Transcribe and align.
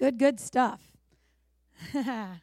Good, 0.00 0.18
good 0.18 0.40
stuff. 0.40 0.80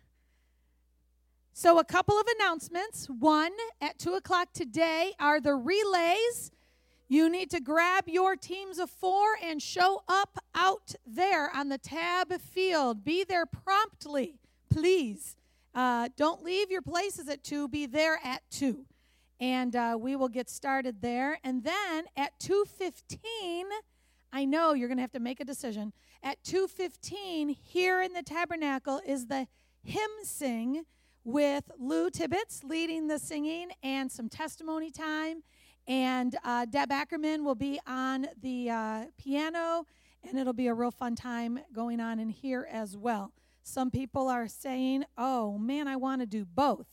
so, 1.54 1.80
a 1.80 1.84
couple 1.84 2.20
of 2.20 2.28
announcements. 2.38 3.08
One, 3.08 3.52
at 3.82 3.98
2 3.98 4.14
o'clock 4.14 4.50
today 4.54 5.14
are 5.20 5.42
the 5.42 5.56
relays. 5.56 6.52
You 7.08 7.32
need 7.32 7.50
to 7.50 7.60
grab 7.60 8.04
your 8.06 8.36
teams 8.36 8.78
of 8.78 8.92
four 8.92 9.38
and 9.44 9.60
show 9.60 10.04
up 10.08 10.38
out 10.54 10.94
there 11.04 11.50
on 11.50 11.70
the 11.70 11.80
tab 11.80 12.32
field. 12.40 13.04
Be 13.04 13.24
there 13.24 13.48
promptly, 13.48 14.36
please. 14.70 15.36
Uh, 15.74 16.10
don't 16.16 16.44
leave 16.44 16.70
your 16.70 16.84
places 16.84 17.28
at 17.28 17.44
2, 17.44 17.70
be 17.70 17.88
there 17.88 18.20
at 18.24 18.44
2. 18.52 18.86
And 19.40 19.76
uh, 19.76 19.98
we 20.00 20.16
will 20.16 20.30
get 20.30 20.48
started 20.48 21.02
there. 21.02 21.40
And 21.44 21.64
then 21.64 22.06
at 22.16 22.40
2.15, 22.40 23.64
I 24.32 24.46
know 24.46 24.74
you're 24.74 24.88
going 24.90 25.00
to 25.00 25.02
have 25.02 25.12
to 25.14 25.20
make 25.20 25.40
a 25.40 25.46
decision. 25.46 25.92
At 26.28 26.44
2:15 26.44 27.48
here 27.48 28.02
in 28.02 28.12
the 28.12 28.22
tabernacle 28.22 29.00
is 29.08 29.28
the 29.28 29.48
hymn 29.82 30.12
sing 30.24 30.84
with 31.24 31.72
Lou 31.80 32.10
Tibbetts 32.10 32.66
leading 32.66 33.08
the 33.08 33.18
singing 33.18 33.70
and 33.82 34.12
some 34.12 34.28
testimony 34.28 34.92
time. 34.92 35.44
And 35.88 36.38
uh, 36.44 36.66
Deb 36.66 36.92
Ackerman 36.92 37.46
will 37.46 37.56
be 37.56 37.80
on 37.88 38.28
the 38.42 38.70
uh, 38.70 39.06
piano, 39.18 39.86
and 40.22 40.38
it'll 40.38 40.52
be 40.52 40.68
a 40.68 40.74
real 40.74 40.92
fun 40.92 41.16
time 41.16 41.60
going 41.72 42.02
on 42.02 42.20
in 42.20 42.28
here 42.28 42.68
as 42.70 42.98
well. 42.98 43.32
Some 43.64 43.90
people 43.90 44.28
are 44.28 44.50
saying, 44.50 45.06
oh 45.18 45.58
man, 45.58 45.88
I 45.88 45.96
want 45.96 46.20
to 46.20 46.28
do 46.28 46.44
both. 46.44 46.88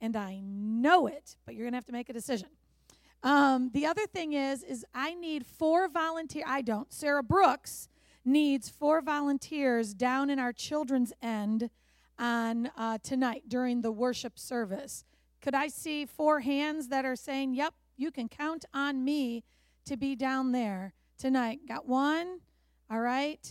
And 0.00 0.14
I 0.14 0.38
know 0.44 1.08
it, 1.08 1.34
but 1.44 1.56
you're 1.56 1.64
going 1.64 1.72
to 1.72 1.78
have 1.78 1.86
to 1.86 1.92
make 1.92 2.08
a 2.08 2.12
decision. 2.12 2.50
Um, 3.24 3.70
the 3.74 3.84
other 3.84 4.06
thing 4.06 4.34
is, 4.34 4.62
is 4.62 4.84
I 4.94 5.14
need 5.14 5.44
four 5.44 5.88
volunteer. 5.88 6.44
I 6.46 6.62
don't. 6.62 6.92
Sarah 6.92 7.24
Brooks 7.24 7.88
needs 8.26 8.68
four 8.68 9.00
volunteers 9.00 9.94
down 9.94 10.28
in 10.28 10.38
our 10.38 10.52
children's 10.52 11.12
end 11.22 11.70
on 12.18 12.70
uh, 12.76 12.98
tonight 13.02 13.44
during 13.48 13.82
the 13.82 13.92
worship 13.92 14.38
service. 14.38 15.04
Could 15.40 15.54
I 15.54 15.68
see 15.68 16.06
four 16.06 16.40
hands 16.40 16.88
that 16.88 17.04
are 17.04 17.16
saying, 17.16 17.54
"Yep, 17.54 17.74
you 17.96 18.10
can 18.10 18.28
count 18.28 18.64
on 18.74 19.04
me 19.04 19.44
to 19.84 19.96
be 19.96 20.16
down 20.16 20.52
there 20.52 20.94
tonight"? 21.18 21.60
Got 21.68 21.86
one. 21.86 22.40
All 22.90 23.00
right. 23.00 23.48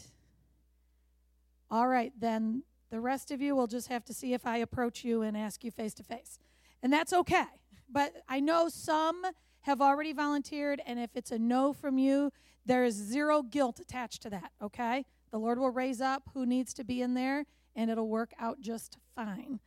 All 1.72 1.88
right, 1.88 2.14
then 2.20 2.64
the 2.92 3.02
rest 3.02 3.32
of 3.32 3.42
you 3.42 3.56
will 3.56 3.68
just 3.68 3.88
have 3.88 4.06
to 4.06 4.14
see 4.14 4.34
if 4.34 4.46
I 4.46 4.58
approach 4.58 5.04
you 5.04 5.22
and 5.22 5.36
ask 5.36 5.64
you 5.64 5.72
face 5.72 5.94
to 5.96 6.04
face. 6.04 6.38
And 6.84 6.94
that's 6.94 7.12
okay. 7.12 7.46
But 7.90 8.14
I 8.30 8.40
know 8.40 8.70
some 8.70 9.26
have 9.62 9.82
already 9.82 10.14
volunteered, 10.14 10.82
and 10.86 11.00
if 11.00 11.10
it's 11.16 11.32
a 11.32 11.40
no 11.40 11.74
from 11.74 11.98
you, 11.98 12.32
there 12.66 12.84
is 12.84 12.96
zero 12.96 13.42
guilt 13.44 13.80
attached 13.80 14.22
to 14.24 14.30
that, 14.32 14.52
okay? 14.62 15.06
The 15.32 15.38
Lord 15.38 15.60
will 15.60 15.70
raise 15.70 16.02
up 16.02 16.24
who 16.34 16.46
needs 16.46 16.74
to 16.76 16.84
be 16.84 17.02
in 17.02 17.14
there, 17.14 17.46
and 17.76 17.92
it'll 17.92 18.08
work 18.08 18.34
out 18.40 18.62
just 18.62 18.98
fine. 19.16 19.60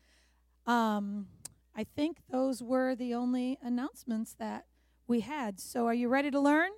Um, 0.67 1.29
I 1.77 1.85
think 1.85 2.19
those 2.31 2.63
were 2.63 2.95
the 2.95 3.15
only 3.15 3.59
announcements 3.63 4.35
that 4.39 4.67
we 5.07 5.21
had. 5.21 5.61
So, 5.61 5.87
are 5.87 5.95
you 5.95 6.09
ready 6.09 6.31
to 6.31 6.41
learn? 6.41 6.71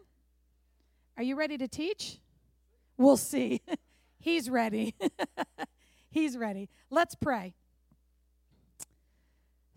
Are 1.17 1.23
you 1.23 1.37
ready 1.37 1.57
to 1.59 1.69
teach? 1.69 2.19
We'll 2.97 3.17
see. 3.17 3.63
He's 4.19 4.51
ready. 4.51 4.95
He's 6.11 6.37
ready. 6.37 6.69
Let's 6.91 7.15
pray. 7.15 7.55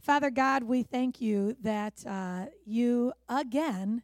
Father 0.02 0.30
God, 0.30 0.64
we 0.64 0.84
thank 0.84 1.22
you 1.22 1.56
that 1.62 2.06
uh, 2.06 2.48
you 2.66 3.14
again 3.30 4.04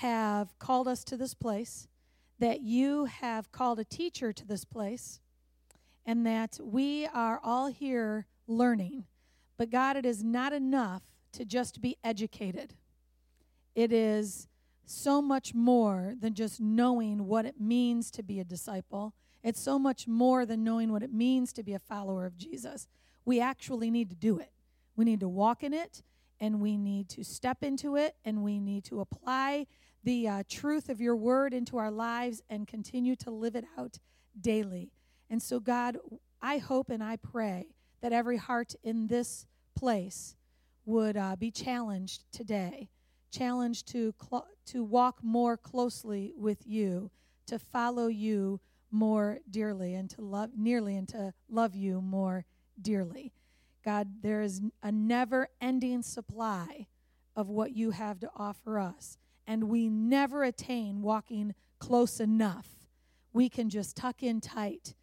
have 0.00 0.58
called 0.58 0.86
us 0.86 1.04
to 1.04 1.16
this 1.16 1.32
place, 1.32 1.88
that 2.38 2.60
you 2.60 3.06
have 3.06 3.50
called 3.50 3.78
a 3.78 3.84
teacher 3.84 4.30
to 4.30 4.46
this 4.46 4.64
place, 4.64 5.20
and 6.04 6.26
that 6.26 6.58
we 6.62 7.06
are 7.06 7.40
all 7.42 7.68
here 7.68 8.26
learning. 8.46 9.04
But 9.56 9.70
God, 9.70 9.96
it 9.96 10.04
is 10.04 10.22
not 10.22 10.52
enough 10.52 11.02
to 11.32 11.46
just 11.46 11.80
be 11.80 11.96
educated. 12.04 12.74
It 13.74 13.90
is 13.90 14.48
so 14.84 15.22
much 15.22 15.54
more 15.54 16.14
than 16.20 16.34
just 16.34 16.60
knowing 16.60 17.26
what 17.26 17.46
it 17.46 17.58
means 17.58 18.10
to 18.12 18.22
be 18.22 18.38
a 18.38 18.44
disciple. 18.44 19.14
It's 19.42 19.60
so 19.60 19.78
much 19.78 20.06
more 20.06 20.44
than 20.44 20.62
knowing 20.62 20.92
what 20.92 21.02
it 21.02 21.12
means 21.12 21.54
to 21.54 21.62
be 21.62 21.72
a 21.72 21.78
follower 21.78 22.26
of 22.26 22.36
Jesus. 22.36 22.86
We 23.24 23.40
actually 23.40 23.90
need 23.90 24.10
to 24.10 24.16
do 24.16 24.38
it. 24.38 24.52
We 24.94 25.06
need 25.06 25.20
to 25.20 25.28
walk 25.28 25.64
in 25.64 25.72
it, 25.72 26.02
and 26.38 26.60
we 26.60 26.76
need 26.76 27.08
to 27.10 27.24
step 27.24 27.62
into 27.62 27.96
it, 27.96 28.16
and 28.26 28.42
we 28.42 28.60
need 28.60 28.84
to 28.84 29.00
apply 29.00 29.66
the 30.06 30.28
uh, 30.28 30.42
truth 30.48 30.88
of 30.88 31.00
your 31.00 31.16
word 31.16 31.52
into 31.52 31.76
our 31.76 31.90
lives 31.90 32.40
and 32.48 32.68
continue 32.68 33.16
to 33.16 33.28
live 33.28 33.56
it 33.56 33.64
out 33.76 33.98
daily. 34.40 34.92
And 35.28 35.42
so, 35.42 35.58
God, 35.58 35.98
I 36.40 36.58
hope 36.58 36.90
and 36.90 37.02
I 37.02 37.16
pray 37.16 37.74
that 38.02 38.12
every 38.12 38.36
heart 38.36 38.76
in 38.84 39.08
this 39.08 39.46
place 39.74 40.36
would 40.84 41.16
uh, 41.16 41.34
be 41.34 41.50
challenged 41.50 42.22
today, 42.30 42.88
challenged 43.32 43.88
to, 43.88 44.14
cl- 44.22 44.46
to 44.66 44.84
walk 44.84 45.18
more 45.24 45.56
closely 45.56 46.32
with 46.36 46.64
you, 46.64 47.10
to 47.46 47.58
follow 47.58 48.06
you 48.06 48.60
more 48.92 49.40
dearly, 49.50 49.94
and 49.94 50.08
to 50.10 50.20
love 50.20 50.50
nearly, 50.56 50.96
and 50.96 51.08
to 51.08 51.34
love 51.50 51.74
you 51.74 52.00
more 52.00 52.44
dearly. 52.80 53.32
God, 53.84 54.22
there 54.22 54.42
is 54.42 54.62
a 54.84 54.92
never 54.92 55.48
ending 55.60 56.02
supply 56.02 56.86
of 57.34 57.48
what 57.48 57.74
you 57.74 57.90
have 57.90 58.20
to 58.20 58.30
offer 58.36 58.78
us 58.78 59.18
and 59.46 59.64
we 59.64 59.88
never 59.88 60.42
attain 60.42 61.02
walking 61.02 61.54
close 61.78 62.20
enough, 62.20 62.68
we 63.32 63.48
can 63.48 63.68
just 63.68 63.96
tuck 63.96 64.22
in 64.22 64.40
tight 64.40 64.94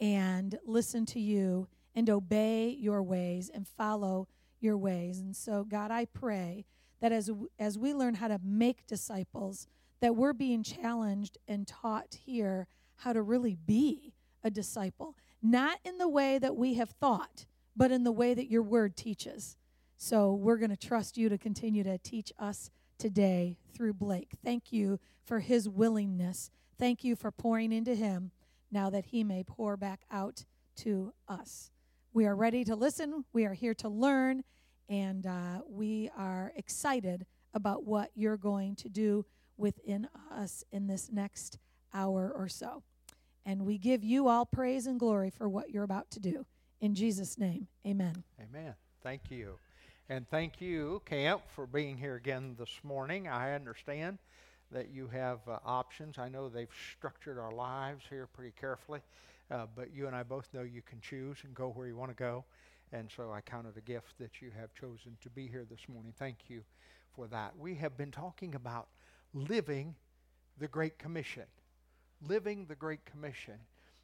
and 0.00 0.58
listen 0.66 1.06
to 1.06 1.20
you 1.20 1.68
and 1.94 2.08
obey 2.08 2.68
your 2.68 3.02
ways 3.02 3.50
and 3.52 3.68
follow 3.68 4.26
your 4.60 4.76
ways. 4.76 5.20
And 5.20 5.36
so, 5.36 5.64
God, 5.64 5.90
I 5.90 6.06
pray 6.06 6.64
that 7.00 7.12
as, 7.12 7.30
as 7.58 7.78
we 7.78 7.92
learn 7.92 8.14
how 8.14 8.28
to 8.28 8.40
make 8.42 8.86
disciples, 8.86 9.66
that 10.00 10.16
we're 10.16 10.32
being 10.32 10.62
challenged 10.62 11.38
and 11.46 11.66
taught 11.66 12.18
here 12.24 12.66
how 12.96 13.12
to 13.12 13.22
really 13.22 13.56
be 13.66 14.14
a 14.42 14.50
disciple, 14.50 15.16
not 15.42 15.78
in 15.84 15.98
the 15.98 16.08
way 16.08 16.38
that 16.38 16.56
we 16.56 16.74
have 16.74 16.90
thought, 16.90 17.46
but 17.76 17.90
in 17.90 18.04
the 18.04 18.12
way 18.12 18.34
that 18.34 18.50
your 18.50 18.62
word 18.62 18.96
teaches. 18.96 19.56
So, 19.96 20.32
we're 20.32 20.56
going 20.56 20.70
to 20.70 20.76
trust 20.76 21.16
you 21.16 21.28
to 21.28 21.38
continue 21.38 21.84
to 21.84 21.98
teach 21.98 22.32
us 22.38 22.70
today 23.02 23.56
through 23.74 23.92
Blake. 23.92 24.30
Thank 24.44 24.72
you 24.72 25.00
for 25.24 25.40
his 25.40 25.68
willingness. 25.68 26.52
Thank 26.78 27.02
you 27.02 27.16
for 27.16 27.32
pouring 27.32 27.72
into 27.72 27.96
him 27.96 28.30
now 28.70 28.90
that 28.90 29.06
he 29.06 29.24
may 29.24 29.42
pour 29.42 29.76
back 29.76 30.02
out 30.08 30.44
to 30.76 31.12
us. 31.26 31.72
We 32.12 32.26
are 32.26 32.36
ready 32.36 32.62
to 32.62 32.76
listen, 32.76 33.24
we 33.32 33.44
are 33.44 33.54
here 33.54 33.74
to 33.74 33.88
learn, 33.88 34.44
and 34.88 35.26
uh, 35.26 35.62
we 35.68 36.10
are 36.16 36.52
excited 36.54 37.26
about 37.52 37.84
what 37.84 38.12
you're 38.14 38.36
going 38.36 38.76
to 38.76 38.88
do 38.88 39.26
within 39.56 40.06
us 40.30 40.62
in 40.70 40.86
this 40.86 41.10
next 41.10 41.58
hour 41.92 42.32
or 42.32 42.48
so. 42.48 42.84
And 43.44 43.66
we 43.66 43.78
give 43.78 44.04
you 44.04 44.28
all 44.28 44.46
praise 44.46 44.86
and 44.86 45.00
glory 45.00 45.30
for 45.30 45.48
what 45.48 45.70
you're 45.70 45.82
about 45.82 46.08
to 46.12 46.20
do. 46.20 46.46
In 46.80 46.94
Jesus' 46.94 47.36
name, 47.36 47.66
amen. 47.84 48.22
Amen. 48.40 48.74
Thank 49.02 49.28
you. 49.28 49.58
And 50.12 50.28
thank 50.28 50.60
you, 50.60 51.00
Camp, 51.06 51.40
for 51.54 51.66
being 51.66 51.96
here 51.96 52.16
again 52.16 52.54
this 52.58 52.80
morning. 52.82 53.28
I 53.28 53.54
understand 53.54 54.18
that 54.70 54.90
you 54.90 55.08
have 55.08 55.38
uh, 55.48 55.56
options. 55.64 56.18
I 56.18 56.28
know 56.28 56.50
they've 56.50 56.68
structured 56.90 57.38
our 57.38 57.50
lives 57.50 58.04
here 58.10 58.26
pretty 58.26 58.52
carefully, 58.60 59.00
uh, 59.50 59.64
but 59.74 59.90
you 59.90 60.06
and 60.06 60.14
I 60.14 60.22
both 60.22 60.50
know 60.52 60.64
you 60.64 60.82
can 60.82 61.00
choose 61.00 61.38
and 61.44 61.54
go 61.54 61.70
where 61.70 61.86
you 61.86 61.96
want 61.96 62.10
to 62.10 62.14
go. 62.14 62.44
And 62.92 63.08
so 63.16 63.32
I 63.32 63.40
count 63.40 63.66
it 63.68 63.78
a 63.78 63.80
gift 63.80 64.18
that 64.18 64.42
you 64.42 64.50
have 64.50 64.74
chosen 64.74 65.16
to 65.22 65.30
be 65.30 65.46
here 65.46 65.64
this 65.64 65.88
morning. 65.88 66.12
Thank 66.18 66.40
you 66.48 66.60
for 67.16 67.26
that. 67.28 67.56
We 67.58 67.74
have 67.76 67.96
been 67.96 68.10
talking 68.10 68.54
about 68.54 68.88
living 69.32 69.94
the 70.58 70.68
Great 70.68 70.98
Commission. 70.98 71.46
Living 72.28 72.66
the 72.66 72.76
Great 72.76 73.06
Commission. 73.06 73.56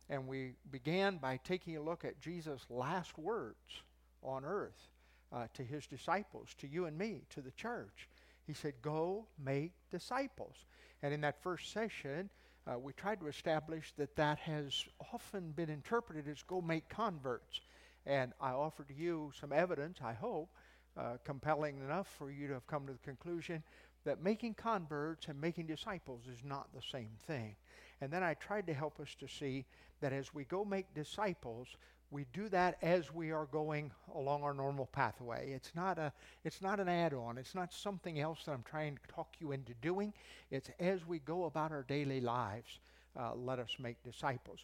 And 0.08 0.26
we 0.26 0.54
began 0.70 1.18
by 1.18 1.38
taking 1.44 1.76
a 1.76 1.82
look 1.82 2.06
at 2.06 2.18
Jesus' 2.18 2.64
last 2.70 3.18
words 3.18 3.82
on 4.22 4.46
earth 4.46 4.88
uh, 5.32 5.46
to 5.54 5.62
his 5.62 5.86
disciples, 5.86 6.54
to 6.58 6.66
you 6.66 6.86
and 6.86 6.96
me, 6.96 7.22
to 7.30 7.40
the 7.40 7.50
church. 7.52 8.08
He 8.46 8.54
said, 8.54 8.74
Go 8.82 9.26
make 9.42 9.72
disciples. 9.90 10.54
And 11.02 11.12
in 11.12 11.20
that 11.20 11.42
first 11.42 11.72
session, 11.72 12.30
uh, 12.66 12.78
we 12.78 12.92
tried 12.92 13.20
to 13.20 13.28
establish 13.28 13.92
that 13.96 14.16
that 14.16 14.38
has 14.38 14.84
often 15.12 15.52
been 15.52 15.70
interpreted 15.70 16.28
as 16.28 16.42
go 16.42 16.60
make 16.60 16.88
converts. 16.88 17.60
And 18.06 18.32
I 18.40 18.52
offered 18.52 18.90
you 18.96 19.32
some 19.38 19.52
evidence, 19.52 19.98
I 20.02 20.12
hope, 20.14 20.50
uh, 20.96 21.18
compelling 21.24 21.78
enough 21.78 22.08
for 22.18 22.30
you 22.30 22.48
to 22.48 22.54
have 22.54 22.66
come 22.66 22.86
to 22.86 22.92
the 22.92 22.98
conclusion 22.98 23.62
that 24.04 24.22
making 24.22 24.54
converts 24.54 25.28
and 25.28 25.40
making 25.40 25.66
disciples 25.66 26.22
is 26.26 26.42
not 26.44 26.68
the 26.74 26.82
same 26.90 27.10
thing. 27.26 27.54
And 28.00 28.10
then 28.10 28.22
I 28.22 28.34
tried 28.34 28.66
to 28.68 28.74
help 28.74 29.00
us 29.00 29.14
to 29.20 29.28
see 29.28 29.64
that 30.00 30.12
as 30.12 30.32
we 30.32 30.44
go 30.44 30.64
make 30.64 30.94
disciples, 30.94 31.68
we 32.10 32.24
do 32.32 32.48
that 32.48 32.78
as 32.82 33.12
we 33.12 33.32
are 33.32 33.46
going 33.46 33.90
along 34.14 34.42
our 34.42 34.54
normal 34.54 34.86
pathway. 34.86 35.52
It's 35.52 35.72
not 35.74 35.98
a 35.98 36.12
it's 36.44 36.62
not 36.62 36.80
an 36.80 36.88
add-on. 36.88 37.36
It's 37.38 37.54
not 37.54 37.72
something 37.72 38.18
else 38.20 38.44
that 38.44 38.52
I'm 38.52 38.64
trying 38.68 38.96
to 38.96 39.14
talk 39.14 39.28
you 39.40 39.52
into 39.52 39.74
doing. 39.82 40.12
It's 40.50 40.70
as 40.80 41.06
we 41.06 41.18
go 41.18 41.44
about 41.44 41.70
our 41.70 41.82
daily 41.82 42.20
lives, 42.20 42.78
uh, 43.18 43.34
let 43.34 43.58
us 43.58 43.76
make 43.78 44.02
disciples. 44.02 44.60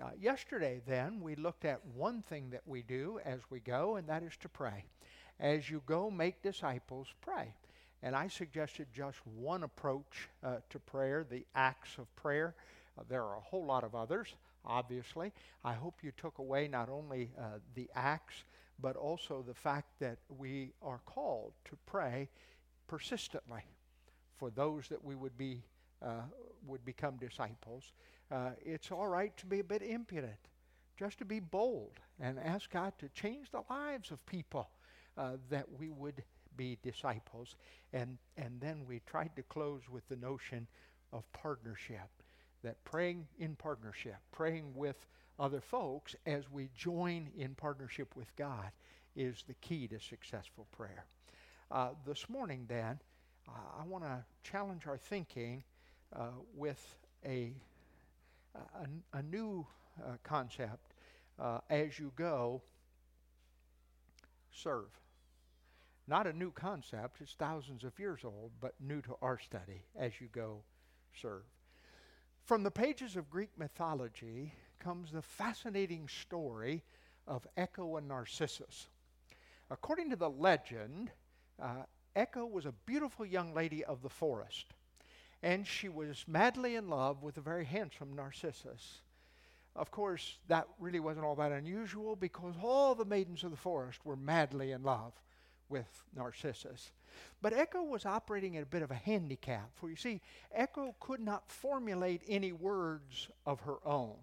Uh, 0.00 0.10
yesterday, 0.20 0.80
then, 0.86 1.20
we 1.20 1.34
looked 1.34 1.64
at 1.64 1.80
one 1.96 2.22
thing 2.22 2.50
that 2.50 2.62
we 2.66 2.82
do 2.82 3.18
as 3.24 3.40
we 3.50 3.58
go, 3.58 3.96
and 3.96 4.08
that 4.08 4.22
is 4.22 4.36
to 4.40 4.48
pray. 4.48 4.84
As 5.40 5.68
you 5.68 5.82
go 5.86 6.08
make 6.08 6.40
disciples, 6.40 7.08
pray. 7.20 7.52
And 8.02 8.14
I 8.14 8.28
suggested 8.28 8.86
just 8.94 9.18
one 9.36 9.64
approach 9.64 10.28
uh, 10.44 10.56
to 10.70 10.78
prayer, 10.78 11.26
the 11.28 11.44
acts 11.56 11.98
of 11.98 12.14
prayer. 12.14 12.54
Uh, 12.96 13.02
there 13.08 13.24
are 13.24 13.36
a 13.36 13.40
whole 13.40 13.64
lot 13.64 13.82
of 13.82 13.96
others, 13.96 14.34
obviously. 14.68 15.32
I 15.64 15.72
hope 15.72 15.94
you 16.02 16.12
took 16.16 16.38
away 16.38 16.68
not 16.68 16.88
only 16.88 17.30
uh, 17.38 17.58
the 17.74 17.88
acts, 17.94 18.44
but 18.80 18.94
also 18.94 19.42
the 19.46 19.54
fact 19.54 19.98
that 20.00 20.18
we 20.38 20.72
are 20.82 21.00
called 21.06 21.52
to 21.64 21.76
pray 21.86 22.28
persistently 22.86 23.64
for 24.36 24.50
those 24.50 24.88
that 24.88 25.04
we 25.04 25.14
would 25.14 25.36
be 25.36 25.62
uh, 26.02 26.22
would 26.66 26.84
become 26.84 27.16
disciples. 27.16 27.92
Uh, 28.30 28.50
it's 28.64 28.92
all 28.92 29.08
right 29.08 29.36
to 29.36 29.46
be 29.46 29.58
a 29.58 29.64
bit 29.64 29.82
impudent, 29.82 30.38
just 30.96 31.18
to 31.18 31.24
be 31.24 31.40
bold 31.40 31.98
and 32.20 32.38
ask 32.38 32.70
God 32.70 32.92
to 32.98 33.08
change 33.08 33.50
the 33.50 33.62
lives 33.68 34.10
of 34.10 34.24
people 34.26 34.68
uh, 35.16 35.32
that 35.50 35.66
we 35.78 35.90
would 35.90 36.22
be 36.56 36.78
disciples. 36.82 37.56
And, 37.92 38.18
and 38.36 38.60
then 38.60 38.84
we 38.86 39.00
tried 39.06 39.34
to 39.36 39.42
close 39.42 39.82
with 39.90 40.06
the 40.08 40.16
notion 40.16 40.66
of 41.12 41.30
partnership, 41.32 42.17
that 42.62 42.82
praying 42.84 43.26
in 43.38 43.54
partnership, 43.54 44.16
praying 44.32 44.72
with 44.74 45.06
other 45.38 45.60
folks 45.60 46.16
as 46.26 46.50
we 46.50 46.68
join 46.76 47.28
in 47.36 47.54
partnership 47.54 48.14
with 48.16 48.34
God 48.36 48.70
is 49.14 49.44
the 49.46 49.54
key 49.54 49.86
to 49.88 50.00
successful 50.00 50.66
prayer. 50.72 51.04
Uh, 51.70 51.90
this 52.06 52.28
morning, 52.28 52.64
then, 52.68 52.98
uh, 53.48 53.80
I 53.80 53.84
want 53.84 54.04
to 54.04 54.24
challenge 54.42 54.86
our 54.86 54.96
thinking 54.96 55.62
uh, 56.14 56.30
with 56.56 56.82
a, 57.24 57.52
a, 58.54 59.18
a 59.18 59.22
new 59.22 59.66
uh, 60.02 60.12
concept. 60.22 60.94
Uh, 61.38 61.58
as 61.70 61.98
you 61.98 62.12
go, 62.16 62.62
serve. 64.50 64.88
Not 66.08 66.26
a 66.26 66.32
new 66.32 66.50
concept, 66.50 67.20
it's 67.20 67.34
thousands 67.34 67.84
of 67.84 67.98
years 67.98 68.20
old, 68.24 68.50
but 68.60 68.74
new 68.80 69.02
to 69.02 69.14
our 69.20 69.38
study. 69.38 69.82
As 69.96 70.20
you 70.20 70.28
go, 70.32 70.62
serve. 71.20 71.42
From 72.48 72.62
the 72.62 72.70
pages 72.70 73.14
of 73.14 73.28
Greek 73.28 73.50
mythology 73.58 74.54
comes 74.78 75.12
the 75.12 75.20
fascinating 75.20 76.08
story 76.08 76.82
of 77.26 77.46
Echo 77.58 77.98
and 77.98 78.08
Narcissus. 78.08 78.88
According 79.68 80.08
to 80.08 80.16
the 80.16 80.30
legend, 80.30 81.10
uh, 81.60 81.82
Echo 82.16 82.46
was 82.46 82.64
a 82.64 82.72
beautiful 82.86 83.26
young 83.26 83.52
lady 83.52 83.84
of 83.84 84.00
the 84.00 84.08
forest, 84.08 84.72
and 85.42 85.66
she 85.66 85.90
was 85.90 86.24
madly 86.26 86.76
in 86.76 86.88
love 86.88 87.22
with 87.22 87.36
a 87.36 87.42
very 87.42 87.66
handsome 87.66 88.16
Narcissus. 88.16 89.02
Of 89.76 89.90
course, 89.90 90.38
that 90.48 90.68
really 90.78 91.00
wasn't 91.00 91.26
all 91.26 91.36
that 91.36 91.52
unusual 91.52 92.16
because 92.16 92.54
all 92.62 92.94
the 92.94 93.04
maidens 93.04 93.44
of 93.44 93.50
the 93.50 93.58
forest 93.58 94.06
were 94.06 94.16
madly 94.16 94.72
in 94.72 94.82
love 94.82 95.12
with 95.68 96.04
Narcissus. 96.14 96.92
But 97.42 97.52
Echo 97.52 97.82
was 97.82 98.06
operating 98.06 98.56
at 98.56 98.62
a 98.62 98.66
bit 98.66 98.82
of 98.82 98.90
a 98.90 98.94
handicap, 98.94 99.70
for 99.74 99.90
you 99.90 99.96
see, 99.96 100.20
Echo 100.52 100.94
could 101.00 101.20
not 101.20 101.50
formulate 101.50 102.22
any 102.28 102.52
words 102.52 103.28
of 103.46 103.60
her 103.60 103.78
own. 103.84 104.16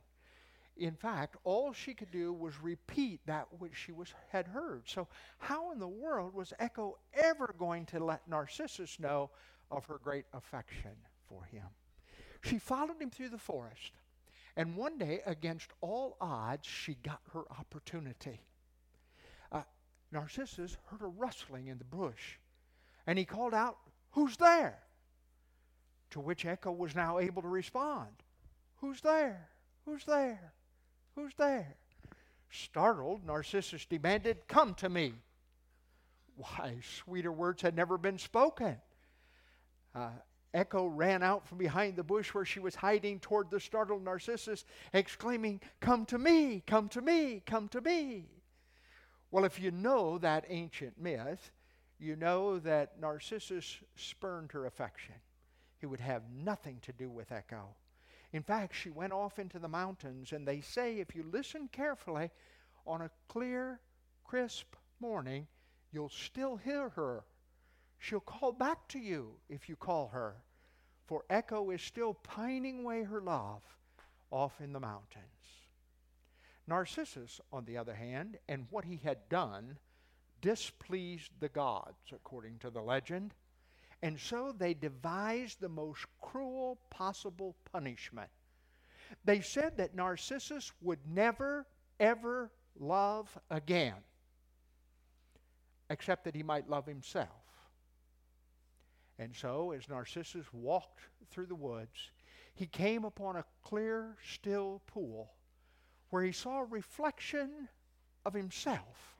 In 0.77 0.95
fact, 0.95 1.37
all 1.43 1.71
she 1.71 1.93
could 1.93 2.11
do 2.11 2.33
was 2.33 2.61
repeat 2.61 3.21
that 3.25 3.47
which 3.59 3.75
she 3.75 3.93
was, 3.93 4.13
had 4.29 4.47
heard. 4.47 4.83
So, 4.85 5.07
how 5.37 5.71
in 5.71 5.79
the 5.79 5.87
world 5.87 6.33
was 6.33 6.53
Echo 6.59 6.97
ever 7.13 7.55
going 7.57 7.85
to 7.87 8.03
let 8.03 8.27
Narcissus 8.27 8.99
know 8.99 9.29
of 9.71 9.85
her 9.85 9.99
great 10.03 10.25
affection 10.33 10.91
for 11.29 11.45
him? 11.45 11.65
She 12.43 12.59
followed 12.59 13.01
him 13.01 13.09
through 13.09 13.29
the 13.29 13.37
forest, 13.37 13.93
and 14.57 14.75
one 14.75 14.97
day, 14.97 15.21
against 15.25 15.71
all 15.79 16.17
odds, 16.19 16.67
she 16.67 16.95
got 16.95 17.21
her 17.33 17.43
opportunity. 17.51 18.41
Narcissus 20.15 20.77
heard 20.85 21.01
a 21.01 21.07
rustling 21.07 21.67
in 21.67 21.77
the 21.77 21.83
bush, 21.83 22.37
and 23.05 23.19
he 23.19 23.25
called 23.25 23.53
out, 23.53 23.77
Who's 24.11 24.37
there? 24.37 24.79
To 26.11 26.21
which 26.21 26.45
Echo 26.45 26.71
was 26.71 26.95
now 26.95 27.19
able 27.19 27.41
to 27.41 27.47
respond, 27.49 28.11
Who's 28.77 29.01
there? 29.01 29.49
Who's 29.85 30.05
there? 30.05 30.53
Who's 31.15 31.33
there? 31.37 31.75
Startled, 32.49 33.25
Narcissus 33.25 33.85
demanded, 33.85 34.47
Come 34.47 34.73
to 34.75 34.87
me. 34.87 35.13
Why, 36.37 36.77
sweeter 37.03 37.31
words 37.31 37.61
had 37.61 37.75
never 37.75 37.97
been 37.97 38.17
spoken. 38.17 38.77
Uh, 39.93 40.11
Echo 40.53 40.85
ran 40.85 41.23
out 41.23 41.45
from 41.45 41.57
behind 41.57 41.97
the 41.97 42.03
bush 42.03 42.33
where 42.33 42.45
she 42.45 42.61
was 42.61 42.75
hiding 42.75 43.19
toward 43.19 43.49
the 43.49 43.59
startled 43.59 44.03
Narcissus, 44.05 44.63
exclaiming, 44.93 45.59
Come 45.81 46.05
to 46.05 46.17
me, 46.17 46.63
come 46.65 46.87
to 46.89 47.01
me, 47.01 47.43
come 47.45 47.67
to 47.69 47.81
me. 47.81 48.29
Well, 49.31 49.45
if 49.45 49.59
you 49.59 49.71
know 49.71 50.17
that 50.19 50.45
ancient 50.49 50.99
myth, 50.99 51.51
you 51.99 52.15
know 52.15 52.59
that 52.59 52.99
Narcissus 52.99 53.77
spurned 53.95 54.51
her 54.51 54.65
affection. 54.65 55.15
He 55.79 55.85
would 55.85 55.99
have 55.99 56.23
nothing 56.29 56.79
to 56.81 56.93
do 56.93 57.09
with 57.09 57.31
Echo. 57.31 57.75
In 58.33 58.43
fact, 58.43 58.75
she 58.75 58.89
went 58.89 59.13
off 59.13 59.39
into 59.39 59.59
the 59.59 59.67
mountains, 59.67 60.31
and 60.31 60.47
they 60.47 60.61
say 60.61 60.99
if 60.99 61.15
you 61.15 61.23
listen 61.31 61.69
carefully, 61.71 62.31
on 62.85 63.01
a 63.01 63.11
clear, 63.27 63.79
crisp 64.23 64.75
morning, 64.99 65.47
you'll 65.91 66.09
still 66.09 66.57
hear 66.57 66.89
her. 66.89 67.23
She'll 67.97 68.19
call 68.19 68.51
back 68.51 68.87
to 68.89 68.99
you 68.99 69.31
if 69.49 69.69
you 69.69 69.75
call 69.75 70.09
her, 70.09 70.35
for 71.05 71.23
Echo 71.29 71.71
is 71.71 71.81
still 71.81 72.13
pining 72.13 72.81
away 72.81 73.03
her 73.03 73.21
love 73.21 73.63
off 74.31 74.59
in 74.59 74.73
the 74.73 74.79
mountains. 74.79 75.23
Narcissus, 76.67 77.39
on 77.51 77.65
the 77.65 77.77
other 77.77 77.93
hand, 77.93 78.37
and 78.47 78.65
what 78.71 78.85
he 78.85 78.99
had 79.03 79.29
done 79.29 79.77
displeased 80.41 81.31
the 81.39 81.49
gods, 81.49 82.11
according 82.11 82.59
to 82.59 82.69
the 82.69 82.81
legend. 82.81 83.33
And 84.01 84.19
so 84.19 84.53
they 84.57 84.73
devised 84.73 85.59
the 85.59 85.69
most 85.69 86.05
cruel 86.21 86.79
possible 86.89 87.55
punishment. 87.71 88.29
They 89.23 89.41
said 89.41 89.77
that 89.77 89.95
Narcissus 89.95 90.71
would 90.81 90.99
never, 91.07 91.65
ever 91.99 92.51
love 92.79 93.37
again, 93.49 93.95
except 95.89 96.23
that 96.25 96.35
he 96.35 96.43
might 96.43 96.69
love 96.69 96.85
himself. 96.85 97.29
And 99.17 99.33
so, 99.33 99.71
as 99.71 99.87
Narcissus 99.87 100.45
walked 100.51 100.99
through 101.31 101.45
the 101.45 101.55
woods, 101.55 102.11
he 102.55 102.65
came 102.65 103.05
upon 103.05 103.37
a 103.37 103.45
clear, 103.63 104.17
still 104.23 104.81
pool 104.87 105.31
where 106.09 106.23
he 106.23 106.31
saw 106.31 106.61
a 106.61 106.65
reflection 106.65 107.69
of 108.25 108.33
himself. 108.33 109.17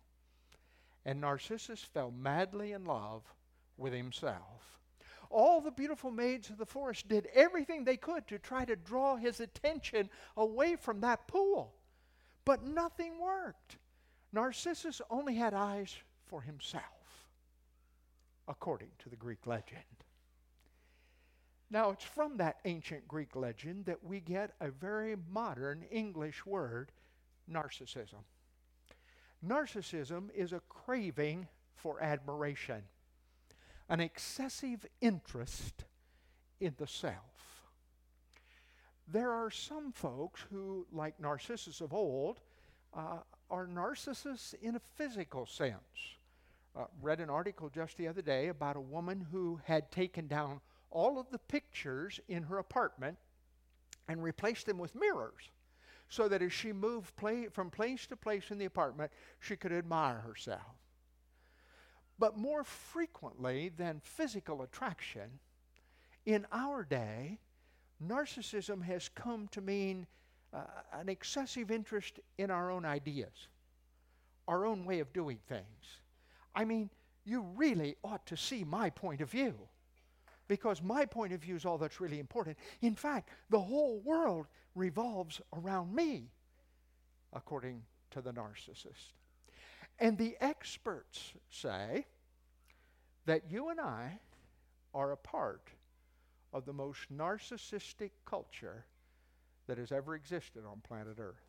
And 1.06 1.22
Narcissus 1.22 1.82
fell 1.82 2.12
madly 2.12 2.72
in 2.72 2.86
love 2.86 3.22
with 3.78 3.94
himself. 3.94 4.80
All 5.30 5.60
the 5.62 5.72
beautiful 5.72 6.12
maids 6.12 6.50
of 6.50 6.58
the 6.58 6.66
forest 6.66 7.08
did 7.08 7.28
everything 7.34 7.84
they 7.84 7.98
could 7.98 8.28
to 8.28 8.40
try 8.40 8.66
to 8.66 8.76
draw 8.76 9.16
his 9.16 9.40
attention 9.40 10.10
away 10.38 10.76
from 10.76 11.02
that 11.02 11.28
pool. 11.28 11.74
But 12.46 12.64
nothing 12.64 13.20
worked. 13.20 13.78
Narcissus 14.32 15.02
only 15.10 15.36
had 15.36 15.54
eyes 15.54 15.96
for 16.26 16.42
himself, 16.42 16.84
according 18.48 18.90
to 19.00 19.10
the 19.10 19.16
Greek 19.16 19.48
legend. 19.48 20.05
Now, 21.70 21.90
it's 21.90 22.04
from 22.04 22.38
that 22.38 22.58
ancient 22.66 23.08
Greek 23.08 23.36
legend 23.36 23.86
that 23.86 24.04
we 24.04 24.20
get 24.20 24.54
a 24.62 24.70
very 24.70 25.16
modern 25.32 25.84
English 25.92 26.46
word, 26.46 26.92
narcissism. 27.52 28.24
Narcissism 29.46 30.30
is 30.36 30.54
a 30.54 30.62
craving 30.70 31.48
for 31.76 32.02
admiration 32.02 32.84
an 33.90 34.00
excessive 34.00 34.86
interest 35.02 35.86
in 36.60 36.74
the 36.78 36.88
self. 36.88 37.68
There 39.08 39.32
are 39.32 39.52
some 39.52 39.92
folks 39.92 40.42
who, 40.50 40.88
like 40.92 41.20
Narcissus 41.20 41.82
of 41.82 41.94
old, 41.94 42.40
uh, 42.94 43.20
are 43.52 43.68
narcissists 43.68 44.56
in 44.62 44.76
a 44.76 44.82
physical 44.96 45.46
sense. 45.46 45.76
Uh, 46.76 46.86
read 47.02 47.20
an 47.20 47.30
article 47.30 47.70
just 47.70 47.98
the 47.98 48.08
other 48.08 48.24
day 48.24 48.48
about 48.48 48.76
a 48.76 48.82
woman 48.82 49.28
who 49.32 49.60
had 49.66 49.92
taken 49.92 50.28
down 50.28 50.60
all 50.96 51.20
of 51.20 51.30
the 51.30 51.38
pictures 51.38 52.22
in 52.30 52.42
her 52.44 52.58
apartment 52.58 53.18
and 54.08 54.24
replaced 54.24 54.66
them 54.66 54.78
with 54.78 54.96
mirrors 54.96 55.52
so 56.08 56.30
that 56.30 56.42
as 56.42 56.54
she 56.54 56.72
moved 56.72 57.14
play, 57.18 57.48
from 57.48 57.70
place 57.70 58.08
to 58.08 58.16
place 58.16 58.50
in 58.50 58.58
the 58.58 58.66
apartment, 58.66 59.12
she 59.42 59.58
could 59.58 59.74
admire 59.74 60.20
herself. 60.20 60.62
But 62.18 62.38
more 62.38 62.64
frequently 62.64 63.74
than 63.76 64.00
physical 64.04 64.62
attraction, 64.62 65.40
in 66.26 66.48
our 66.54 66.84
day, 66.84 67.40
narcissism 68.02 68.82
has 68.84 69.10
come 69.10 69.50
to 69.50 69.60
mean 69.60 70.08
uh, 70.54 70.62
an 70.94 71.10
excessive 71.10 71.72
interest 71.72 72.22
in 72.38 72.50
our 72.50 72.72
own 72.72 72.86
ideas, 72.86 73.50
our 74.48 74.66
own 74.66 74.86
way 74.86 75.00
of 75.00 75.12
doing 75.12 75.40
things. 75.50 76.00
I 76.56 76.64
mean, 76.64 76.90
you 77.26 77.42
really 77.58 77.98
ought 78.02 78.26
to 78.28 78.38
see 78.38 78.64
my 78.64 78.90
point 78.92 79.20
of 79.20 79.30
view 79.30 79.56
because 80.48 80.82
my 80.82 81.06
point 81.06 81.34
of 81.34 81.42
view 81.42 81.56
is 81.56 81.66
all 81.66 81.78
that's 81.78 82.00
really 82.02 82.20
important. 82.20 82.58
In 82.82 82.96
fact, 82.96 83.30
the 83.50 83.60
whole 83.60 84.00
world 84.02 84.48
revolves 84.76 85.42
around 85.54 85.94
me. 85.96 86.32
according 87.34 87.84
to 88.12 88.22
the 88.22 88.32
narcissist. 88.32 89.14
And 90.00 90.18
the 90.18 90.38
experts 90.42 91.34
say 91.50 92.06
that 93.26 93.44
you 93.50 93.70
and 93.70 93.80
I 93.80 94.20
are 94.94 95.12
a 95.12 95.18
part 95.18 95.70
of 96.54 96.66
the 96.66 96.74
most 96.74 97.12
narcissistic 97.16 98.12
culture 98.26 98.86
that 99.68 99.78
has 99.78 99.92
ever 99.92 100.16
existed 100.16 100.64
on 100.66 100.82
planet 100.82 101.18
Earth. 101.20 101.44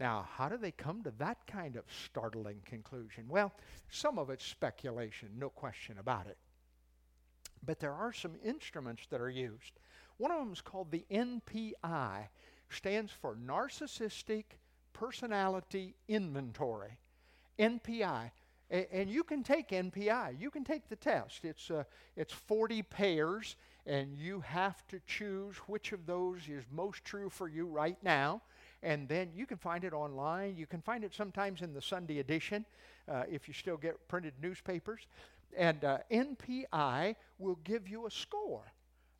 Now, 0.00 0.28
how 0.36 0.48
do 0.48 0.56
they 0.56 0.70
come 0.72 1.02
to 1.04 1.12
that 1.18 1.46
kind 1.46 1.76
of 1.76 1.84
startling 2.04 2.60
conclusion? 2.64 3.24
Well, 3.28 3.52
some 3.90 4.18
of 4.18 4.30
it's 4.30 4.44
speculation, 4.44 5.30
no 5.38 5.50
question 5.50 5.98
about 5.98 6.26
it. 6.26 6.38
But 7.64 7.80
there 7.80 7.94
are 7.94 8.12
some 8.12 8.36
instruments 8.44 9.04
that 9.10 9.20
are 9.20 9.30
used. 9.30 9.72
One 10.16 10.30
of 10.30 10.38
them 10.38 10.52
is 10.52 10.60
called 10.60 10.90
the 10.90 11.04
NPI, 11.10 12.28
stands 12.70 13.12
for 13.12 13.36
Narcissistic 13.36 14.44
Personality 14.92 15.94
Inventory. 16.08 16.98
NPI. 17.58 18.30
A- 18.70 18.94
and 18.94 19.08
you 19.10 19.24
can 19.24 19.42
take 19.42 19.68
NPI. 19.68 20.38
You 20.38 20.50
can 20.50 20.64
take 20.64 20.88
the 20.88 20.96
test. 20.96 21.44
It's, 21.44 21.70
uh, 21.70 21.84
it's 22.16 22.32
40 22.32 22.82
pairs, 22.82 23.56
and 23.86 24.16
you 24.16 24.40
have 24.40 24.86
to 24.88 25.00
choose 25.06 25.56
which 25.66 25.92
of 25.92 26.04
those 26.06 26.48
is 26.48 26.64
most 26.70 27.04
true 27.04 27.30
for 27.30 27.48
you 27.48 27.66
right 27.66 27.96
now. 28.02 28.42
And 28.82 29.08
then 29.08 29.30
you 29.34 29.46
can 29.46 29.56
find 29.56 29.84
it 29.84 29.92
online. 29.92 30.56
You 30.56 30.66
can 30.66 30.82
find 30.82 31.02
it 31.02 31.14
sometimes 31.14 31.62
in 31.62 31.72
the 31.72 31.82
Sunday 31.82 32.18
edition 32.18 32.64
uh, 33.08 33.24
if 33.30 33.48
you 33.48 33.54
still 33.54 33.76
get 33.76 34.06
printed 34.08 34.34
newspapers. 34.40 35.06
And 35.56 35.84
uh, 35.84 35.98
NPI 36.10 37.16
will 37.38 37.58
give 37.64 37.88
you 37.88 38.06
a 38.06 38.10
score, 38.10 38.72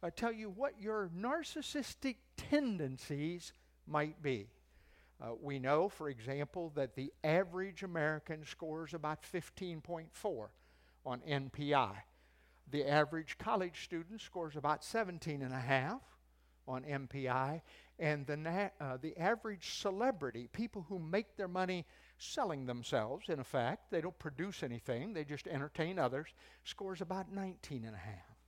uh, 0.03 0.11
tell 0.15 0.33
you 0.33 0.51
what 0.51 0.81
your 0.81 1.11
narcissistic 1.19 2.17
tendencies 2.37 3.53
might 3.87 4.23
be. 4.23 4.49
Uh, 5.21 5.31
we 5.41 5.59
know, 5.59 5.89
for 5.89 6.09
example, 6.09 6.71
that 6.77 6.95
the 6.95 7.13
average 7.25 7.83
American 7.83 8.45
scores 8.47 8.95
about 8.95 9.23
15.4 9.23 10.49
on 11.05 11.21
NPI. 11.29 11.93
The 12.71 12.89
average 12.89 13.37
college 13.39 13.85
student 13.85 14.21
scores 14.21 14.55
about 14.55 14.85
17 14.85 15.43
and 15.43 15.53
a 15.53 15.59
half 15.59 16.03
on 16.69 16.85
NPI, 16.85 17.63
and 17.99 18.27
the, 18.27 18.37
na- 18.37 18.69
uh, 18.81 18.99
the 19.01 19.17
average 19.17 19.81
celebrity, 19.81 20.49
people 20.53 20.85
who 20.89 20.99
make 20.99 21.37
their 21.37 21.49
money 21.49 21.85
selling 22.19 22.67
themselves, 22.67 23.29
in 23.29 23.39
effect, 23.39 23.91
they 23.91 24.01
don't 24.01 24.19
produce 24.19 24.63
anything, 24.63 25.13
they 25.13 25.25
just 25.25 25.47
entertain 25.47 25.99
others, 25.99 26.29
scores 26.65 27.01
about 27.01 27.33
19 27.33 27.85
and 27.85 27.95
a 27.95 27.99
half. 27.99 28.39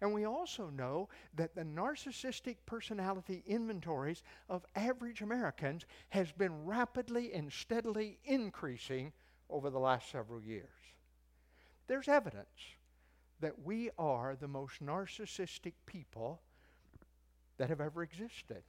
And 0.00 0.12
we 0.12 0.24
also 0.24 0.70
know 0.70 1.08
that 1.34 1.54
the 1.54 1.62
narcissistic 1.64 2.56
personality 2.66 3.42
inventories 3.46 4.22
of 4.48 4.66
average 4.74 5.22
Americans 5.22 5.86
has 6.10 6.30
been 6.32 6.64
rapidly 6.64 7.32
and 7.32 7.52
steadily 7.52 8.18
increasing 8.24 9.12
over 9.48 9.70
the 9.70 9.78
last 9.78 10.10
several 10.10 10.42
years. 10.42 10.68
There's 11.86 12.08
evidence 12.08 12.46
that 13.40 13.62
we 13.62 13.90
are 13.98 14.36
the 14.36 14.48
most 14.48 14.84
narcissistic 14.84 15.74
people 15.86 16.40
that 17.58 17.68
have 17.68 17.80
ever 17.80 18.02
existed. 18.02 18.62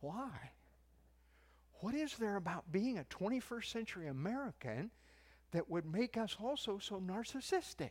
Why? 0.00 0.30
What 1.82 1.96
is 1.96 2.14
there 2.16 2.36
about 2.36 2.70
being 2.70 2.98
a 2.98 3.04
21st 3.04 3.64
century 3.64 4.06
American 4.06 4.92
that 5.50 5.68
would 5.68 5.84
make 5.84 6.16
us 6.16 6.36
also 6.40 6.78
so 6.78 7.00
narcissistic? 7.00 7.90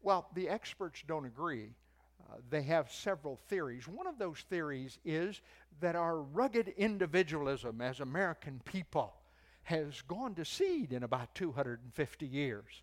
Well, 0.00 0.30
the 0.34 0.48
experts 0.48 1.04
don't 1.06 1.26
agree. 1.26 1.74
Uh, 2.18 2.36
they 2.48 2.62
have 2.62 2.90
several 2.90 3.36
theories. 3.46 3.86
One 3.86 4.06
of 4.06 4.18
those 4.18 4.38
theories 4.48 4.98
is 5.04 5.42
that 5.80 5.96
our 5.96 6.22
rugged 6.22 6.68
individualism 6.78 7.82
as 7.82 8.00
American 8.00 8.62
people 8.64 9.16
has 9.64 10.00
gone 10.08 10.34
to 10.36 10.44
seed 10.46 10.94
in 10.94 11.02
about 11.02 11.34
250 11.34 12.26
years. 12.26 12.82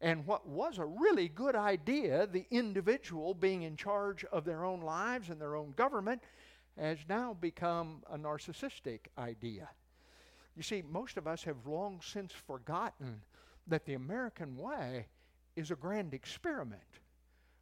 And 0.00 0.26
what 0.26 0.48
was 0.48 0.78
a 0.78 0.86
really 0.86 1.28
good 1.28 1.54
idea, 1.54 2.26
the 2.26 2.46
individual 2.50 3.34
being 3.34 3.64
in 3.64 3.76
charge 3.76 4.24
of 4.24 4.46
their 4.46 4.64
own 4.64 4.80
lives 4.80 5.28
and 5.28 5.38
their 5.38 5.56
own 5.56 5.74
government, 5.76 6.22
has 6.78 6.98
now 7.08 7.34
become 7.34 8.02
a 8.10 8.18
narcissistic 8.18 9.00
idea. 9.18 9.68
You 10.56 10.62
see, 10.62 10.82
most 10.82 11.16
of 11.16 11.26
us 11.26 11.44
have 11.44 11.66
long 11.66 12.00
since 12.02 12.32
forgotten 12.32 13.22
that 13.66 13.84
the 13.84 13.94
American 13.94 14.56
way 14.56 15.06
is 15.54 15.70
a 15.70 15.76
grand 15.76 16.14
experiment. 16.14 16.80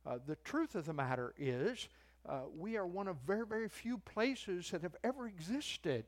Uh, 0.06 0.18
the 0.26 0.36
truth 0.36 0.74
of 0.74 0.84
the 0.84 0.92
matter 0.92 1.34
is, 1.38 1.88
uh, 2.28 2.40
we 2.56 2.76
are 2.76 2.86
one 2.86 3.08
of 3.08 3.16
very, 3.26 3.46
very 3.46 3.68
few 3.68 3.98
places 3.98 4.70
that 4.70 4.82
have 4.82 4.96
ever 5.02 5.26
existed 5.26 6.04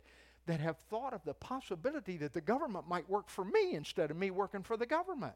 that 0.47 0.61
have 0.61 0.79
thought 0.79 1.13
of 1.13 1.25
the 1.25 1.35
possibility 1.35 2.17
that 2.17 2.33
the 2.33 2.41
government 2.41 2.89
might 2.89 3.09
work 3.11 3.29
for 3.29 3.45
me 3.45 3.75
instead 3.75 4.11
of 4.11 4.17
me 4.17 4.31
working 4.31 4.63
for 4.63 4.77
the 4.77 4.87
government. 4.87 5.35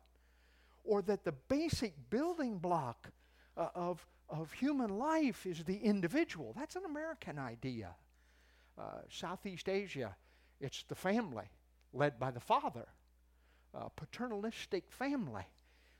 Or 0.84 1.02
that 1.02 1.24
the 1.24 1.32
basic 1.32 1.94
building 2.10 2.58
block 2.58 3.10
uh, 3.56 3.68
of, 3.74 4.06
of 4.30 4.52
human 4.52 4.98
life 4.98 5.46
is 5.46 5.64
the 5.64 5.76
individual. 5.76 6.54
That's 6.56 6.76
an 6.76 6.84
American 6.84 7.38
idea. 7.38 7.94
Uh, 8.78 8.82
Southeast 9.10 9.68
Asia, 9.68 10.14
it's 10.60 10.84
the 10.84 10.94
family 10.94 11.50
led 11.92 12.18
by 12.18 12.30
the 12.30 12.40
father, 12.40 12.86
paternalistic 13.96 14.90
family 14.90 15.44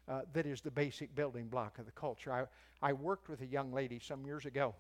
uh, 0.09 0.23
that 0.33 0.47
is 0.47 0.61
the 0.61 0.71
basic 0.71 1.15
building 1.15 1.47
block 1.49 1.79
of 1.79 1.87
the 1.87 1.93
culture. 1.93 2.33
I, 2.33 2.45
I 2.83 2.93
worked 2.93 3.29
with 3.29 3.43
a 3.43 3.47
young 3.47 3.73
lady 3.73 4.01
some 4.03 4.27
years 4.27 4.45
ago 4.45 4.75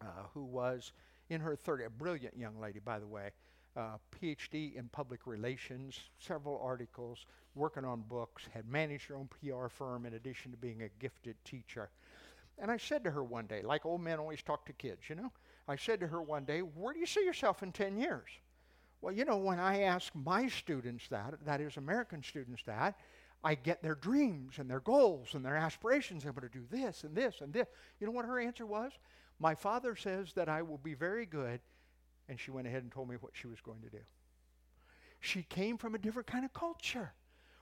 uh, 0.00 0.04
who 0.34 0.44
was 0.44 0.92
in 1.28 1.40
her 1.40 1.56
30s, 1.56 1.86
a 1.86 1.90
brilliant 1.90 2.36
young 2.36 2.60
lady, 2.60 2.78
by 2.78 2.98
the 2.98 3.06
way, 3.06 3.30
uh, 3.76 3.96
PhD 4.20 4.74
in 4.74 4.88
public 4.88 5.26
relations, 5.26 5.98
several 6.18 6.60
articles, 6.62 7.26
working 7.54 7.84
on 7.84 8.02
books, 8.02 8.44
had 8.52 8.68
managed 8.68 9.08
her 9.08 9.16
own 9.16 9.28
PR 9.28 9.68
firm 9.68 10.06
in 10.06 10.14
addition 10.14 10.50
to 10.50 10.56
being 10.56 10.82
a 10.82 10.88
gifted 11.00 11.36
teacher. 11.44 11.90
And 12.60 12.70
I 12.70 12.76
said 12.76 13.02
to 13.04 13.10
her 13.10 13.24
one 13.24 13.46
day, 13.46 13.62
like 13.62 13.86
old 13.86 14.02
men 14.02 14.18
always 14.18 14.42
talk 14.42 14.66
to 14.66 14.72
kids, 14.72 15.08
you 15.08 15.14
know, 15.14 15.32
I 15.66 15.76
said 15.76 16.00
to 16.00 16.06
her 16.06 16.22
one 16.22 16.44
day, 16.44 16.60
Where 16.60 16.92
do 16.92 17.00
you 17.00 17.06
see 17.06 17.24
yourself 17.24 17.62
in 17.62 17.72
10 17.72 17.96
years? 17.96 18.28
Well, 19.00 19.14
you 19.14 19.24
know, 19.24 19.38
when 19.38 19.58
I 19.58 19.82
ask 19.82 20.12
my 20.14 20.46
students 20.48 21.08
that, 21.08 21.34
that 21.46 21.60
is, 21.60 21.76
American 21.76 22.22
students 22.22 22.62
that, 22.66 22.98
I 23.42 23.54
get 23.54 23.82
their 23.82 23.94
dreams 23.94 24.58
and 24.58 24.68
their 24.68 24.80
goals 24.80 25.34
and 25.34 25.44
their 25.44 25.56
aspirations. 25.56 26.24
I'm 26.24 26.32
going 26.32 26.48
to 26.48 26.58
do 26.58 26.66
this 26.70 27.04
and 27.04 27.16
this 27.16 27.36
and 27.40 27.52
this. 27.52 27.66
You 27.98 28.06
know 28.06 28.12
what 28.12 28.26
her 28.26 28.38
answer 28.38 28.66
was? 28.66 28.92
My 29.38 29.54
father 29.54 29.96
says 29.96 30.34
that 30.34 30.50
I 30.50 30.60
will 30.60 30.78
be 30.78 30.92
very 30.92 31.24
good. 31.24 31.60
And 32.28 32.38
she 32.38 32.50
went 32.50 32.66
ahead 32.66 32.82
and 32.82 32.92
told 32.92 33.08
me 33.08 33.16
what 33.20 33.32
she 33.34 33.46
was 33.46 33.60
going 33.60 33.80
to 33.80 33.88
do. 33.88 34.02
She 35.20 35.42
came 35.44 35.78
from 35.78 35.94
a 35.94 35.98
different 35.98 36.28
kind 36.28 36.44
of 36.44 36.52
culture 36.52 37.12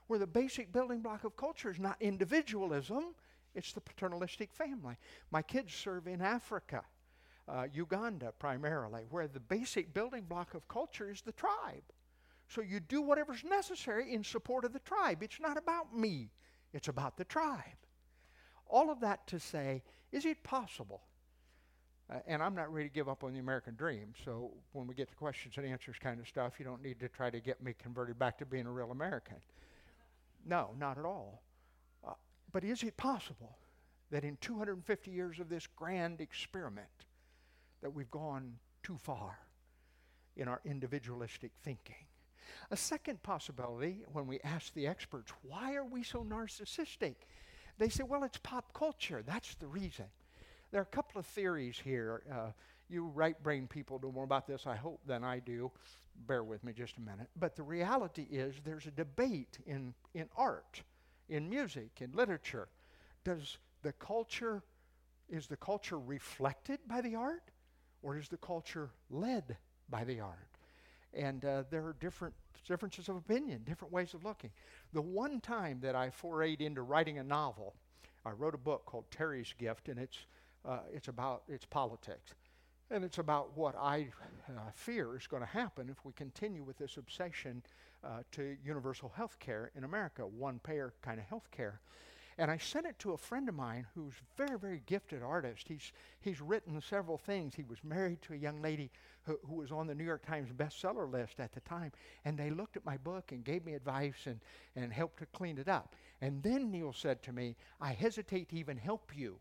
where 0.07 0.19
the 0.19 0.27
basic 0.27 0.73
building 0.73 1.01
block 1.01 1.23
of 1.23 1.37
culture 1.37 1.69
is 1.69 1.79
not 1.79 1.95
individualism, 2.01 3.15
it's 3.59 3.73
the 3.73 3.81
paternalistic 3.81 4.51
family. 4.53 4.95
My 5.31 5.41
kids 5.41 5.73
serve 5.73 6.07
in 6.07 6.21
Africa, 6.21 6.81
uh, 7.47 7.67
Uganda 7.71 8.33
primarily, 8.39 9.03
where 9.09 9.27
the 9.27 9.39
basic 9.39 9.93
building 9.93 10.23
block 10.23 10.53
of 10.53 10.67
culture 10.67 11.11
is 11.11 11.21
the 11.21 11.33
tribe. 11.33 11.83
So 12.47 12.61
you 12.61 12.79
do 12.79 13.01
whatever's 13.01 13.43
necessary 13.43 14.13
in 14.13 14.23
support 14.23 14.65
of 14.65 14.73
the 14.73 14.79
tribe. 14.79 15.21
It's 15.21 15.39
not 15.39 15.57
about 15.57 15.95
me, 15.95 16.31
it's 16.73 16.87
about 16.87 17.17
the 17.17 17.25
tribe. 17.25 17.79
All 18.65 18.89
of 18.89 19.01
that 19.01 19.27
to 19.27 19.39
say, 19.39 19.83
is 20.11 20.25
it 20.25 20.41
possible? 20.43 21.01
Uh, 22.09 22.19
and 22.27 22.41
I'm 22.41 22.55
not 22.55 22.73
ready 22.73 22.87
to 22.87 22.93
give 22.93 23.09
up 23.09 23.23
on 23.23 23.33
the 23.33 23.39
American 23.39 23.75
dream, 23.75 24.13
so 24.25 24.51
when 24.71 24.87
we 24.87 24.95
get 24.95 25.09
to 25.09 25.15
questions 25.15 25.55
and 25.57 25.65
answers 25.65 25.97
kind 25.99 26.19
of 26.19 26.27
stuff, 26.27 26.53
you 26.59 26.65
don't 26.65 26.81
need 26.81 26.99
to 27.01 27.09
try 27.09 27.29
to 27.29 27.39
get 27.39 27.61
me 27.61 27.75
converted 27.77 28.17
back 28.17 28.37
to 28.39 28.45
being 28.45 28.65
a 28.65 28.71
real 28.71 28.91
American. 28.91 29.35
No, 30.45 30.69
not 30.79 30.97
at 30.97 31.05
all. 31.05 31.43
But 32.51 32.63
is 32.63 32.83
it 32.83 32.97
possible 32.97 33.57
that 34.11 34.23
in 34.23 34.37
250 34.41 35.11
years 35.11 35.39
of 35.39 35.49
this 35.49 35.67
grand 35.67 36.21
experiment 36.21 36.87
that 37.81 37.91
we've 37.91 38.11
gone 38.11 38.55
too 38.83 38.97
far 38.97 39.37
in 40.35 40.47
our 40.47 40.61
individualistic 40.65 41.51
thinking? 41.63 41.95
A 42.71 42.77
second 42.77 43.21
possibility, 43.23 44.01
when 44.11 44.27
we 44.27 44.39
ask 44.43 44.73
the 44.73 44.87
experts, 44.87 45.31
why 45.43 45.75
are 45.75 45.85
we 45.85 46.03
so 46.03 46.23
narcissistic? 46.23 47.15
They 47.77 47.89
say, 47.89 48.03
well, 48.03 48.23
it's 48.23 48.37
pop 48.37 48.73
culture. 48.73 49.23
That's 49.25 49.55
the 49.55 49.67
reason. 49.67 50.05
There 50.71 50.81
are 50.81 50.83
a 50.83 50.95
couple 50.95 51.19
of 51.19 51.25
theories 51.25 51.79
here. 51.83 52.21
Uh, 52.31 52.51
you 52.89 53.05
right 53.05 53.41
brain 53.41 53.67
people 53.67 53.99
know 54.01 54.11
more 54.11 54.23
about 54.23 54.47
this, 54.47 54.65
I 54.65 54.75
hope, 54.75 54.99
than 55.05 55.23
I 55.23 55.39
do. 55.39 55.71
Bear 56.27 56.43
with 56.43 56.63
me 56.63 56.73
just 56.73 56.97
a 56.97 57.01
minute. 57.01 57.27
But 57.39 57.55
the 57.55 57.63
reality 57.63 58.27
is 58.29 58.55
there's 58.63 58.87
a 58.87 58.91
debate 58.91 59.59
in, 59.65 59.93
in 60.13 60.27
art, 60.35 60.81
in 61.29 61.49
music, 61.49 61.89
in 62.01 62.11
literature. 62.11 62.67
Does 63.23 63.57
the 63.83 63.93
culture, 63.93 64.63
is 65.29 65.47
the 65.47 65.57
culture 65.57 65.99
reflected 65.99 66.79
by 66.87 67.01
the 67.01 67.15
art? 67.15 67.43
Or 68.01 68.17
is 68.17 68.29
the 68.29 68.37
culture 68.37 68.89
led 69.09 69.57
by 69.89 70.03
the 70.03 70.19
art? 70.21 70.47
And 71.13 71.43
uh, 71.43 71.63
there 71.69 71.85
are 71.85 71.95
different 71.99 72.33
differences 72.67 73.09
of 73.09 73.15
opinion, 73.15 73.61
different 73.65 73.91
ways 73.91 74.13
of 74.13 74.23
looking. 74.23 74.51
The 74.93 75.01
one 75.01 75.41
time 75.41 75.79
that 75.81 75.95
I 75.95 76.09
forayed 76.09 76.61
into 76.61 76.83
writing 76.83 77.17
a 77.17 77.23
novel, 77.23 77.73
I 78.25 78.31
wrote 78.31 78.53
a 78.53 78.59
book 78.59 78.85
called 78.85 79.05
Terry's 79.09 79.53
Gift, 79.57 79.89
and 79.89 79.99
it's, 79.99 80.17
uh, 80.63 80.79
it's 80.93 81.07
about 81.07 81.43
it's 81.49 81.65
politics. 81.65 82.35
And 82.91 83.03
it's 83.03 83.19
about 83.19 83.55
what 83.55 83.75
I 83.75 84.07
uh, 84.47 84.71
fear 84.73 85.15
is 85.15 85.27
going 85.27 85.43
to 85.43 85.49
happen 85.49 85.89
if 85.89 86.03
we 86.03 86.11
continue 86.13 86.63
with 86.63 86.77
this 86.77 86.97
obsession 86.97 87.61
uh, 88.03 88.23
to 88.31 88.57
universal 88.63 89.11
health 89.15 89.37
care 89.39 89.71
in 89.75 89.83
America, 89.83 90.25
one 90.25 90.59
payer 90.59 90.93
kind 91.03 91.19
of 91.19 91.25
health 91.25 91.51
care. 91.51 91.81
And 92.39 92.49
I 92.49 92.57
sent 92.57 92.85
it 92.85 92.97
to 92.99 93.11
a 93.11 93.17
friend 93.17 93.49
of 93.49 93.53
mine 93.53 93.85
who's 93.93 94.13
very, 94.37 94.57
very 94.57 94.81
gifted 94.85 95.21
artist. 95.21 95.67
He's, 95.67 95.91
he's 96.21 96.39
written 96.39 96.81
several 96.81 97.17
things. 97.17 97.53
He 97.53 97.65
was 97.65 97.83
married 97.83 98.21
to 98.23 98.33
a 98.33 98.37
young 98.37 98.61
lady 98.61 98.89
who, 99.23 99.37
who 99.45 99.55
was 99.55 99.71
on 99.73 99.87
the 99.87 99.93
New 99.93 100.05
York 100.05 100.25
Times 100.25 100.49
bestseller 100.55 101.11
list 101.11 101.39
at 101.39 101.51
the 101.51 101.59
time. 101.59 101.91
And 102.23 102.37
they 102.37 102.49
looked 102.49 102.77
at 102.77 102.85
my 102.85 102.95
book 102.95 103.33
and 103.33 103.43
gave 103.43 103.65
me 103.65 103.73
advice 103.73 104.25
and, 104.25 104.39
and 104.75 104.91
helped 104.93 105.19
to 105.19 105.25
clean 105.27 105.57
it 105.57 105.67
up. 105.67 105.95
And 106.21 106.41
then 106.41 106.71
Neil 106.71 106.93
said 106.93 107.21
to 107.23 107.33
me, 107.33 107.57
I 107.81 107.91
hesitate 107.91 108.49
to 108.49 108.55
even 108.55 108.77
help 108.77 109.11
you 109.13 109.37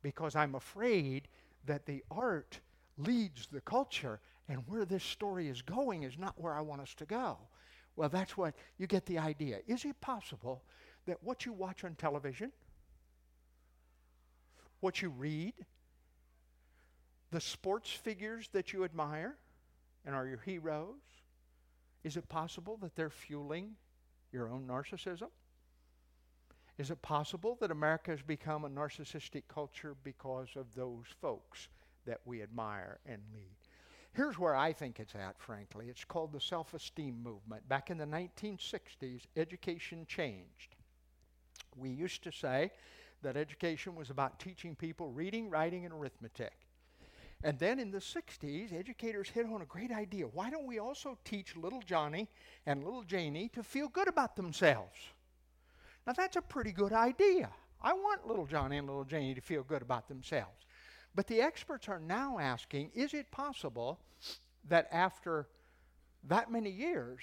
because 0.00 0.36
I'm 0.36 0.54
afraid 0.54 1.26
that 1.66 1.86
the 1.86 2.02
art 2.10 2.60
leads 2.98 3.46
the 3.46 3.60
culture 3.60 4.20
and 4.48 4.62
where 4.66 4.84
this 4.84 5.04
story 5.04 5.48
is 5.48 5.62
going 5.62 6.02
is 6.02 6.18
not 6.18 6.38
where 6.40 6.54
I 6.54 6.60
want 6.60 6.82
us 6.82 6.94
to 6.94 7.06
go. 7.06 7.38
Well, 7.96 8.08
that's 8.08 8.36
what 8.36 8.54
you 8.78 8.86
get 8.86 9.06
the 9.06 9.18
idea. 9.18 9.60
Is 9.66 9.84
it 9.84 10.00
possible 10.00 10.62
that 11.06 11.22
what 11.22 11.44
you 11.44 11.52
watch 11.52 11.84
on 11.84 11.94
television, 11.94 12.52
what 14.80 15.02
you 15.02 15.10
read, 15.10 15.54
the 17.30 17.40
sports 17.40 17.90
figures 17.90 18.48
that 18.52 18.72
you 18.72 18.84
admire 18.84 19.36
and 20.04 20.14
are 20.14 20.26
your 20.26 20.40
heroes, 20.44 21.00
is 22.04 22.16
it 22.16 22.28
possible 22.28 22.76
that 22.82 22.96
they're 22.96 23.10
fueling 23.10 23.70
your 24.32 24.48
own 24.48 24.66
narcissism? 24.66 25.28
Is 26.82 26.90
it 26.90 27.00
possible 27.00 27.56
that 27.60 27.70
America 27.70 28.10
has 28.10 28.22
become 28.22 28.64
a 28.64 28.68
narcissistic 28.68 29.44
culture 29.46 29.94
because 30.02 30.48
of 30.56 30.74
those 30.74 31.04
folks 31.20 31.68
that 32.06 32.18
we 32.24 32.42
admire 32.42 32.98
and 33.06 33.22
lead? 33.32 33.54
Here's 34.14 34.36
where 34.36 34.56
I 34.56 34.72
think 34.72 34.98
it's 34.98 35.14
at, 35.14 35.40
frankly. 35.40 35.86
It's 35.88 36.04
called 36.04 36.32
the 36.32 36.40
self 36.40 36.74
esteem 36.74 37.22
movement. 37.22 37.68
Back 37.68 37.92
in 37.92 37.98
the 37.98 38.04
1960s, 38.04 39.26
education 39.36 40.06
changed. 40.08 40.74
We 41.76 41.88
used 41.88 42.24
to 42.24 42.32
say 42.32 42.72
that 43.22 43.36
education 43.36 43.94
was 43.94 44.10
about 44.10 44.40
teaching 44.40 44.74
people 44.74 45.08
reading, 45.12 45.50
writing, 45.50 45.84
and 45.84 45.94
arithmetic. 45.94 46.66
And 47.44 47.60
then 47.60 47.78
in 47.78 47.92
the 47.92 47.98
60s, 47.98 48.76
educators 48.76 49.28
hit 49.28 49.46
on 49.46 49.62
a 49.62 49.66
great 49.66 49.92
idea. 49.92 50.26
Why 50.26 50.50
don't 50.50 50.66
we 50.66 50.80
also 50.80 51.16
teach 51.24 51.54
little 51.54 51.82
Johnny 51.82 52.28
and 52.66 52.82
little 52.82 53.04
Janie 53.04 53.50
to 53.50 53.62
feel 53.62 53.86
good 53.86 54.08
about 54.08 54.34
themselves? 54.34 55.11
Now, 56.06 56.12
that's 56.14 56.36
a 56.36 56.42
pretty 56.42 56.72
good 56.72 56.92
idea. 56.92 57.50
I 57.80 57.92
want 57.92 58.26
little 58.26 58.46
Johnny 58.46 58.78
and 58.78 58.86
little 58.86 59.04
Janie 59.04 59.34
to 59.34 59.40
feel 59.40 59.62
good 59.62 59.82
about 59.82 60.08
themselves. 60.08 60.66
But 61.14 61.26
the 61.26 61.40
experts 61.40 61.88
are 61.88 62.00
now 62.00 62.38
asking 62.38 62.90
is 62.94 63.12
it 63.14 63.30
possible 63.30 64.00
that 64.68 64.88
after 64.90 65.48
that 66.24 66.50
many 66.50 66.70
years 66.70 67.20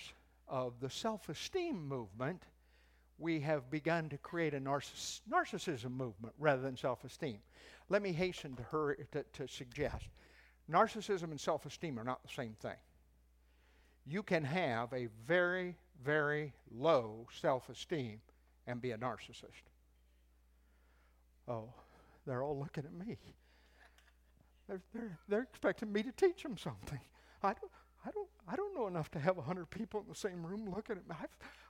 of 0.48 0.79
the 0.79 0.89
self 0.89 1.29
esteem 1.29 1.88
movement, 1.88 2.43
we 3.17 3.39
have 3.41 3.69
begun 3.69 4.09
to 4.09 4.17
create 4.17 4.53
a 4.53 4.59
narciss- 4.59 5.21
narcissism 5.29 5.91
movement 5.91 6.33
rather 6.38 6.62
than 6.62 6.77
self 6.77 7.03
esteem. 7.03 7.39
Let 7.89 8.01
me 8.01 8.13
hasten 8.13 8.55
to, 8.55 8.63
her, 8.63 8.95
to, 9.12 9.24
to 9.24 9.48
suggest 9.48 10.05
narcissism 10.71 11.31
and 11.31 11.39
self 11.39 11.65
esteem 11.65 12.00
are 12.00 12.03
not 12.03 12.21
the 12.24 12.33
same 12.33 12.55
thing. 12.62 12.77
You 14.05 14.24
can 14.24 14.43
have 14.43 14.93
a 14.93 15.07
very, 15.27 15.75
very 16.03 16.53
low 16.71 17.27
self 17.41 17.69
esteem 17.69 18.21
and 18.69 18.81
be 18.81 18.91
a 18.91 18.97
narcissist. 18.97 19.65
Oh, 21.47 21.73
they're 22.25 22.43
all 22.43 22.57
looking 22.57 22.85
at 22.85 22.93
me. 22.93 23.17
They're, 24.67 24.81
they're, 24.93 25.19
they're 25.27 25.41
expecting 25.41 25.91
me 25.91 26.03
to 26.03 26.11
teach 26.11 26.43
them 26.43 26.55
something. 26.55 26.99
I 27.41 27.53
don't, 27.53 27.71
I 28.05 28.11
don't, 28.11 28.29
I 28.47 28.55
don't 28.55 28.75
know 28.75 28.88
enough 28.88 29.09
to 29.11 29.19
have 29.19 29.38
100 29.38 29.69
people 29.71 30.01
in 30.01 30.07
the 30.07 30.15
same 30.15 30.45
room 30.45 30.71
looking 30.73 30.97
at 30.97 31.09
me. 31.09 31.15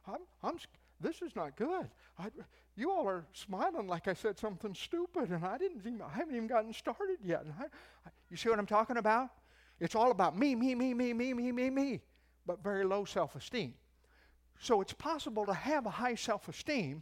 i 0.07 0.11
am 0.11 0.17
I'm, 0.43 0.57
this 0.99 1.21
is 1.21 1.33
not 1.35 1.55
good. 1.55 1.87
I, 2.17 2.27
you 2.75 2.91
all 2.91 3.07
are 3.07 3.23
smiling 3.31 3.87
like 3.87 4.09
I 4.09 4.13
said 4.13 4.37
something 4.37 4.75
stupid, 4.75 5.29
and 5.29 5.45
I 5.45 5.57
didn't 5.57 5.79
even, 5.79 6.01
I 6.01 6.09
haven't 6.09 6.35
even 6.35 6.47
gotten 6.47 6.73
started 6.73 7.19
yet. 7.23 7.45
I, 7.57 7.63
I, 7.63 8.09
you 8.29 8.35
see 8.35 8.49
what 8.49 8.59
I'm 8.59 8.65
talking 8.65 8.97
about? 8.97 9.29
It's 9.79 9.95
all 9.95 10.11
about 10.11 10.37
me, 10.37 10.55
me, 10.55 10.75
me, 10.75 10.93
me, 10.93 11.13
me, 11.13 11.33
me, 11.33 11.51
me, 11.53 11.69
me, 11.69 12.01
but 12.45 12.61
very 12.61 12.83
low 12.83 13.05
self-esteem. 13.05 13.73
So 14.59 14.81
it's 14.81 14.93
possible 14.93 15.45
to 15.45 15.53
have 15.53 15.85
a 15.85 15.89
high 15.89 16.15
self-esteem 16.15 17.01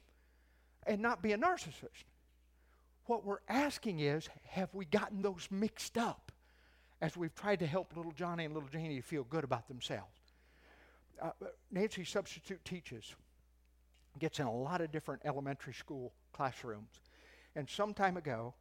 and 0.86 1.02
not 1.02 1.22
be 1.22 1.34
a 1.34 1.38
narcissist. 1.38 2.06
What 3.06 3.26
we're 3.26 3.39
asking 3.50 4.00
is, 4.00 4.30
have 4.50 4.74
we 4.74 4.86
gotten 4.86 5.22
those 5.22 5.48
mixed 5.50 5.98
up 5.98 6.32
as 7.02 7.17
we've 7.17 7.34
tried 7.34 7.60
to 7.60 7.67
help 7.67 7.96
little 7.96 8.12
Johnny 8.12 8.46
and 8.46 8.54
little 8.54 8.70
Janie 8.70 9.02
feel 9.02 9.24
good 9.24 9.43
about 9.43 9.67
themselves? 9.67 10.12
Uh, 11.22 11.32
Nancy 11.72 12.04
Substitute 12.04 12.63
teaches 12.63 13.15
gets 14.20 14.39
in 14.39 14.46
a 14.46 14.54
lot 14.54 14.82
of 14.82 14.91
different 14.91 15.22
elementary 15.26 15.74
school 15.74 16.12
classrooms. 16.34 17.02
And 17.56 17.70
some 17.70 17.93
time 17.93 18.17
ago, 18.17 18.54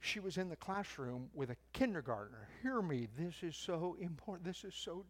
she 0.00 0.20
was 0.20 0.36
in 0.36 0.48
the 0.48 0.56
classroom 0.56 1.28
with 1.34 1.50
a 1.50 1.56
kindergartner. 1.72 2.48
Hear 2.62 2.82
me, 2.82 3.08
this 3.16 3.34
is 3.42 3.56
so 3.56 3.96
important. 4.00 4.44
This 4.44 4.64
is 4.64 4.74
so, 4.74 5.04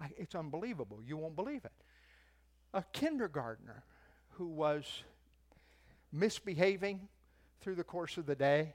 I, 0.00 0.08
it's 0.16 0.34
unbelievable. 0.34 1.00
You 1.04 1.16
won't 1.16 1.34
believe 1.34 1.64
it. 1.64 1.72
A 2.74 2.84
kindergartner 2.92 3.84
who 4.32 4.48
was 4.48 4.84
misbehaving 6.12 7.08
through 7.60 7.76
the 7.76 7.84
course 7.84 8.18
of 8.18 8.26
the 8.26 8.34
day. 8.34 8.74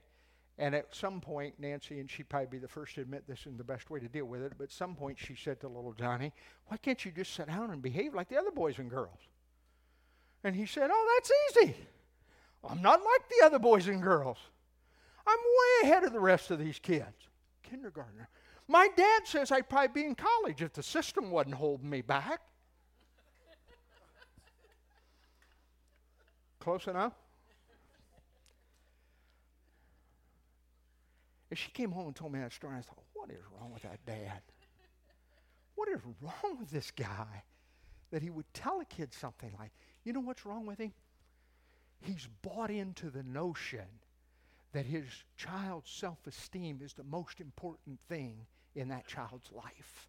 And 0.58 0.74
at 0.74 0.94
some 0.94 1.22
point, 1.22 1.54
Nancy, 1.60 2.00
and 2.00 2.10
she'd 2.10 2.28
probably 2.28 2.48
be 2.48 2.58
the 2.58 2.68
first 2.68 2.96
to 2.96 3.02
admit 3.02 3.26
this 3.28 3.46
and 3.46 3.58
the 3.58 3.64
best 3.64 3.90
way 3.90 4.00
to 4.00 4.10
deal 4.10 4.26
with 4.26 4.42
it, 4.42 4.54
but 4.58 4.66
at 4.66 4.72
some 4.72 4.96
point 4.96 5.18
she 5.18 5.36
said 5.36 5.62
to 5.62 5.68
little 5.68 5.94
Johnny, 5.94 6.34
Why 6.68 6.78
can't 6.78 7.04
you 7.06 7.12
just 7.12 7.34
sit 7.34 7.48
down 7.48 7.72
and 7.72 7.82
behave 7.82 8.14
like 8.14 8.28
the 8.28 8.38
other 8.38 8.52
boys 8.52 8.78
and 8.78 8.90
girls? 8.90 9.20
And 10.44 10.56
he 10.56 10.66
said, 10.66 10.90
Oh, 10.92 11.18
that's 11.18 11.32
easy. 11.62 11.76
I'm 12.68 12.82
not 12.82 13.00
like 13.00 13.30
the 13.30 13.46
other 13.46 13.60
boys 13.60 13.88
and 13.88 14.02
girls. 14.02 14.38
I'm 15.26 15.38
way 15.38 15.90
ahead 15.90 16.04
of 16.04 16.12
the 16.12 16.20
rest 16.20 16.52
of 16.52 16.60
these 16.60 16.80
kids. 16.80 17.30
Kindergartner. 17.64 18.28
My 18.68 18.90
dad 18.96 19.22
says 19.26 19.52
I'd 19.52 19.70
probably 19.70 20.02
be 20.02 20.08
in 20.08 20.16
college 20.16 20.62
if 20.62 20.74
the 20.74 20.84
system 20.84 21.32
wasn't 21.32 21.56
holding 21.56 21.90
me 21.90 22.02
back. 22.02 22.42
Close 26.60 26.88
enough? 26.88 27.14
And 31.50 31.58
she 31.58 31.72
came 31.72 31.92
home 31.92 32.08
and 32.08 32.16
told 32.16 32.32
me 32.32 32.40
that 32.40 32.54
story, 32.54 32.78
I 32.78 32.82
thought, 32.82 33.04
what 33.14 33.30
is 33.32 33.42
wrong 33.58 33.72
with 33.74 33.84
that 33.84 34.06
dad? 34.06 34.42
What 35.76 35.90
is 35.90 36.00
wrong 36.22 36.58
with 36.60 36.70
this 36.70 36.92
guy 36.92 37.44
that 38.12 38.22
he 38.22 38.30
would 38.30 38.52
tell 38.54 38.82
a 38.82 38.86
kid 38.86 39.14
something 39.14 39.52
like, 39.58 39.72
you 40.04 40.14
know 40.14 40.20
what's 40.20 40.46
wrong 40.46 40.66
with 40.66 40.80
him? 40.80 40.92
He's 42.02 42.28
bought 42.42 42.70
into 42.70 43.10
the 43.10 43.24
notion 43.24 43.86
that 44.74 44.86
his 44.86 45.06
child's 45.38 45.90
self 45.90 46.26
esteem 46.28 46.80
is 46.84 46.94
the 46.94 47.04
most 47.04 47.42
important 47.42 48.00
thing 48.08 48.46
in 48.76 48.90
that 48.90 49.08
child's 49.08 49.52
life. 49.52 50.08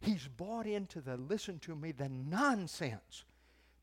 He's 0.00 0.28
bought 0.28 0.66
into 0.66 1.00
the, 1.00 1.16
listen 1.16 1.58
to 1.60 1.74
me, 1.74 1.92
the 1.92 2.08
nonsense 2.08 3.24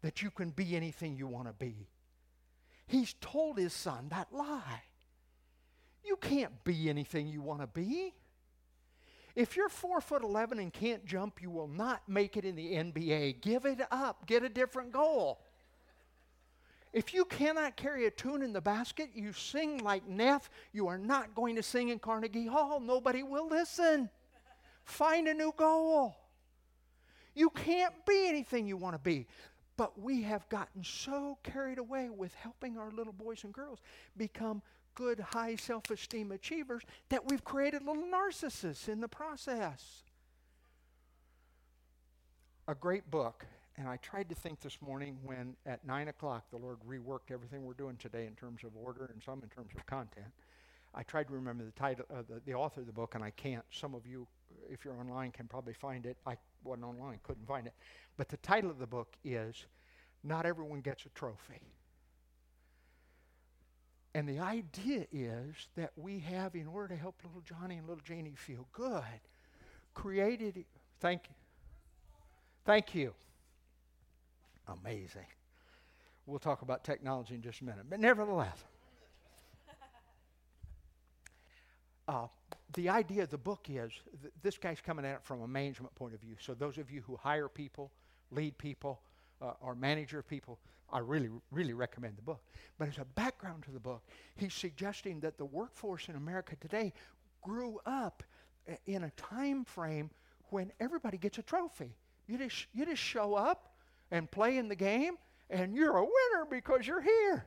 that 0.03 0.21
you 0.21 0.29
can 0.29 0.51
be 0.51 0.75
anything 0.75 1.15
you 1.15 1.25
want 1.25 1.47
to 1.47 1.53
be. 1.53 1.87
He's 2.85 3.15
told 3.21 3.57
his 3.57 3.73
son 3.73 4.09
that 4.09 4.27
lie. 4.31 4.83
You 6.05 6.17
can't 6.17 6.63
be 6.63 6.89
anything 6.89 7.27
you 7.27 7.41
want 7.41 7.61
to 7.61 7.67
be. 7.67 8.13
If 9.35 9.55
you're 9.55 9.69
four 9.69 9.99
foot 10.01 10.21
11 10.21 10.59
and 10.59 10.71
can't 10.71 11.05
jump, 11.05 11.41
you 11.41 11.49
will 11.49 11.69
not 11.69 12.07
make 12.07 12.37
it 12.37 12.45
in 12.45 12.55
the 12.55 12.73
NBA. 12.73 13.41
Give 13.41 13.65
it 13.65 13.79
up. 13.89 14.27
Get 14.27 14.43
a 14.43 14.49
different 14.49 14.91
goal. 14.91 15.39
If 16.91 17.13
you 17.13 17.25
cannot 17.25 17.75
carry 17.75 18.05
a 18.05 18.11
tune 18.11 18.43
in 18.43 18.53
the 18.53 18.61
basket, 18.61 19.09
you 19.15 19.33
sing 19.33 19.79
like 19.79 20.07
Neff, 20.07 20.49
you 20.73 20.87
are 20.87 20.99
not 20.99 21.33
going 21.33 21.55
to 21.55 21.63
sing 21.63 21.89
in 21.89 21.97
Carnegie 21.97 22.45
Hall. 22.45 22.79
Nobody 22.79 23.23
will 23.23 23.47
listen. 23.47 24.09
Find 24.83 25.27
a 25.27 25.33
new 25.33 25.53
goal. 25.57 26.15
You 27.33 27.49
can't 27.49 27.93
be 28.05 28.27
anything 28.27 28.67
you 28.67 28.77
want 28.77 28.93
to 28.93 28.99
be. 28.99 29.25
But 29.75 29.99
we 29.99 30.21
have 30.23 30.47
gotten 30.49 30.83
so 30.83 31.37
carried 31.43 31.79
away 31.79 32.09
with 32.09 32.33
helping 32.35 32.77
our 32.77 32.91
little 32.91 33.13
boys 33.13 33.43
and 33.43 33.53
girls 33.53 33.79
become 34.15 34.61
good, 34.95 35.19
high 35.19 35.55
self 35.55 35.89
esteem 35.89 36.31
achievers 36.31 36.83
that 37.09 37.27
we've 37.27 37.43
created 37.43 37.83
little 37.83 38.03
narcissists 38.03 38.87
in 38.87 39.01
the 39.01 39.07
process. 39.07 40.03
A 42.67 42.75
great 42.75 43.09
book, 43.09 43.45
and 43.77 43.87
I 43.87 43.97
tried 43.97 44.29
to 44.29 44.35
think 44.35 44.61
this 44.61 44.77
morning 44.81 45.17
when 45.23 45.55
at 45.65 45.85
9 45.85 46.07
o'clock 46.07 46.45
the 46.49 46.57
Lord 46.57 46.77
reworked 46.87 47.31
everything 47.31 47.65
we're 47.65 47.73
doing 47.73 47.97
today 47.97 48.25
in 48.25 48.35
terms 48.35 48.63
of 48.63 48.71
order 48.75 49.09
and 49.11 49.21
some 49.21 49.41
in 49.43 49.49
terms 49.49 49.71
of 49.75 49.85
content. 49.85 50.31
I 50.95 51.03
tried 51.03 51.27
to 51.27 51.33
remember 51.33 51.63
the 51.65 51.71
title, 51.71 52.05
uh, 52.13 52.21
the, 52.29 52.39
the 52.45 52.53
author 52.53 52.81
of 52.81 52.87
the 52.87 52.93
book, 52.93 53.15
and 53.15 53.23
I 53.23 53.31
can't. 53.31 53.65
Some 53.71 53.95
of 53.95 54.05
you, 54.05 54.27
if 54.69 54.85
you're 54.85 54.97
online, 54.97 55.31
can 55.31 55.47
probably 55.47 55.73
find 55.73 56.05
it. 56.05 56.17
I 56.25 56.37
wasn't 56.63 56.85
online, 56.85 57.19
couldn't 57.23 57.47
find 57.47 57.67
it. 57.67 57.73
But 58.17 58.29
the 58.29 58.37
title 58.37 58.69
of 58.69 58.79
the 58.79 58.87
book 58.87 59.15
is 59.23 59.65
Not 60.23 60.45
Everyone 60.45 60.81
Gets 60.81 61.05
a 61.05 61.09
Trophy. 61.09 61.61
And 64.15 64.29
the 64.29 64.39
idea 64.39 65.07
is 65.11 65.55
that 65.75 65.91
we 65.95 66.19
have, 66.19 66.53
in 66.55 66.67
order 66.67 66.93
to 66.95 67.01
help 67.01 67.15
little 67.23 67.41
Johnny 67.41 67.77
and 67.77 67.87
little 67.87 68.03
Janie 68.03 68.33
feel 68.35 68.67
good, 68.71 69.03
created. 69.93 70.65
Thank 70.99 71.23
you. 71.29 71.35
Thank 72.65 72.93
you. 72.93 73.13
Amazing. 74.67 75.25
We'll 76.25 76.39
talk 76.39 76.61
about 76.61 76.83
technology 76.83 77.35
in 77.35 77.41
just 77.41 77.61
a 77.61 77.65
minute. 77.65 77.85
But 77.89 77.99
nevertheless, 77.99 78.63
uh, 82.07 82.27
the 82.73 82.89
idea 82.89 83.23
of 83.23 83.29
the 83.29 83.37
book 83.37 83.67
is 83.69 83.91
th- 84.21 84.33
this 84.41 84.57
guy's 84.57 84.81
coming 84.81 85.05
at 85.05 85.15
it 85.15 85.23
from 85.23 85.41
a 85.41 85.47
management 85.47 85.93
point 85.95 86.13
of 86.13 86.19
view. 86.19 86.35
So, 86.39 86.53
those 86.53 86.77
of 86.77 86.91
you 86.91 87.01
who 87.01 87.15
hire 87.15 87.47
people, 87.47 87.91
lead 88.31 88.57
people, 88.57 89.01
uh, 89.41 89.53
or 89.61 89.75
manager 89.75 90.21
people, 90.21 90.59
I 90.91 90.99
really, 90.99 91.29
really 91.51 91.73
recommend 91.73 92.17
the 92.17 92.21
book. 92.21 92.41
But 92.77 92.87
as 92.87 92.97
a 92.97 93.05
background 93.05 93.63
to 93.63 93.71
the 93.71 93.79
book, 93.79 94.03
he's 94.35 94.53
suggesting 94.53 95.19
that 95.21 95.37
the 95.37 95.45
workforce 95.45 96.07
in 96.09 96.15
America 96.15 96.55
today 96.59 96.93
grew 97.41 97.79
up 97.85 98.23
in 98.85 99.03
a 99.03 99.09
time 99.11 99.65
frame 99.65 100.09
when 100.49 100.71
everybody 100.79 101.17
gets 101.17 101.37
a 101.37 101.41
trophy. 101.41 101.95
You 102.27 102.37
just, 102.37 102.67
you 102.73 102.85
just 102.85 103.01
show 103.01 103.33
up 103.33 103.73
and 104.11 104.29
play 104.29 104.57
in 104.57 104.67
the 104.67 104.75
game, 104.75 105.15
and 105.49 105.75
you're 105.75 105.97
a 105.97 106.03
winner 106.03 106.45
because 106.49 106.85
you're 106.85 107.01
here. 107.01 107.45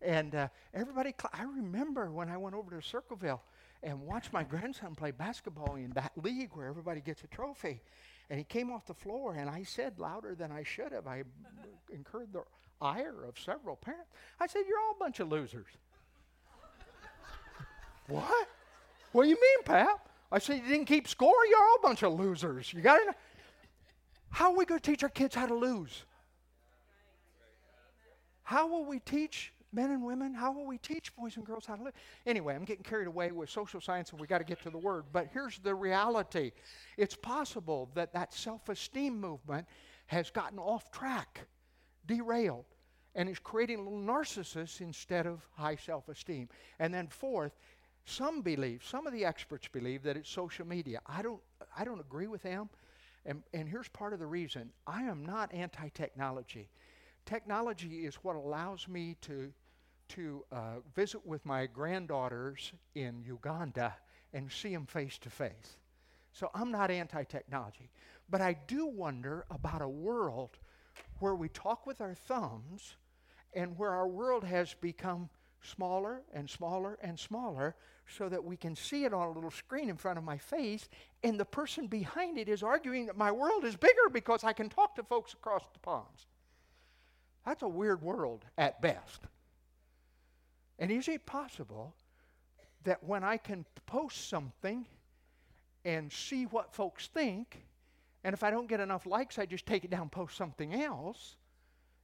And 0.00 0.34
uh, 0.34 0.48
everybody, 0.74 1.14
cl- 1.18 1.30
I 1.32 1.44
remember 1.44 2.10
when 2.10 2.28
I 2.28 2.36
went 2.36 2.54
over 2.54 2.78
to 2.78 2.86
Circleville 2.86 3.42
and 3.82 4.00
watch 4.00 4.32
my 4.32 4.44
grandson 4.44 4.94
play 4.94 5.10
basketball 5.10 5.74
in 5.76 5.90
that 5.90 6.12
league 6.16 6.50
where 6.52 6.66
everybody 6.66 7.00
gets 7.00 7.24
a 7.24 7.26
trophy. 7.26 7.80
And 8.30 8.38
he 8.38 8.44
came 8.44 8.70
off 8.70 8.86
the 8.86 8.94
floor, 8.94 9.34
and 9.34 9.50
I 9.50 9.62
said 9.64 9.98
louder 9.98 10.34
than 10.34 10.52
I 10.52 10.62
should 10.62 10.92
have. 10.92 11.06
I 11.06 11.24
incurred 11.92 12.32
the 12.32 12.44
ire 12.80 13.24
of 13.24 13.38
several 13.38 13.76
parents. 13.76 14.10
I 14.40 14.46
said, 14.46 14.62
You're 14.68 14.78
all 14.78 14.94
a 14.96 14.98
bunch 14.98 15.20
of 15.20 15.28
losers. 15.28 15.66
what? 18.06 18.48
What 19.12 19.24
do 19.24 19.28
you 19.28 19.34
mean, 19.40 19.64
Pap? 19.64 20.08
I 20.30 20.38
said, 20.38 20.62
You 20.62 20.68
didn't 20.68 20.86
keep 20.86 21.08
score? 21.08 21.34
You're 21.48 21.62
all 21.62 21.76
a 21.80 21.86
bunch 21.86 22.02
of 22.02 22.12
losers. 22.14 22.72
You 22.72 22.80
got 22.80 22.98
to 22.98 23.14
How 24.30 24.52
are 24.52 24.56
we 24.56 24.64
going 24.64 24.80
to 24.80 24.90
teach 24.90 25.02
our 25.02 25.08
kids 25.08 25.34
how 25.34 25.46
to 25.46 25.54
lose? 25.54 26.04
How 28.44 28.66
will 28.66 28.84
we 28.84 28.98
teach 29.00 29.52
men 29.72 29.90
and 29.90 30.02
women? 30.02 30.34
How 30.34 30.52
will 30.52 30.66
we 30.66 30.78
teach 30.78 31.14
boys 31.16 31.36
and 31.36 31.44
girls 31.44 31.66
how 31.66 31.76
to 31.76 31.82
live? 31.82 31.94
Anyway, 32.26 32.54
I'm 32.54 32.64
getting 32.64 32.84
carried 32.84 33.06
away 33.08 33.32
with 33.32 33.50
social 33.50 33.80
science 33.80 34.10
and 34.10 34.20
we 34.20 34.26
got 34.26 34.38
to 34.38 34.44
get 34.44 34.62
to 34.62 34.70
the 34.70 34.78
word. 34.78 35.04
But 35.12 35.28
here's 35.32 35.58
the 35.58 35.74
reality 35.74 36.52
it's 36.96 37.16
possible 37.16 37.90
that 37.94 38.12
that 38.12 38.32
self 38.32 38.68
esteem 38.68 39.20
movement 39.20 39.66
has 40.06 40.30
gotten 40.30 40.58
off 40.58 40.90
track, 40.90 41.46
derailed, 42.06 42.66
and 43.14 43.28
is 43.28 43.38
creating 43.38 43.84
little 43.84 43.98
narcissists 43.98 44.80
instead 44.80 45.26
of 45.26 45.40
high 45.56 45.76
self 45.76 46.08
esteem. 46.08 46.48
And 46.78 46.92
then, 46.92 47.08
fourth, 47.08 47.52
some 48.04 48.42
believe, 48.42 48.82
some 48.84 49.06
of 49.06 49.12
the 49.12 49.24
experts 49.24 49.68
believe 49.68 50.02
that 50.02 50.16
it's 50.16 50.28
social 50.28 50.66
media. 50.66 51.00
I 51.06 51.22
don't, 51.22 51.40
I 51.76 51.84
don't 51.84 52.00
agree 52.00 52.26
with 52.26 52.42
them. 52.42 52.68
And, 53.24 53.42
and 53.54 53.68
here's 53.68 53.88
part 53.88 54.12
of 54.12 54.18
the 54.18 54.26
reason 54.26 54.70
I 54.86 55.02
am 55.02 55.24
not 55.24 55.52
anti 55.54 55.88
technology. 55.90 56.68
Technology 57.24 58.04
is 58.04 58.16
what 58.16 58.34
allows 58.34 58.88
me 58.88 59.16
to 59.22 59.52
to 60.14 60.44
uh, 60.52 60.56
visit 60.94 61.24
with 61.26 61.44
my 61.44 61.66
granddaughters 61.66 62.72
in 62.94 63.22
Uganda 63.24 63.94
and 64.32 64.50
see 64.50 64.72
them 64.72 64.86
face 64.86 65.18
to 65.18 65.30
face. 65.30 65.76
So 66.32 66.50
I'm 66.54 66.70
not 66.70 66.90
anti 66.90 67.24
technology. 67.24 67.90
But 68.28 68.40
I 68.40 68.56
do 68.66 68.86
wonder 68.86 69.44
about 69.50 69.82
a 69.82 69.88
world 69.88 70.58
where 71.18 71.34
we 71.34 71.48
talk 71.48 71.86
with 71.86 72.00
our 72.00 72.14
thumbs 72.14 72.96
and 73.52 73.78
where 73.78 73.90
our 73.90 74.08
world 74.08 74.44
has 74.44 74.74
become 74.80 75.28
smaller 75.60 76.22
and 76.32 76.48
smaller 76.48 76.98
and 77.02 77.18
smaller 77.18 77.76
so 78.08 78.28
that 78.28 78.42
we 78.42 78.56
can 78.56 78.74
see 78.74 79.04
it 79.04 79.14
on 79.14 79.28
a 79.28 79.32
little 79.32 79.50
screen 79.50 79.88
in 79.88 79.96
front 79.96 80.18
of 80.18 80.24
my 80.24 80.38
face 80.38 80.88
and 81.22 81.38
the 81.38 81.44
person 81.44 81.86
behind 81.86 82.36
it 82.36 82.48
is 82.48 82.62
arguing 82.62 83.06
that 83.06 83.16
my 83.16 83.30
world 83.30 83.64
is 83.64 83.76
bigger 83.76 84.08
because 84.12 84.42
I 84.42 84.52
can 84.52 84.68
talk 84.68 84.96
to 84.96 85.02
folks 85.04 85.34
across 85.34 85.64
the 85.72 85.78
ponds. 85.78 86.26
That's 87.46 87.62
a 87.62 87.68
weird 87.68 88.02
world 88.02 88.44
at 88.58 88.80
best. 88.80 89.20
And 90.82 90.90
is 90.90 91.06
it 91.06 91.24
possible 91.26 91.94
that 92.82 93.04
when 93.04 93.22
I 93.22 93.36
can 93.36 93.64
post 93.86 94.28
something 94.28 94.84
and 95.84 96.12
see 96.12 96.46
what 96.46 96.74
folks 96.74 97.06
think, 97.06 97.64
and 98.24 98.34
if 98.34 98.42
I 98.42 98.50
don't 98.50 98.66
get 98.66 98.80
enough 98.80 99.06
likes, 99.06 99.38
I 99.38 99.46
just 99.46 99.64
take 99.64 99.84
it 99.84 99.92
down, 99.92 100.08
post 100.08 100.36
something 100.36 100.74
else? 100.74 101.36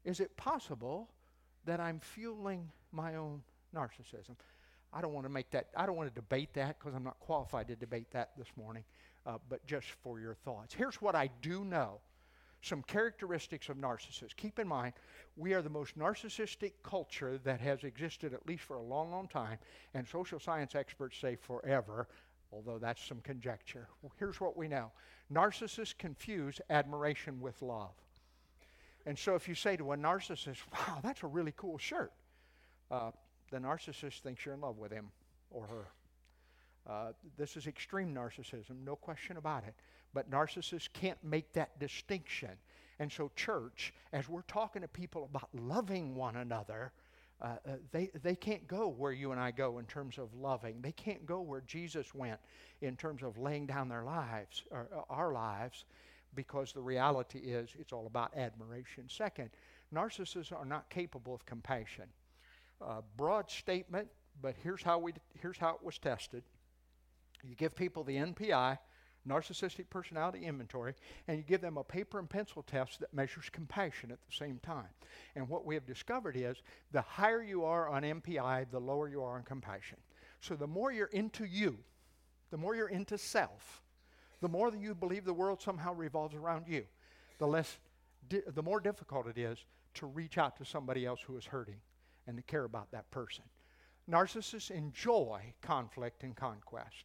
Is 0.05 0.21
it 0.21 0.37
possible 0.37 1.09
that 1.65 1.81
I'm 1.81 1.99
fueling 1.99 2.71
my 2.93 3.17
own 3.17 3.43
narcissism? 3.75 4.37
I 4.93 5.01
don't 5.01 5.13
want 5.13 5.27
to 5.27 5.33
make 5.33 5.51
that, 5.51 5.71
I 5.77 5.85
don't 5.85 5.97
want 5.97 6.09
to 6.09 6.15
debate 6.15 6.55
that 6.55 6.79
because 6.79 6.95
I'm 6.95 7.03
not 7.03 7.19
qualified 7.19 7.67
to 7.67 7.75
debate 7.75 8.13
that 8.13 8.31
this 8.39 8.47
morning, 8.57 8.85
uh, 9.27 9.39
but 9.49 9.67
just 9.67 9.89
for 10.05 10.21
your 10.21 10.35
thoughts. 10.35 10.73
Here's 10.73 11.03
what 11.03 11.17
I 11.17 11.31
do 11.43 11.65
know 11.65 11.99
some 12.63 12.83
characteristics 12.83 13.69
of 13.69 13.77
narcissists. 13.77 14.37
Keep 14.37 14.59
in 14.59 14.67
mind, 14.67 14.95
we 15.37 15.55
are 15.55 15.63
the 15.63 15.71
most 15.71 15.99
narcissistic 15.99 16.73
culture 16.83 17.39
that 17.45 17.61
has 17.61 17.85
existed 17.85 18.35
at 18.35 18.47
least 18.47 18.65
for 18.65 18.77
a 18.77 18.83
long, 18.83 19.11
long 19.11 19.29
time, 19.29 19.59
and 19.95 20.07
social 20.07 20.41
science 20.41 20.75
experts 20.75 21.19
say 21.19 21.37
forever, 21.37 22.09
although 22.53 22.79
that's 22.79 23.05
some 23.05 23.21
conjecture. 23.21 23.89
Well, 24.03 24.13
here's 24.19 24.41
what 24.41 24.57
we 24.57 24.69
know 24.69 24.91
narcissists 25.33 25.97
confuse 25.97 26.61
admiration 26.71 27.41
with 27.41 27.61
love. 27.63 27.93
And 29.07 29.19
so 29.19 29.35
if 29.35 29.49
you 29.49 29.55
say 29.55 29.77
to 29.77 29.93
a 29.93 29.97
narcissist, 29.97 30.59
wow, 30.73 30.99
that's 31.03 31.23
a 31.23 31.27
really 31.27 31.55
cool 31.57 31.79
shirt, 31.79 32.13
uh, 32.91 33.11
the 33.51 33.59
narcissist 33.59 34.21
thinks 34.21 34.45
you're 34.45 34.55
in 34.55 34.61
love 34.61 34.79
with 34.79 34.93
him 34.93 35.11
or 35.51 35.67
her. 35.67 35.87
Uh, 36.87 37.13
this 37.37 37.57
is 37.57 37.67
extreme 37.67 38.15
narcissism, 38.15 38.83
no 38.85 38.97
question 38.97 39.37
about 39.37 39.65
it. 39.65 39.75
But 40.15 40.31
narcissists 40.31 40.89
can't 40.93 41.23
make 41.23 41.53
that 41.53 41.79
distinction. 41.79 42.51
And 42.99 43.13
so, 43.13 43.31
church, 43.37 43.93
as 44.13 44.29
we're 44.29 44.43
talking 44.43 44.83
to 44.83 44.89
people 44.89 45.29
about 45.31 45.49
loving 45.55 46.15
one 46.15 46.37
another, 46.37 46.93
uh, 47.41 47.45
uh, 47.45 47.71
they, 47.93 48.11
they 48.23 48.35
can't 48.35 48.67
go 48.67 48.89
where 48.89 49.13
you 49.13 49.31
and 49.31 49.41
I 49.41 49.53
go 49.53 49.79
in 49.79 49.85
terms 49.85 50.19
of 50.19 50.35
loving. 50.35 50.81
They 50.83 50.93
can't 50.93 51.25
go 51.25 51.41
where 51.41 51.61
Jesus 51.61 52.13
went 52.15 52.41
in 52.81 52.97
terms 52.97 53.23
of 53.23 53.39
laying 53.39 53.67
down 53.67 53.89
their 53.89 54.03
lives, 54.03 54.65
or 54.73 54.89
uh, 54.95 55.03
our 55.09 55.33
lives, 55.33 55.85
because 56.35 56.73
the 56.73 56.81
reality 56.81 57.39
is 57.39 57.71
it's 57.79 57.93
all 57.93 58.07
about 58.07 58.37
admiration. 58.37 59.05
Second, 59.09 59.51
narcissists 59.95 60.53
are 60.53 60.65
not 60.65 60.91
capable 60.91 61.35
of 61.35 61.47
compassion. 61.47 62.05
Uh, 62.81 63.03
broad 63.17 63.49
statement, 63.51 64.09
but 64.43 64.55
here's 64.63 64.83
how, 64.83 64.99
we, 64.99 65.13
here's 65.41 65.59
how 65.59 65.71
it 65.71 65.83
was 65.83 65.99
tested. 65.99 66.43
You 67.45 67.55
give 67.55 67.77
people 67.77 68.03
the 68.03 68.17
NPI, 68.17 68.79
narcissistic 69.29 69.91
personality 69.91 70.45
inventory, 70.45 70.95
and 71.27 71.37
you 71.37 71.43
give 71.43 71.61
them 71.61 71.77
a 71.77 71.85
paper 71.85 72.19
and 72.19 72.29
pencil 72.29 72.63
test 72.63 73.01
that 73.01 73.13
measures 73.13 73.51
compassion 73.51 74.11
at 74.11 74.19
the 74.27 74.35
same 74.35 74.59
time. 74.61 74.89
And 75.37 75.49
what 75.49 75.65
we 75.65 75.75
have 75.75 75.87
discovered 75.87 76.37
is 76.37 76.63
the 76.93 77.03
higher 77.03 77.43
you 77.43 77.65
are 77.65 77.89
on 77.89 78.03
NPI, 78.03 78.71
the 78.71 78.81
lower 78.81 79.09
you 79.09 79.23
are 79.23 79.37
on 79.37 79.43
compassion. 79.43 79.99
So 80.41 80.55
the 80.55 80.67
more 80.67 80.93
you're 80.93 81.07
into 81.07 81.45
you, 81.45 81.79
the 82.51 82.57
more 82.57 82.75
you're 82.75 82.89
into 82.89 83.19
self, 83.19 83.83
the 84.41 84.49
more 84.49 84.71
that 84.71 84.81
you 84.81 84.95
believe 84.95 85.25
the 85.25 85.35
world 85.35 85.61
somehow 85.61 85.93
revolves 85.95 86.35
around 86.35 86.67
you, 86.69 86.85
the 87.39 87.47
less 87.47 87.79
di- 88.29 88.43
the 88.47 88.63
more 88.63 88.81
difficult 88.81 89.27
it 89.27 89.39
is 89.39 89.59
to 89.95 90.07
reach 90.07 90.39
out 90.39 90.57
to 90.57 90.65
somebody 90.65 91.05
else 91.05 91.21
who 91.21 91.37
is 91.37 91.45
hurting 91.45 91.81
and 92.27 92.37
to 92.37 92.43
care 92.43 92.65
about 92.65 92.91
that 92.93 93.11
person. 93.11 93.45
Narcissists 94.09 94.71
enjoy 94.71 95.53
conflict 95.61 96.23
and 96.23 96.35
conquest. 96.37 97.05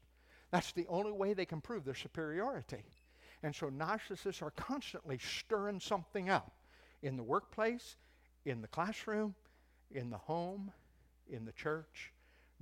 That's 0.54 0.72
the 0.72 0.86
only 0.88 1.12
way 1.12 1.34
they 1.34 1.48
can 1.48 1.62
prove 1.62 1.84
their 1.84 1.96
superiority. 1.96 2.84
And 3.42 3.56
so 3.56 3.72
narcissists 3.72 4.44
are 4.44 4.52
constantly 4.52 5.18
stirring 5.18 5.80
something 5.80 6.30
up 6.30 6.52
in 7.02 7.18
the 7.18 7.24
workplace, 7.24 7.98
in 8.46 8.62
the 8.62 8.68
classroom, 8.68 9.34
in 9.90 10.12
the 10.12 10.18
home, 10.18 10.72
in 11.28 11.44
the 11.44 11.52
church. 11.54 12.14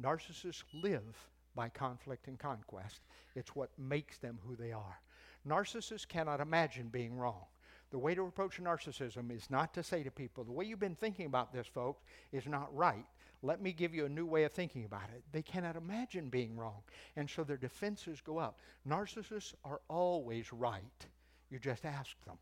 Narcissists 0.01 0.63
live 0.73 1.27
by 1.53 1.67
conflict 1.67 2.29
and 2.29 2.39
conquest. 2.39 3.01
It's 3.35 3.57
what 3.57 3.77
makes 3.77 4.17
them 4.19 4.39
who 4.47 4.55
they 4.55 4.71
are. 4.71 5.01
Narcissists 5.45 6.07
cannot 6.07 6.39
imagine 6.39 6.87
being 6.87 7.17
wrong. 7.17 7.43
The 7.89 7.99
way 7.99 8.15
to 8.15 8.23
approach 8.23 8.57
narcissism 8.63 9.35
is 9.35 9.49
not 9.49 9.73
to 9.73 9.83
say 9.83 10.01
to 10.03 10.11
people, 10.11 10.45
the 10.45 10.53
way 10.53 10.63
you've 10.63 10.79
been 10.79 10.95
thinking 10.95 11.25
about 11.25 11.51
this, 11.51 11.67
folks, 11.67 12.01
is 12.31 12.47
not 12.47 12.73
right. 12.73 13.03
Let 13.43 13.61
me 13.61 13.73
give 13.73 13.95
you 13.95 14.05
a 14.05 14.09
new 14.09 14.25
way 14.25 14.43
of 14.43 14.51
thinking 14.51 14.85
about 14.85 15.09
it. 15.15 15.23
They 15.31 15.41
cannot 15.41 15.75
imagine 15.75 16.29
being 16.29 16.55
wrong. 16.55 16.83
And 17.15 17.29
so 17.29 17.43
their 17.43 17.57
defenses 17.57 18.21
go 18.21 18.37
up. 18.37 18.59
Narcissists 18.87 19.55
are 19.65 19.81
always 19.89 20.53
right. 20.53 21.05
You 21.49 21.57
just 21.57 21.85
ask 21.85 22.11
them, 22.25 22.37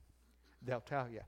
they'll 0.66 0.82
tell 0.82 1.08
you. 1.10 1.22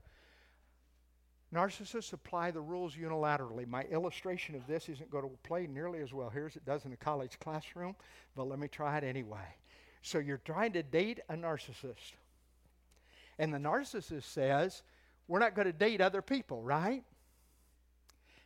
Narcissists 1.54 2.12
apply 2.12 2.50
the 2.50 2.60
rules 2.60 2.96
unilaterally. 2.96 3.66
My 3.66 3.82
illustration 3.84 4.54
of 4.54 4.66
this 4.66 4.88
isn't 4.88 5.10
going 5.10 5.24
to 5.24 5.30
play 5.42 5.66
nearly 5.66 6.00
as 6.00 6.12
well 6.12 6.30
here 6.30 6.46
as 6.46 6.56
it 6.56 6.64
does 6.64 6.86
in 6.86 6.92
a 6.92 6.96
college 6.96 7.38
classroom, 7.40 7.94
but 8.34 8.48
let 8.48 8.58
me 8.58 8.68
try 8.68 8.96
it 8.96 9.04
anyway. 9.04 9.56
So 10.00 10.18
you're 10.18 10.38
trying 10.38 10.72
to 10.72 10.82
date 10.82 11.20
a 11.28 11.34
narcissist. 11.34 12.14
And 13.38 13.52
the 13.52 13.58
narcissist 13.58 14.24
says, 14.24 14.82
We're 15.28 15.40
not 15.40 15.54
going 15.54 15.66
to 15.66 15.72
date 15.72 16.00
other 16.00 16.22
people, 16.22 16.62
right? 16.62 17.04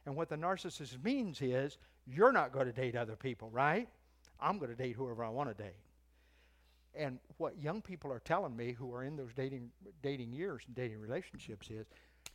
And 0.07 0.15
what 0.17 0.29
the 0.29 0.37
narcissist 0.37 1.03
means 1.05 1.43
is 1.43 1.79
You're 2.07 2.33
not 2.33 2.53
going 2.53 2.67
to 2.67 2.73
date 2.73 2.97
other 2.97 3.17
people, 3.17 3.51
right? 3.51 3.89
I'm 4.41 4.59
going 4.59 4.71
to 4.71 4.77
date 4.77 4.95
whoever 4.95 5.25
I 5.25 5.29
want 5.29 5.57
to 5.57 5.63
date. 5.63 5.75
And 6.95 7.19
what 7.37 7.61
young 7.61 7.83
people 7.83 8.13
are 8.13 8.21
telling 8.21 8.57
me 8.57 8.73
who 8.73 8.95
are 8.95 9.03
in 9.03 9.17
those 9.17 9.35
dating 9.35 9.71
dating 10.03 10.33
years 10.33 10.63
and 10.67 10.75
dating 10.75 11.01
relationships 11.01 11.69
is, 11.69 11.87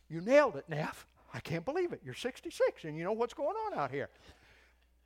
you 0.10 0.22
nailed 0.22 0.56
it, 0.56 0.66
Neff. 0.70 1.08
I 1.34 1.40
can't 1.40 1.64
believe 1.64 1.94
it. 1.94 2.02
You're 2.04 2.14
66 2.14 2.84
and 2.84 2.98
you 2.98 3.04
know 3.04 3.14
what's 3.14 3.34
going 3.34 3.56
on 3.68 3.80
out 3.80 3.92
here. 3.92 4.10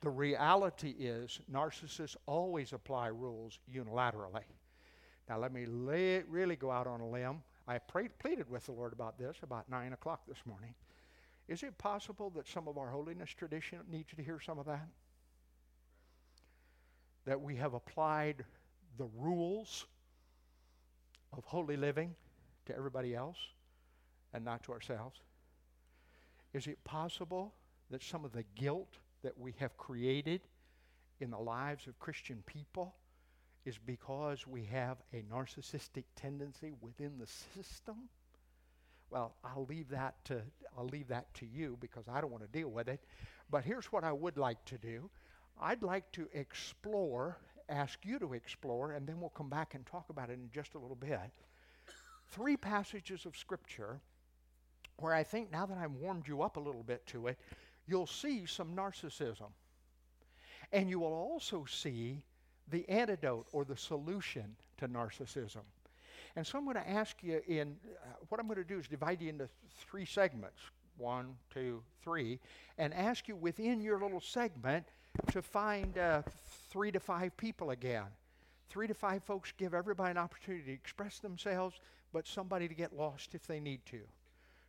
The 0.00 0.10
reality 0.10 0.94
is, 0.98 1.40
narcissists 1.50 2.16
always 2.26 2.72
apply 2.72 3.06
rules 3.08 3.58
unilaterally. 3.72 4.42
Now, 5.28 5.38
let 5.38 5.52
me 5.52 5.64
lay, 5.64 6.22
really 6.28 6.56
go 6.56 6.70
out 6.70 6.86
on 6.86 7.00
a 7.00 7.08
limb. 7.08 7.42
I 7.66 7.78
prayed, 7.78 8.18
pleaded 8.18 8.50
with 8.50 8.66
the 8.66 8.72
Lord 8.72 8.92
about 8.92 9.18
this 9.18 9.36
about 9.42 9.70
9 9.70 9.92
o'clock 9.92 10.20
this 10.28 10.38
morning. 10.44 10.74
Is 11.48 11.62
it 11.62 11.78
possible 11.78 12.30
that 12.30 12.48
some 12.48 12.66
of 12.66 12.76
our 12.76 12.90
holiness 12.90 13.30
tradition 13.30 13.78
needs 13.90 14.12
to 14.16 14.22
hear 14.22 14.40
some 14.40 14.58
of 14.58 14.66
that? 14.66 14.88
That 17.24 17.40
we 17.40 17.56
have 17.56 17.74
applied 17.74 18.44
the 18.98 19.08
rules 19.16 19.86
of 21.36 21.44
holy 21.44 21.76
living 21.76 22.14
to 22.66 22.76
everybody 22.76 23.14
else 23.14 23.38
and 24.32 24.44
not 24.44 24.62
to 24.64 24.72
ourselves? 24.72 25.20
Is 26.52 26.66
it 26.66 26.82
possible 26.84 27.54
that 27.90 28.02
some 28.02 28.24
of 28.24 28.32
the 28.32 28.44
guilt 28.54 28.98
that 29.22 29.38
we 29.38 29.54
have 29.58 29.76
created 29.76 30.40
in 31.20 31.30
the 31.30 31.38
lives 31.38 31.86
of 31.86 31.98
Christian 31.98 32.42
people 32.46 32.94
is 33.64 33.78
because 33.78 34.46
we 34.46 34.64
have 34.64 34.98
a 35.12 35.22
narcissistic 35.32 36.04
tendency 36.14 36.72
within 36.80 37.18
the 37.18 37.26
system? 37.26 38.08
Well, 39.10 39.34
I'll 39.44 39.66
leave 39.66 39.88
that 39.90 40.14
to 40.26 40.42
I'll 40.76 40.86
leave 40.86 41.08
that 41.08 41.32
to 41.34 41.46
you 41.46 41.78
because 41.80 42.04
I 42.08 42.20
don't 42.20 42.30
want 42.30 42.42
to 42.42 42.58
deal 42.58 42.68
with 42.68 42.88
it. 42.88 43.00
But 43.50 43.64
here's 43.64 43.86
what 43.86 44.04
I 44.04 44.12
would 44.12 44.36
like 44.36 44.62
to 44.66 44.78
do. 44.78 45.08
I'd 45.60 45.82
like 45.82 46.10
to 46.12 46.28
explore, 46.34 47.38
ask 47.68 47.98
you 48.04 48.18
to 48.18 48.34
explore, 48.34 48.92
and 48.92 49.06
then 49.06 49.20
we'll 49.20 49.30
come 49.30 49.48
back 49.48 49.74
and 49.74 49.86
talk 49.86 50.10
about 50.10 50.28
it 50.28 50.34
in 50.34 50.50
just 50.52 50.74
a 50.74 50.78
little 50.78 50.96
bit. 50.96 51.18
Three 52.28 52.56
passages 52.56 53.24
of 53.24 53.36
scripture 53.36 54.00
where 54.98 55.14
I 55.14 55.22
think 55.22 55.50
now 55.52 55.66
that 55.66 55.78
I've 55.78 55.92
warmed 55.92 56.26
you 56.28 56.42
up 56.42 56.56
a 56.56 56.60
little 56.60 56.82
bit 56.82 57.06
to 57.08 57.28
it, 57.28 57.38
you'll 57.86 58.06
see 58.06 58.46
some 58.46 58.74
narcissism. 58.74 59.50
And 60.72 60.90
you 60.90 60.98
will 60.98 61.12
also 61.12 61.64
see 61.64 62.22
the 62.68 62.88
antidote 62.88 63.46
or 63.52 63.64
the 63.64 63.76
solution 63.76 64.56
to 64.78 64.88
narcissism. 64.88 65.62
And 66.36 66.46
so 66.46 66.58
I'm 66.58 66.64
going 66.64 66.76
to 66.76 66.88
ask 66.88 67.16
you 67.22 67.40
in 67.48 67.76
uh, 67.84 68.08
what 68.28 68.38
I'm 68.38 68.46
going 68.46 68.58
to 68.58 68.64
do 68.64 68.78
is 68.78 68.86
divide 68.86 69.22
you 69.22 69.30
into 69.30 69.48
three 69.90 70.04
segments 70.04 70.60
one, 70.98 71.34
two, 71.52 71.82
three, 72.02 72.38
and 72.78 72.94
ask 72.94 73.28
you 73.28 73.36
within 73.36 73.80
your 73.80 74.00
little 74.00 74.20
segment 74.20 74.86
to 75.30 75.42
find 75.42 75.98
uh, 75.98 76.22
three 76.70 76.90
to 76.90 77.00
five 77.00 77.36
people 77.36 77.70
again. 77.70 78.06
Three 78.68 78.86
to 78.86 78.94
five 78.94 79.22
folks 79.22 79.52
give 79.56 79.74
everybody 79.74 80.12
an 80.12 80.18
opportunity 80.18 80.64
to 80.64 80.72
express 80.72 81.18
themselves, 81.18 81.80
but 82.12 82.26
somebody 82.26 82.66
to 82.66 82.74
get 82.74 82.96
lost 82.96 83.34
if 83.34 83.46
they 83.46 83.60
need 83.60 83.84
to. 83.86 84.00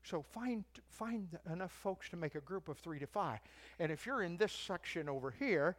So 0.04 0.22
find, 0.22 0.64
find 0.88 1.28
enough 1.52 1.72
folks 1.72 2.10
to 2.10 2.18
make 2.18 2.36
a 2.36 2.42
group 2.42 2.70
of 2.70 2.78
three 2.78 3.00
to 3.00 3.08
five. 3.08 3.40
And 3.80 3.92
if 3.92 4.06
you're 4.06 4.24
in 4.24 4.38
this 4.38 4.54
section 4.54 5.10
over 5.10 5.32
here, 5.32 5.76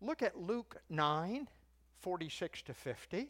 look 0.00 0.22
at 0.22 0.38
Luke 0.38 0.76
9, 0.90 1.48
46 2.00 2.62
to 2.62 2.74
50. 2.74 3.28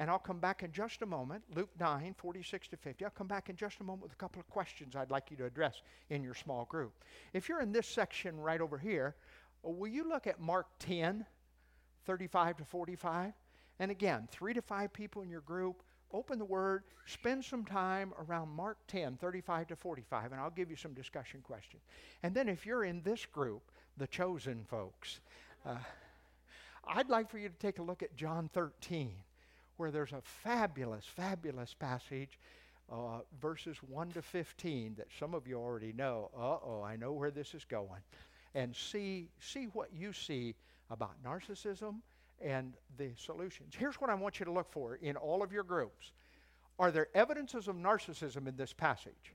And 0.00 0.08
I'll 0.08 0.18
come 0.18 0.38
back 0.38 0.62
in 0.62 0.72
just 0.72 1.02
a 1.02 1.06
moment. 1.06 1.44
Luke 1.54 1.68
9, 1.78 2.14
46 2.16 2.68
to 2.68 2.76
50. 2.78 3.04
I'll 3.04 3.10
come 3.10 3.26
back 3.26 3.50
in 3.50 3.56
just 3.56 3.80
a 3.80 3.84
moment 3.84 4.02
with 4.02 4.12
a 4.12 4.16
couple 4.16 4.40
of 4.40 4.48
questions 4.48 4.96
I'd 4.96 5.10
like 5.10 5.30
you 5.30 5.36
to 5.36 5.44
address 5.44 5.82
in 6.08 6.22
your 6.22 6.32
small 6.32 6.64
group. 6.64 7.04
If 7.34 7.50
you're 7.50 7.60
in 7.60 7.70
this 7.70 7.86
section 7.86 8.40
right 8.40 8.62
over 8.62 8.78
here, 8.78 9.14
will 9.62 9.90
you 9.90 10.08
look 10.08 10.26
at 10.26 10.40
Mark 10.40 10.68
10, 10.78 11.26
35 12.06 12.56
to 12.56 12.64
45? 12.64 13.34
And 13.78 13.90
again, 13.90 14.26
three 14.30 14.54
to 14.54 14.62
five 14.62 14.90
people 14.90 15.20
in 15.20 15.28
your 15.28 15.42
group 15.42 15.82
open 16.12 16.38
the 16.38 16.46
Word, 16.46 16.84
spend 17.04 17.44
some 17.44 17.64
time 17.64 18.14
around 18.26 18.48
Mark 18.48 18.78
10, 18.88 19.18
35 19.18 19.68
to 19.68 19.76
45, 19.76 20.32
and 20.32 20.40
I'll 20.40 20.50
give 20.50 20.70
you 20.70 20.76
some 20.76 20.94
discussion 20.94 21.40
questions. 21.42 21.82
And 22.22 22.34
then 22.34 22.48
if 22.48 22.64
you're 22.64 22.84
in 22.84 23.02
this 23.02 23.26
group, 23.26 23.70
the 23.98 24.06
chosen 24.06 24.64
folks, 24.64 25.20
uh, 25.66 25.76
I'd 26.88 27.10
like 27.10 27.30
for 27.30 27.38
you 27.38 27.50
to 27.50 27.54
take 27.56 27.78
a 27.78 27.82
look 27.82 28.02
at 28.02 28.16
John 28.16 28.48
13, 28.52 29.12
where 29.80 29.90
there's 29.90 30.12
a 30.12 30.20
fabulous, 30.20 31.06
fabulous 31.06 31.72
passage, 31.72 32.38
uh, 32.92 33.20
verses 33.40 33.78
1 33.88 34.12
to 34.12 34.20
15, 34.20 34.94
that 34.98 35.06
some 35.18 35.32
of 35.32 35.48
you 35.48 35.58
already 35.58 35.94
know. 35.94 36.30
Uh 36.36 36.58
oh, 36.62 36.82
I 36.84 36.96
know 36.96 37.12
where 37.12 37.30
this 37.30 37.54
is 37.54 37.64
going. 37.64 38.02
And 38.54 38.76
see, 38.76 39.30
see 39.40 39.68
what 39.72 39.88
you 39.90 40.12
see 40.12 40.54
about 40.90 41.12
narcissism 41.24 41.94
and 42.42 42.74
the 42.98 43.08
solutions. 43.16 43.72
Here's 43.74 43.94
what 43.96 44.10
I 44.10 44.14
want 44.14 44.38
you 44.38 44.44
to 44.44 44.52
look 44.52 44.70
for 44.70 44.96
in 44.96 45.16
all 45.16 45.42
of 45.42 45.50
your 45.50 45.64
groups. 45.64 46.12
Are 46.78 46.90
there 46.90 47.08
evidences 47.14 47.66
of 47.66 47.76
narcissism 47.76 48.46
in 48.48 48.56
this 48.56 48.74
passage? 48.74 49.34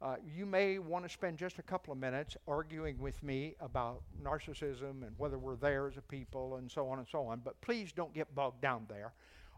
Uh, 0.00 0.16
you 0.34 0.46
may 0.46 0.78
want 0.78 1.04
to 1.04 1.10
spend 1.10 1.36
just 1.36 1.58
a 1.58 1.62
couple 1.62 1.92
of 1.92 1.98
minutes 1.98 2.38
arguing 2.48 2.98
with 2.98 3.22
me 3.22 3.54
about 3.60 4.00
narcissism 4.22 5.02
and 5.02 5.12
whether 5.18 5.38
we're 5.38 5.56
there 5.56 5.86
as 5.88 5.98
a 5.98 6.02
people 6.02 6.56
and 6.56 6.70
so 6.70 6.88
on 6.88 6.98
and 6.98 7.08
so 7.08 7.26
on, 7.26 7.42
but 7.44 7.60
please 7.60 7.92
don't 7.92 8.14
get 8.14 8.34
bogged 8.34 8.62
down 8.62 8.86
there. 8.88 9.12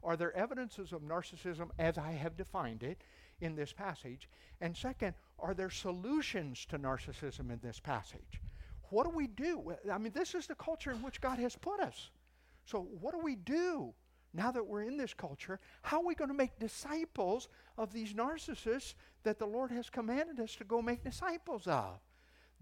Are 0.06 0.16
there 0.16 0.34
evidences 0.36 0.92
of 0.92 1.02
narcissism 1.02 1.70
as 1.80 1.98
I 1.98 2.12
have 2.12 2.36
defined 2.36 2.84
it 2.84 3.02
in 3.40 3.56
this 3.56 3.72
passage? 3.72 4.28
And 4.60 4.76
second, 4.76 5.14
are 5.40 5.52
there 5.52 5.68
solutions 5.68 6.64
to 6.66 6.78
narcissism 6.78 7.50
in 7.50 7.58
this 7.60 7.80
passage? 7.80 8.40
What 8.90 9.04
do 9.04 9.10
we 9.10 9.26
do? 9.26 9.74
I 9.92 9.98
mean, 9.98 10.12
this 10.14 10.36
is 10.36 10.46
the 10.46 10.54
culture 10.54 10.92
in 10.92 11.02
which 11.02 11.20
God 11.20 11.40
has 11.40 11.56
put 11.56 11.80
us. 11.80 12.10
So, 12.66 12.86
what 13.00 13.14
do 13.14 13.20
we 13.20 13.34
do 13.34 13.92
now 14.32 14.52
that 14.52 14.64
we're 14.64 14.84
in 14.84 14.96
this 14.96 15.12
culture? 15.12 15.58
How 15.82 15.98
are 15.98 16.06
we 16.06 16.14
going 16.14 16.30
to 16.30 16.36
make 16.36 16.56
disciples 16.60 17.48
of 17.76 17.92
these 17.92 18.14
narcissists 18.14 18.94
that 19.24 19.40
the 19.40 19.46
Lord 19.46 19.72
has 19.72 19.90
commanded 19.90 20.38
us 20.38 20.54
to 20.56 20.64
go 20.64 20.80
make 20.80 21.02
disciples 21.02 21.66
of? 21.66 21.98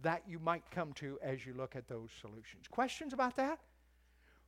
That 0.00 0.22
you 0.26 0.38
might 0.38 0.70
come 0.70 0.94
to 0.94 1.18
as 1.22 1.44
you 1.44 1.52
look 1.52 1.76
at 1.76 1.88
those 1.88 2.08
solutions. 2.22 2.68
Questions 2.70 3.12
about 3.12 3.36
that? 3.36 3.58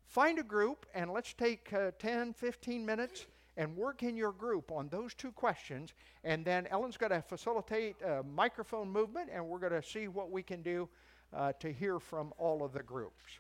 Find 0.09 0.39
a 0.39 0.43
group 0.43 0.87
and 0.95 1.13
let's 1.13 1.33
take 1.33 1.73
uh, 1.73 1.91
10, 1.99 2.33
15 2.33 2.87
minutes 2.87 3.27
and 3.57 3.77
work 3.77 4.03
in 4.03 4.17
your 4.17 4.33
group 4.33 4.71
on 4.71 4.89
those 4.89 5.15
two 5.15 5.33
questions. 5.33 5.95
And 6.25 6.45
then 6.45 6.67
Ellen's 6.69 6.97
going 6.97 7.13
to 7.13 7.23
facilitate 7.23 7.97
a 8.03 8.23
microphone 8.23 8.91
movement, 8.91 9.31
and 9.33 9.47
we're 9.47 9.59
going 9.59 9.81
to 9.81 9.87
see 9.87 10.09
what 10.09 10.31
we 10.31 10.43
can 10.43 10.63
do 10.63 10.89
uh, 11.35 11.53
to 11.61 11.73
hear 11.73 11.99
from 11.99 12.33
all 12.39 12.65
of 12.65 12.73
the 12.73 12.83
groups. 12.83 13.39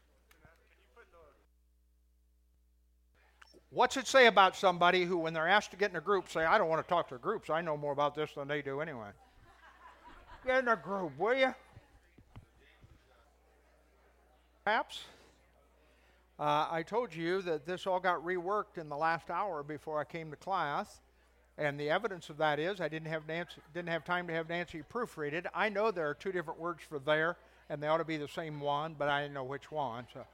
What's 3.71 3.97
it 3.97 4.07
say 4.07 4.27
about 4.27 4.57
somebody 4.57 5.05
who, 5.05 5.19
when 5.19 5.35
they're 5.35 5.49
asked 5.49 5.73
to 5.73 5.77
get 5.77 5.91
in 5.91 5.97
a 5.97 6.01
group, 6.01 6.31
say, 6.31 6.45
I 6.45 6.57
don't 6.57 6.69
want 6.69 6.83
to 6.83 6.89
talk 6.89 7.09
to 7.09 7.19
groups. 7.19 7.51
I 7.51 7.61
know 7.61 7.77
more 7.77 7.93
about 7.93 8.15
this 8.15 8.31
than 8.33 8.49
they 8.49 8.63
do 8.63 8.81
anyway. 8.81 9.09
Get 10.47 10.61
in 10.61 10.69
a 10.69 10.77
group, 10.77 11.19
will 11.19 11.35
you? 11.35 11.55
Perhaps. 14.65 15.05
Uh, 16.39 16.69
I 16.71 16.83
told 16.83 17.15
you 17.15 17.41
that 17.43 17.65
this 17.65 17.87
all 17.87 17.99
got 17.99 18.23
reworked 18.23 18.77
in 18.77 18.91
the 18.91 18.97
last 18.97 19.31
hour 19.31 19.63
before 19.63 19.99
I 19.99 20.05
came 20.05 20.31
to 20.31 20.37
class. 20.37 21.01
And 21.59 21.81
the 21.81 21.89
evidence 21.89 22.29
of 22.29 22.37
that 22.37 22.59
is 22.59 22.81
I 22.81 22.89
didn't 22.89 23.09
have 23.09 23.27
Nancy, 23.27 23.63
didn't 23.73 23.89
have 23.89 24.05
time 24.05 24.27
to 24.27 24.35
have 24.35 24.49
Nancy 24.49 24.83
proofread 24.93 25.33
it. 25.33 25.47
I 25.55 25.71
know 25.71 25.91
there 25.91 26.09
are 26.09 26.15
two 26.15 26.33
different 26.33 26.61
words 26.61 26.83
for 26.87 26.99
there, 26.99 27.39
and 27.71 27.83
they 27.83 27.87
ought 27.87 27.99
to 27.99 28.05
be 28.05 28.19
the 28.19 28.29
same 28.29 28.61
one, 28.61 28.95
but 28.99 29.09
I 29.09 29.23
didn't 29.23 29.33
know 29.33 29.45
which 29.45 29.73
one. 29.73 30.07
So 30.13 30.27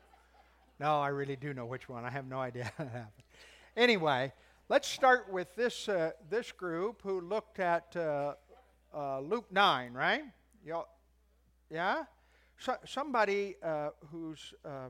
no, 0.80 0.98
I 1.00 1.08
really 1.08 1.36
do 1.36 1.54
know 1.54 1.66
which 1.66 1.88
one. 1.88 2.04
I 2.04 2.10
have 2.10 2.26
no 2.26 2.40
idea 2.40 2.64
how 2.76 2.84
that 2.84 2.90
happened. 2.90 3.24
Anyway, 3.76 4.32
let's 4.68 4.88
start 4.88 5.32
with 5.32 5.54
this, 5.54 5.88
uh, 5.88 6.10
this 6.28 6.50
group 6.50 7.00
who 7.02 7.20
looked 7.20 7.60
at 7.60 7.94
uh, 7.96 8.34
uh, 8.92 9.20
Luke 9.20 9.46
9, 9.52 9.92
right? 9.92 10.22
Y'all, 10.66 10.88
yeah? 11.70 12.02
So, 12.58 12.74
somebody 12.84 13.54
uh, 13.62 13.90
who's 14.10 14.52
uh, 14.64 14.88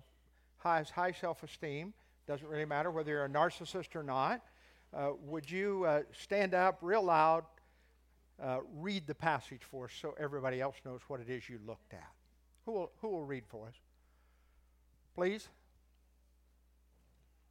has 0.63 0.91
high 0.91 1.13
self 1.13 1.43
esteem, 1.43 1.93
doesn't 2.27 2.47
really 2.47 2.65
matter 2.65 2.91
whether 2.91 3.11
you're 3.11 3.25
a 3.25 3.29
narcissist 3.29 3.95
or 3.95 4.03
not. 4.03 4.43
Uh, 4.95 5.11
would 5.25 5.51
you 5.51 5.87
stand 6.13 6.55
up 6.55 6.79
real 6.83 7.03
loud, 7.03 7.45
read 8.75 9.07
the 9.07 9.15
passage 9.15 9.63
for 9.71 9.87
us 9.87 9.93
so 10.01 10.15
everybody 10.19 10.61
else 10.61 10.77
knows 10.85 11.01
what 11.09 11.21
it 11.21 11.31
is 11.31 11.49
you 11.49 11.59
looked 11.67 11.95
at? 11.95 12.11
Who 12.67 12.73
will, 12.73 12.93
who 13.01 13.09
will 13.09 13.25
read 13.25 13.45
for 13.49 13.69
us? 13.69 13.75
Please. 15.15 15.49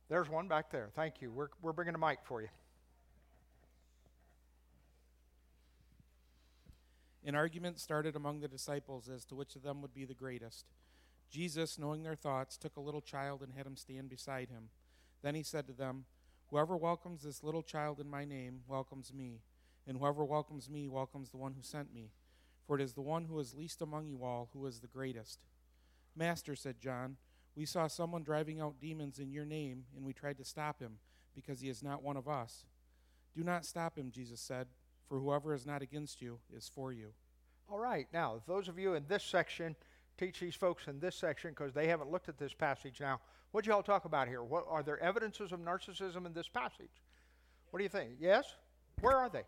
There's 0.10 0.30
one 0.30 0.48
back 0.48 0.72
there. 0.72 0.90
Thank 0.96 1.22
you. 1.22 1.32
We're, 1.32 1.48
we're 1.62 1.74
bringing 1.74 1.96
a 1.96 1.98
mic 1.98 2.20
for 2.24 2.42
you. 2.42 2.50
An 7.26 7.36
argument 7.36 7.80
started 7.80 8.16
among 8.16 8.40
the 8.40 8.48
disciples 8.48 9.08
as 9.08 9.26
to 9.26 9.36
which 9.36 9.56
of 9.56 9.64
them 9.64 9.82
would 9.82 9.94
be 9.94 10.06
the 10.06 10.14
greatest. 10.14 10.66
Jesus, 11.32 11.80
knowing 11.80 12.04
their 12.04 12.16
thoughts, 12.16 12.58
took 12.58 12.76
a 12.76 12.82
little 12.82 13.02
child 13.02 13.42
and 13.42 13.54
had 13.54 13.66
him 13.66 13.78
stand 13.78 14.10
beside 14.10 14.50
him. 14.50 14.70
Then 15.24 15.34
he 15.34 15.44
said 15.44 15.66
to 15.68 15.74
them, 15.74 16.06
Whoever 16.50 16.76
welcomes 16.76 17.24
this 17.24 17.44
little 17.44 17.64
child 17.64 18.02
in 18.02 18.10
my 18.10 18.26
name 18.26 18.60
welcomes 18.68 19.14
me, 19.14 19.40
and 19.88 19.98
whoever 19.98 20.26
welcomes 20.26 20.70
me 20.70 20.90
welcomes 20.90 21.30
the 21.30 21.38
one 21.38 21.54
who 21.54 21.62
sent 21.62 21.94
me. 21.94 22.12
For 22.68 22.78
it 22.78 22.82
is 22.82 22.94
the 22.94 23.02
one 23.02 23.26
who 23.26 23.40
is 23.40 23.56
least 23.56 23.82
among 23.82 24.08
you 24.08 24.24
all 24.24 24.50
who 24.54 24.66
is 24.66 24.80
the 24.80 24.88
greatest. 24.88 25.40
Master, 26.16 26.56
said 26.56 26.80
John, 26.80 27.16
we 27.56 27.66
saw 27.66 27.88
someone 27.88 28.24
driving 28.24 28.60
out 28.60 28.82
demons 28.82 29.20
in 29.20 29.32
your 29.32 29.46
name, 29.46 29.86
and 29.96 30.06
we 30.06 30.14
tried 30.14 30.38
to 30.38 30.46
stop 30.46 30.82
him, 30.82 30.98
because 31.34 31.62
he 31.62 31.70
is 31.70 31.82
not 31.82 32.04
one 32.04 32.18
of 32.18 32.28
us. 32.28 32.66
Do 33.34 33.44
not 33.44 33.66
stop 33.66 33.98
him, 33.98 34.12
Jesus 34.12 34.42
said, 34.42 34.68
for 35.08 35.20
whoever 35.20 35.54
is 35.54 35.66
not 35.66 35.82
against 35.82 36.22
you 36.22 36.40
is 36.56 36.70
for 36.74 36.92
you. 36.92 37.14
All 37.70 37.80
right, 37.80 38.08
now, 38.12 38.42
those 38.48 38.68
of 38.68 38.78
you 38.78 38.96
in 38.96 39.06
this 39.08 39.24
section, 39.24 39.78
teach 40.18 40.40
these 40.40 40.56
folks 40.56 40.88
in 40.88 41.00
this 41.00 41.16
section 41.16 41.52
because 41.52 41.74
they 41.74 41.88
haven't 41.88 42.12
looked 42.12 42.30
at 42.30 42.38
this 42.38 42.54
passage 42.54 43.00
now. 43.00 43.20
What 43.52 43.64
do 43.64 43.72
y'all 43.72 43.84
talk 43.84 44.06
about 44.06 44.28
here? 44.28 44.44
What 44.44 44.66
are 44.70 44.84
there 44.84 45.02
evidences 45.02 45.52
of 45.52 45.60
narcissism 45.60 46.26
in 46.26 46.34
this 46.34 46.48
passage? 46.48 47.02
What 47.70 47.80
do 47.80 47.84
you 47.84 47.90
think? 47.90 48.12
Yes? 48.20 48.56
Where 49.02 49.18
are 49.18 49.30
they? 49.30 49.44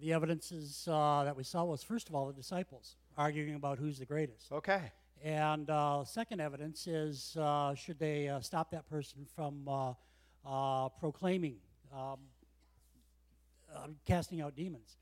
The 0.00 0.12
evidences 0.12 0.88
uh, 0.90 1.22
that 1.24 1.36
we 1.36 1.44
saw 1.44 1.64
was, 1.64 1.82
first 1.82 2.08
of 2.08 2.14
all, 2.14 2.26
the 2.26 2.32
disciples 2.32 2.96
arguing 3.16 3.54
about 3.54 3.78
who's 3.78 3.98
the 3.98 4.06
greatest. 4.06 4.50
Okay. 4.50 4.90
And 5.22 5.70
uh, 5.70 6.04
second 6.04 6.40
evidence 6.40 6.86
is 6.86 7.36
uh, 7.38 7.74
should 7.74 7.98
they 7.98 8.28
uh, 8.28 8.40
stop 8.40 8.70
that 8.72 8.88
person 8.88 9.24
from 9.36 9.68
uh, 9.68 9.92
uh, 10.44 10.88
proclaiming, 10.88 11.56
um, 11.94 12.16
uh, 13.74 13.86
casting 14.06 14.40
out 14.40 14.56
demons. 14.56 14.96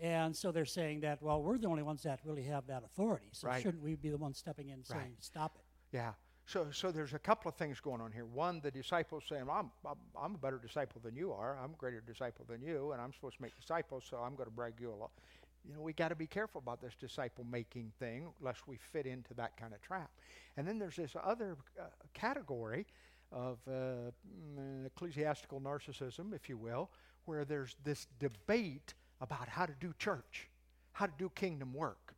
And 0.00 0.36
so 0.36 0.52
they're 0.52 0.64
saying 0.66 1.00
that, 1.00 1.22
well, 1.22 1.42
we're 1.42 1.58
the 1.58 1.68
only 1.68 1.82
ones 1.82 2.02
that 2.02 2.20
really 2.24 2.42
have 2.44 2.66
that 2.66 2.82
authority. 2.84 3.28
So 3.32 3.48
Right. 3.48 3.62
shouldn't 3.62 3.82
we 3.82 3.94
be 3.94 4.10
the 4.10 4.18
ones 4.18 4.38
stepping 4.38 4.68
in 4.68 4.84
saying, 4.84 5.00
Right. 5.00 5.22
stop 5.22 5.56
it? 5.56 5.64
Yeah. 5.96 6.12
So, 6.44 6.70
so 6.70 6.92
there's 6.92 7.12
a 7.14 7.18
couple 7.18 7.48
of 7.48 7.56
things 7.56 7.80
going 7.80 8.00
on 8.00 8.12
here. 8.12 8.24
One, 8.24 8.60
the 8.60 8.70
disciples 8.70 9.24
saying, 9.28 9.48
I'm, 9.50 9.70
I'm, 9.84 9.96
I'm 10.16 10.34
a 10.34 10.38
better 10.38 10.58
disciple 10.58 11.00
than 11.02 11.16
you 11.16 11.32
are. 11.32 11.58
I'm 11.58 11.72
a 11.72 11.76
greater 11.76 12.00
disciple 12.00 12.44
than 12.48 12.62
you, 12.62 12.92
and 12.92 13.00
I'm 13.00 13.12
supposed 13.12 13.36
to 13.36 13.42
make 13.42 13.56
disciples, 13.56 14.04
so 14.08 14.18
I'm 14.18 14.36
going 14.36 14.48
to 14.48 14.54
brag 14.54 14.74
you 14.78 14.92
a 14.92 14.94
lot. 14.94 15.10
You 15.64 15.74
know, 15.74 15.80
we 15.80 15.92
got 15.92 16.10
to 16.10 16.14
be 16.14 16.28
careful 16.28 16.60
about 16.60 16.80
this 16.80 16.94
disciple 16.94 17.42
making 17.42 17.90
thing, 17.98 18.28
lest 18.40 18.68
we 18.68 18.76
fit 18.76 19.06
into 19.06 19.34
that 19.34 19.56
kind 19.56 19.74
of 19.74 19.80
trap. 19.80 20.10
And 20.56 20.68
then 20.68 20.78
there's 20.78 20.94
this 20.96 21.16
other 21.20 21.56
uh, 21.80 21.86
category 22.14 22.86
of 23.32 23.58
uh, 23.66 24.12
mm, 24.56 24.86
ecclesiastical 24.86 25.60
narcissism, 25.60 26.32
if 26.32 26.48
you 26.48 26.56
will, 26.56 26.90
where 27.24 27.44
there's 27.44 27.74
this 27.82 28.06
debate 28.20 28.94
about 29.20 29.48
how 29.48 29.66
to 29.66 29.74
do 29.80 29.92
church, 29.98 30.48
how 30.92 31.06
to 31.06 31.12
do 31.18 31.30
kingdom 31.34 31.72
work. 31.72 32.14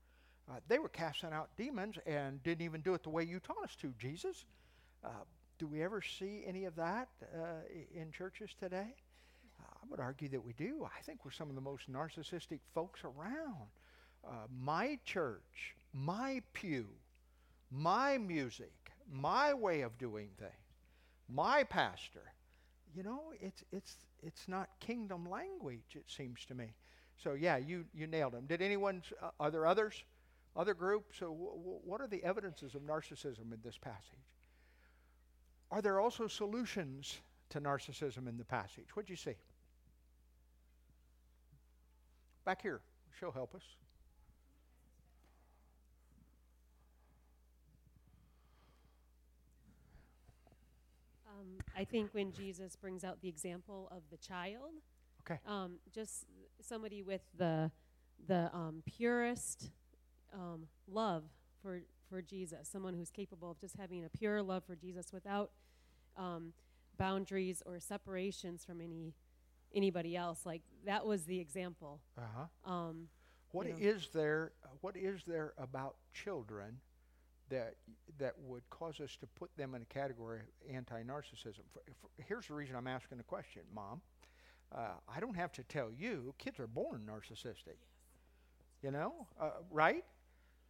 Uh, 0.50 0.54
they 0.68 0.78
were 0.78 0.88
casting 0.88 1.32
out 1.32 1.50
demons 1.56 1.96
and 2.06 2.42
didn't 2.42 2.64
even 2.64 2.80
do 2.80 2.94
it 2.94 3.02
the 3.02 3.10
way 3.10 3.22
you 3.22 3.38
taught 3.38 3.62
us 3.62 3.76
to, 3.80 3.92
Jesus. 3.98 4.44
Uh, 5.04 5.08
do 5.58 5.66
we 5.66 5.82
ever 5.82 6.00
see 6.00 6.44
any 6.46 6.64
of 6.64 6.74
that 6.76 7.08
uh, 7.34 7.62
in 7.94 8.10
churches 8.12 8.50
today? 8.58 8.94
Uh, 9.60 9.64
I 9.82 9.86
would 9.90 10.00
argue 10.00 10.28
that 10.30 10.44
we 10.44 10.52
do. 10.54 10.86
I 10.86 11.02
think 11.02 11.24
we're 11.24 11.32
some 11.32 11.48
of 11.48 11.54
the 11.54 11.60
most 11.60 11.90
narcissistic 11.92 12.60
folks 12.74 13.02
around. 13.04 13.68
Uh, 14.26 14.46
my 14.62 14.98
church, 15.04 15.74
my 15.92 16.42
pew, 16.52 16.86
my 17.70 18.18
music, 18.18 18.72
my 19.10 19.52
way 19.54 19.82
of 19.82 19.98
doing 19.98 20.28
things, 20.38 20.52
my 21.28 21.64
pastor. 21.64 22.32
You 22.94 23.02
know, 23.02 23.32
it's 23.40 23.62
it's 23.70 23.96
it's 24.22 24.48
not 24.48 24.68
kingdom 24.80 25.28
language. 25.28 25.94
It 25.94 26.04
seems 26.08 26.44
to 26.46 26.54
me. 26.54 26.72
So 27.22 27.34
yeah, 27.34 27.56
you 27.56 27.84
you 27.92 28.06
nailed 28.06 28.32
them. 28.32 28.46
Did 28.46 28.62
anyone? 28.62 29.02
Uh, 29.20 29.30
are 29.40 29.50
there 29.50 29.66
others? 29.66 30.04
Other 30.56 30.74
groups? 30.74 31.18
So 31.18 31.26
w- 31.26 31.50
w- 31.50 31.80
what 31.84 32.00
are 32.00 32.06
the 32.08 32.22
evidences 32.24 32.74
of 32.74 32.82
narcissism 32.82 33.52
in 33.52 33.58
this 33.62 33.76
passage? 33.78 34.24
Are 35.70 35.82
there 35.82 36.00
also 36.00 36.26
solutions 36.28 37.18
to 37.50 37.60
narcissism 37.60 38.28
in 38.28 38.36
the 38.38 38.44
passage? 38.44 38.86
What'd 38.94 39.10
you 39.10 39.16
see? 39.16 39.34
Back 42.44 42.62
here. 42.62 42.80
She'll 43.18 43.32
help 43.32 43.54
us. 43.54 43.62
Um, 51.28 51.58
I 51.76 51.84
think 51.84 52.10
when 52.14 52.32
Jesus 52.32 52.76
brings 52.76 53.04
out 53.04 53.20
the 53.20 53.28
example 53.28 53.88
of 53.90 54.02
the 54.10 54.16
child, 54.16 54.72
Okay. 55.22 55.38
um, 55.46 55.78
just 55.92 56.26
somebody 56.60 57.02
with 57.02 57.22
the 57.36 57.70
the 58.26 58.50
um, 58.52 58.82
purest 58.84 59.70
um, 60.34 60.66
love 60.90 61.24
for 61.62 61.80
for 62.08 62.22
Jesus, 62.22 62.68
someone 62.68 62.94
who's 62.94 63.10
capable 63.10 63.50
of 63.50 63.60
just 63.60 63.76
having 63.76 64.04
a 64.04 64.08
pure 64.08 64.42
love 64.42 64.64
for 64.64 64.74
Jesus 64.74 65.12
without 65.12 65.50
um, 66.16 66.52
boundaries 66.96 67.62
or 67.66 67.78
separations 67.80 68.64
from 68.64 68.80
any 68.80 69.14
anybody 69.74 70.16
else. 70.16 70.46
Like 70.46 70.62
that 70.86 71.06
was 71.06 71.24
the 71.24 71.38
example. 71.38 72.00
Uh 72.16 72.22
huh. 72.64 72.72
Um, 72.72 73.08
What 73.52 73.66
you 73.66 73.72
know. 73.72 73.78
is 73.78 74.08
there? 74.12 74.52
What 74.80 74.96
is 74.96 75.22
there 75.26 75.52
about 75.58 75.96
children 76.12 76.78
that 77.50 77.76
that 78.18 78.34
would 78.40 78.68
cause 78.70 79.00
us 79.00 79.16
to 79.20 79.26
put 79.26 79.50
them 79.56 79.74
in 79.74 79.82
a 79.82 79.86
category 79.86 80.40
of 80.40 80.74
anti-narcissism? 80.74 81.60
For, 81.72 81.82
for, 82.00 82.08
here's 82.26 82.46
the 82.48 82.54
reason 82.54 82.74
I'm 82.76 82.86
asking 82.86 83.18
the 83.18 83.24
question, 83.24 83.62
Mom. 83.74 84.00
Uh, 84.74 84.90
I 85.14 85.20
don't 85.20 85.36
have 85.36 85.52
to 85.52 85.62
tell 85.62 85.90
you, 85.96 86.34
kids 86.38 86.58
are 86.60 86.66
born 86.66 87.08
narcissistic. 87.08 87.78
You 88.82 88.90
know, 88.92 89.26
uh, 89.40 89.50
right? 89.70 90.04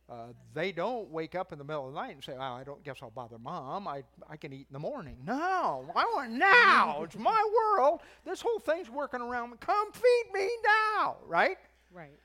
Uh, 0.09 0.29
they 0.55 0.73
don't 0.73 1.11
wake 1.11 1.35
up 1.35 1.53
in 1.53 1.59
the 1.59 1.65
middle 1.65 1.87
of 1.87 1.93
the 1.93 2.01
night 2.01 2.15
and 2.15 2.25
say, 2.25 2.33
"Oh, 2.35 2.41
I 2.41 2.65
don't 2.65 2.83
guess 2.83 2.97
I'll 3.03 3.11
bother 3.11 3.39
mom. 3.39 3.87
I 3.87 4.03
I 4.27 4.39
can 4.39 4.55
eat 4.55 4.67
in 4.71 4.73
the 4.73 4.79
morning." 4.79 5.19
No, 5.27 5.85
I 5.95 6.05
want 6.15 6.31
now. 6.33 7.03
it's 7.03 7.17
my 7.19 7.45
world. 7.55 8.01
This 8.25 8.41
whole 8.41 8.59
thing's 8.59 8.89
working 8.89 9.21
around 9.21 9.51
me. 9.51 9.57
Come 9.61 9.93
feed 9.93 10.25
me 10.33 10.49
now, 10.65 11.17
right? 11.27 11.59
right. 11.93 12.19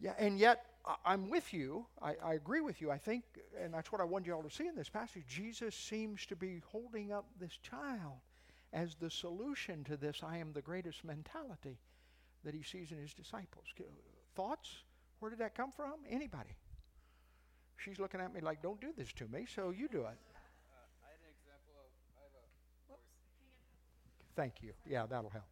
Yeah, 0.00 0.14
and 0.18 0.38
yet 0.38 0.64
I- 0.86 0.96
I'm 1.04 1.28
with 1.28 1.52
you. 1.52 1.84
I, 2.00 2.14
I 2.24 2.34
agree 2.34 2.62
with 2.62 2.80
you. 2.80 2.90
I 2.90 2.96
think, 2.96 3.24
and 3.62 3.74
that's 3.74 3.92
what 3.92 4.00
I 4.00 4.04
wanted 4.04 4.28
you 4.28 4.32
all 4.34 4.42
to 4.42 4.50
see 4.50 4.66
in 4.66 4.74
this 4.74 4.88
passage. 4.88 5.24
Jesus 5.28 5.74
seems 5.74 6.24
to 6.26 6.36
be 6.36 6.62
holding 6.72 7.12
up 7.12 7.26
this 7.38 7.58
child 7.58 8.20
as 8.72 8.94
the 8.94 9.10
solution 9.10 9.84
to 9.84 9.96
this 9.96 10.22
I 10.22 10.38
am 10.38 10.52
the 10.52 10.62
greatest 10.62 11.04
mentality 11.04 11.78
that 12.44 12.54
he 12.54 12.62
sees 12.62 12.90
in 12.90 12.98
his 12.98 13.12
disciples. 13.14 13.66
Thoughts? 14.34 14.82
Where 15.20 15.30
did 15.30 15.38
that 15.40 15.54
come 15.54 15.70
from? 15.70 15.94
Anybody? 16.08 16.56
She's 17.76 17.98
looking 17.98 18.20
at 18.20 18.32
me 18.32 18.40
like, 18.40 18.62
don't 18.62 18.80
do 18.80 18.92
this 18.96 19.12
to 19.14 19.28
me, 19.28 19.46
so 19.52 19.70
you 19.70 19.88
do 19.88 20.00
it. 20.00 20.06
I 20.06 21.08
had 21.08 21.18
an 21.20 21.30
example 21.38 21.74
of. 21.78 22.98
Thank 24.34 24.62
you. 24.62 24.72
Yeah, 24.88 25.06
that'll 25.06 25.30
help. 25.30 25.44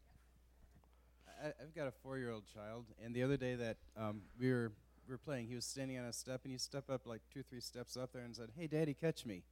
I, 1.43 1.49
I've 1.49 1.75
got 1.75 1.87
a 1.87 1.93
four-year-old 2.03 2.45
child, 2.53 2.87
and 3.05 3.15
the 3.15 3.23
other 3.23 3.37
day 3.37 3.55
that 3.55 3.77
um, 3.97 4.23
we 4.39 4.51
were 4.51 4.73
we 5.09 5.15
were 5.15 5.19
playing, 5.19 5.49
he 5.49 5.55
was 5.55 5.65
standing 5.65 5.99
on 5.99 6.05
a 6.05 6.13
step, 6.13 6.43
and 6.45 6.53
he 6.53 6.59
stepped 6.59 6.89
up 6.89 7.07
like 7.07 7.21
two, 7.33 7.43
three 7.43 7.61
steps 7.61 7.97
up 7.97 8.13
there 8.13 8.23
and 8.23 8.35
said, 8.35 8.51
"Hey, 8.57 8.67
Daddy, 8.67 8.95
catch 8.95 9.27
me." 9.27 9.43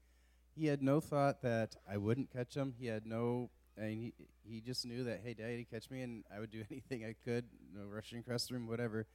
He 0.54 0.66
had 0.66 0.82
no 0.82 1.00
thought 1.00 1.42
that 1.42 1.76
I 1.88 1.96
wouldn't 1.96 2.32
catch 2.32 2.56
him. 2.56 2.74
He 2.78 2.86
had 2.86 3.06
no, 3.06 3.50
and 3.80 3.90
he 3.90 4.12
he 4.42 4.60
just 4.60 4.84
knew 4.86 5.04
that, 5.04 5.20
"Hey, 5.24 5.34
Daddy, 5.34 5.66
catch 5.70 5.90
me," 5.90 6.02
and 6.02 6.24
I 6.34 6.40
would 6.40 6.50
do 6.50 6.62
anything 6.70 7.04
I 7.04 7.14
could, 7.24 7.44
you 7.72 7.78
know, 7.78 7.86
rushing 7.86 8.18
across 8.18 8.46
the 8.46 8.54
room, 8.54 8.66
whatever, 8.66 9.06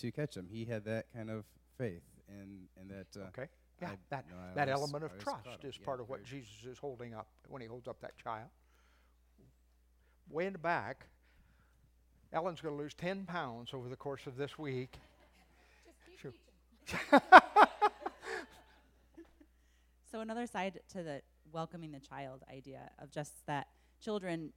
to 0.00 0.12
catch 0.12 0.36
him. 0.36 0.48
He 0.50 0.64
had 0.64 0.84
that 0.84 1.06
kind 1.14 1.30
of 1.30 1.44
faith, 1.78 2.02
and 2.28 2.68
and 2.80 2.90
that 2.90 3.20
uh, 3.20 3.26
Okay. 3.28 3.48
Yeah, 3.80 3.92
I- 3.92 3.96
that, 4.10 4.24
no, 4.30 4.36
I 4.36 4.54
that 4.54 4.68
always- 4.68 4.82
element 4.92 5.04
of 5.04 5.18
trust 5.18 5.64
is 5.64 5.76
Yeah, 5.78 5.84
part 5.86 6.00
of 6.00 6.08
what 6.10 6.22
Jesus 6.24 6.64
is 6.66 6.78
holding 6.78 7.14
up 7.14 7.28
when 7.48 7.62
he 7.62 7.68
holds 7.68 7.88
up 7.88 8.00
that 8.02 8.16
child. 8.18 8.48
Way 10.28 10.46
in 10.46 10.52
the 10.52 10.58
back, 10.58 11.06
Ellen's 12.32 12.60
going 12.60 12.76
to 12.76 12.82
lose 12.82 12.92
10 12.94 13.24
pounds 13.24 13.70
over 13.72 13.88
the 13.88 13.96
course 13.96 14.26
of 14.26 14.36
this 14.36 14.58
week. 14.58 14.98
Sure. 16.20 16.32
So 20.10 20.20
another 20.20 20.46
side 20.48 20.80
to 20.92 21.02
the 21.04 21.22
welcoming 21.52 21.92
the 21.92 22.00
child 22.00 22.42
idea 22.52 22.90
of 22.98 23.10
just 23.12 23.46
that 23.46 23.68
children 24.00 24.52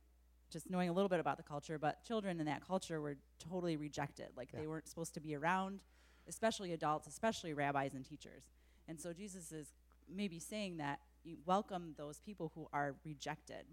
just 0.49 0.69
knowing 0.69 0.89
a 0.89 0.93
little 0.93 1.10
bit 1.10 1.19
about 1.19 1.38
the 1.38 1.43
culture, 1.43 1.79
but 1.79 2.03
children 2.03 2.39
in 2.39 2.45
that 2.45 2.65
culture 2.65 3.01
were 3.01 3.17
totally 3.39 3.75
rejected. 3.75 4.27
Like 4.36 4.49
Yeah. 4.53 4.60
they 4.62 4.67
weren't 4.67 4.88
supposed 4.88 5.13
to 5.15 5.19
be 5.19 5.36
around, 5.36 5.84
especially 6.27 6.73
adults, 6.73 7.08
especially 7.08 7.53
rabbis 7.53 7.93
and 7.95 8.06
teachers. 8.06 8.43
And 8.88 8.99
so 8.99 9.13
Jesus 9.13 9.52
is 9.52 9.73
maybe 10.08 10.39
saying 10.39 10.77
that 10.77 11.00
you 11.23 11.37
welcome 11.46 11.94
those 11.98 12.19
people 12.19 12.52
who 12.54 12.67
are 12.73 12.96
rejected. 13.04 13.65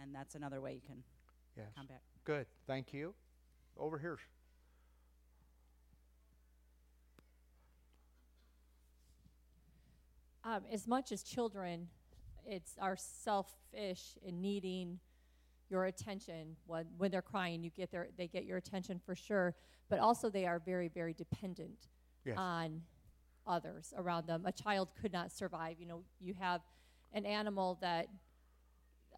And 0.00 0.14
that's 0.14 0.34
another 0.34 0.60
way 0.60 0.74
you 0.74 0.80
can 0.80 1.02
Yes. 1.56 1.72
combat. 1.74 2.02
Good. 2.24 2.46
Thank 2.66 2.92
you. 2.92 3.14
Over 3.76 3.98
here. 3.98 4.18
um, 10.44 10.62
as 10.70 10.86
much 10.86 11.12
as 11.12 11.22
children, 11.22 11.88
it's 12.46 12.76
our 12.80 12.96
selfish 12.96 14.16
in 14.24 14.40
needing 14.40 14.98
your 15.70 15.86
attention. 15.86 16.56
When 16.66 16.86
when 16.98 17.10
they're 17.10 17.22
crying, 17.22 17.62
you 17.62 17.70
get 17.70 17.90
their 17.90 18.08
they 18.16 18.26
get 18.28 18.44
your 18.44 18.58
attention 18.58 19.00
for 19.04 19.14
sure. 19.14 19.54
But 19.88 19.98
also, 19.98 20.30
they 20.30 20.46
are 20.46 20.58
very 20.58 20.88
very 20.88 21.14
dependent 21.14 21.88
Yes. 22.24 22.36
on 22.38 22.80
others 23.46 23.92
around 23.98 24.26
them. 24.26 24.46
A 24.46 24.52
child 24.52 24.88
could 24.98 25.12
not 25.12 25.30
survive. 25.30 25.76
You 25.78 25.86
know, 25.86 26.02
you 26.20 26.32
have 26.40 26.62
an 27.12 27.26
animal 27.26 27.76
that 27.82 28.08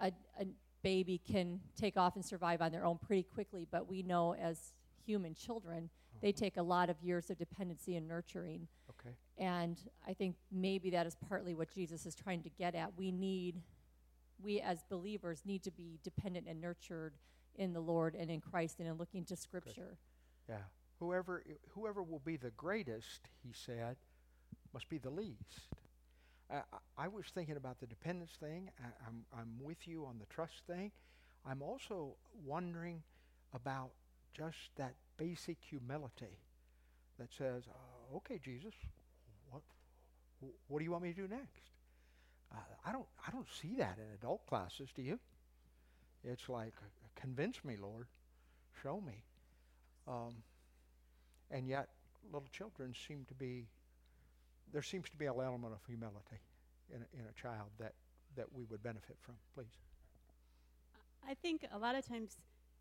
a, 0.01 0.13
a 0.41 0.47
baby 0.83 1.19
can 1.31 1.61
take 1.77 1.97
off 1.97 2.17
and 2.17 2.25
survive 2.25 2.61
on 2.61 2.73
their 2.73 2.85
own 2.85 2.99
pretty 2.99 3.23
quickly, 3.23 3.67
but 3.71 3.89
we 3.89 4.03
know 4.03 4.35
as 4.35 4.73
human 5.05 5.35
children, 5.35 5.89
they 6.27 6.33
take 6.33 6.57
a 6.57 6.63
lot 6.63 6.91
of 6.91 7.01
years 7.01 7.31
of 7.31 7.39
dependency 7.39 7.95
and 7.95 8.09
nurturing. 8.09 8.67
Okay. 8.91 9.15
And 9.39 9.79
I 10.09 10.13
think 10.13 10.35
maybe 10.51 10.91
that 10.91 11.07
is 11.07 11.17
partly 11.29 11.55
what 11.55 11.71
Jesus 11.73 12.05
is 12.05 12.17
trying 12.17 12.43
to 12.43 12.51
get 12.51 12.75
at. 12.75 12.91
We 12.97 13.13
need, 13.13 13.63
we 14.43 14.61
as 14.61 14.83
believers 14.91 15.43
need 15.47 15.63
to 15.63 15.71
be 15.71 16.01
dependent 16.03 16.49
and 16.49 16.61
nurtured 16.61 17.15
in 17.55 17.73
the 17.73 17.79
Lord 17.79 18.17
and 18.17 18.29
in 18.29 18.41
Christ 18.41 18.81
and 18.81 18.89
in 18.89 18.95
looking 18.95 19.25
to 19.27 19.37
Scripture. 19.37 19.99
Yeah. 20.49 20.57
Whoever 20.99 21.45
whoever 21.69 22.03
will 22.03 22.23
be 22.25 22.37
the 22.37 22.51
greatest, 22.51 23.29
he 23.45 23.53
said, 23.53 23.97
must 24.75 24.89
be 24.89 24.99
the 24.99 25.11
least. 25.11 25.69
I, 26.51 26.63
I 26.99 27.07
was 27.07 27.27
thinking 27.33 27.57
about 27.57 27.79
the 27.79 27.87
dependence 27.87 28.33
thing. 28.41 28.71
I, 28.81 28.89
I'm 29.07 29.25
I'm 29.39 29.53
with 29.63 29.87
you 29.87 30.05
on 30.07 30.19
the 30.19 30.27
trust 30.27 30.67
thing. 30.67 30.91
I'm 31.49 31.63
also 31.63 32.17
wondering 32.45 33.03
about 33.55 33.91
just 34.35 34.71
that 34.77 34.95
basic 35.17 35.59
humility 35.61 36.39
that 37.19 37.33
says, 37.33 37.65
uh, 37.69 38.17
"Okay, 38.17 38.39
Jesus, 38.43 38.75
what 39.51 39.63
what 40.69 40.79
do 40.79 40.85
you 40.85 40.91
want 40.91 41.03
me 41.03 41.13
to 41.13 41.23
do 41.23 41.29
next?" 41.29 41.71
Uh, 42.53 42.59
I 42.85 42.93
don't 42.93 43.07
I 43.27 43.31
don't 43.31 43.49
see 43.51 43.75
that 43.79 43.99
in 43.99 44.15
adult 44.15 44.47
classes. 44.47 44.89
Do 44.95 45.03
you? 45.03 45.19
It's 46.25 46.49
like, 46.49 46.73
"Convince 47.15 47.65
me, 47.65 47.77
Lord, 47.77 48.07
show 48.83 49.01
me." 49.01 49.25
Um, 50.09 50.35
and 51.51 51.69
yet, 51.69 51.89
little 52.33 52.49
children 52.53 52.95
seem 53.07 53.25
to 53.29 53.35
be, 53.35 53.67
there 54.73 54.83
seems 54.83 55.09
to 55.11 55.17
be 55.17 55.27
an 55.27 55.35
element 55.37 55.73
of 55.73 55.81
humility 55.87 56.41
in 56.95 57.03
a, 57.03 57.21
in 57.21 57.27
a 57.29 57.41
child 57.41 57.69
that, 57.79 57.93
that 58.37 58.47
we 58.53 58.65
would 58.71 58.83
benefit 58.83 59.17
from. 59.21 59.35
Please. 59.55 59.67
I 61.29 61.35
think 61.35 61.67
a 61.73 61.79
lot 61.79 61.95
of 61.95 62.07
times 62.07 62.37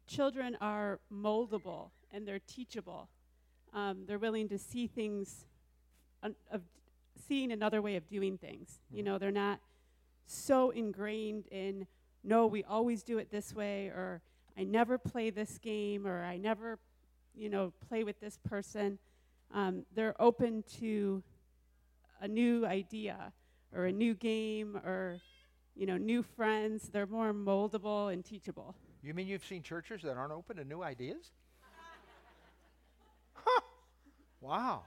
children 0.06 0.58
are 0.62 1.00
moldable 1.12 1.90
and 2.12 2.28
they're 2.28 2.40
teachable. 2.40 3.10
Um, 3.74 4.06
they're 4.06 4.20
willing 4.20 4.48
to 4.50 4.58
see 4.58 4.88
things, 4.88 5.46
un- 6.24 6.36
of 6.52 6.62
seeing 7.28 7.52
another 7.52 7.82
way 7.82 7.96
of 7.96 8.08
doing 8.08 8.38
things. 8.38 8.80
You 8.90 9.02
Mhm. 9.02 9.06
know, 9.06 9.18
they're 9.18 9.32
not 9.32 9.60
so 10.26 10.70
ingrained 10.72 11.48
in, 11.48 11.88
no, 12.24 12.48
we 12.48 12.64
always 12.64 13.04
do 13.04 13.18
it 13.18 13.30
this 13.30 13.54
way, 13.54 13.88
or 13.88 14.22
I 14.58 14.64
never 14.64 14.98
play 14.98 15.30
this 15.30 15.58
game, 15.58 16.08
or 16.08 16.24
I 16.24 16.38
never, 16.38 16.80
you 17.34 17.50
know, 17.50 17.72
play 17.88 18.04
with 18.04 18.20
this 18.20 18.38
person. 18.38 19.00
Um, 19.52 19.86
they're 19.94 20.20
open 20.22 20.64
to 20.80 21.24
a 22.22 22.28
new 22.28 22.66
idea 22.66 23.34
or 23.74 23.86
a 23.86 23.92
new 23.92 24.14
game 24.14 24.78
or 24.78 25.20
you 25.76 25.86
know 25.86 25.98
new 25.98 26.24
friends 26.24 26.90
they're 26.90 27.06
more 27.06 27.34
moldable 27.34 28.12
and 28.12 28.24
teachable 28.24 28.74
You 29.06 29.14
mean 29.14 29.28
you've 29.28 29.46
seen 29.46 29.62
churches 29.62 30.02
that 30.02 30.18
aren't 30.18 30.34
open 30.34 30.58
to 30.58 30.64
new 30.64 30.82
ideas? 30.82 31.32
huh. 33.36 33.62
Wow. 34.42 34.82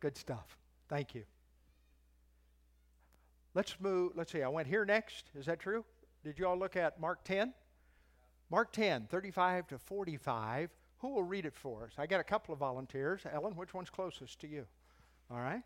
Good 0.00 0.18
stuff. 0.18 0.58
Thank 0.90 1.14
you. 1.14 1.22
Let's 3.54 3.76
move. 3.80 4.12
Let's 4.14 4.30
see. 4.30 4.42
I 4.42 4.48
went 4.48 4.68
here 4.68 4.84
next. 4.84 5.30
Is 5.34 5.46
that 5.46 5.58
true? 5.58 5.86
Did 6.22 6.38
you 6.38 6.46
all 6.46 6.58
look 6.58 6.76
at 6.76 7.00
Mark 7.00 7.24
10? 7.24 7.54
Mark 8.50 8.72
10, 8.72 9.06
35 9.10 9.68
to 9.68 9.78
45. 9.78 10.68
Who 10.98 11.08
will 11.08 11.22
read 11.22 11.46
it 11.46 11.54
for 11.56 11.84
us? 11.84 11.92
I 11.96 12.06
got 12.06 12.20
a 12.20 12.24
couple 12.24 12.52
of 12.52 12.58
volunteers. 12.58 13.22
Ellen, 13.32 13.56
which 13.56 13.72
one's 13.72 13.88
closest 13.88 14.38
to 14.40 14.46
you? 14.46 14.66
All 15.30 15.38
right. 15.38 15.62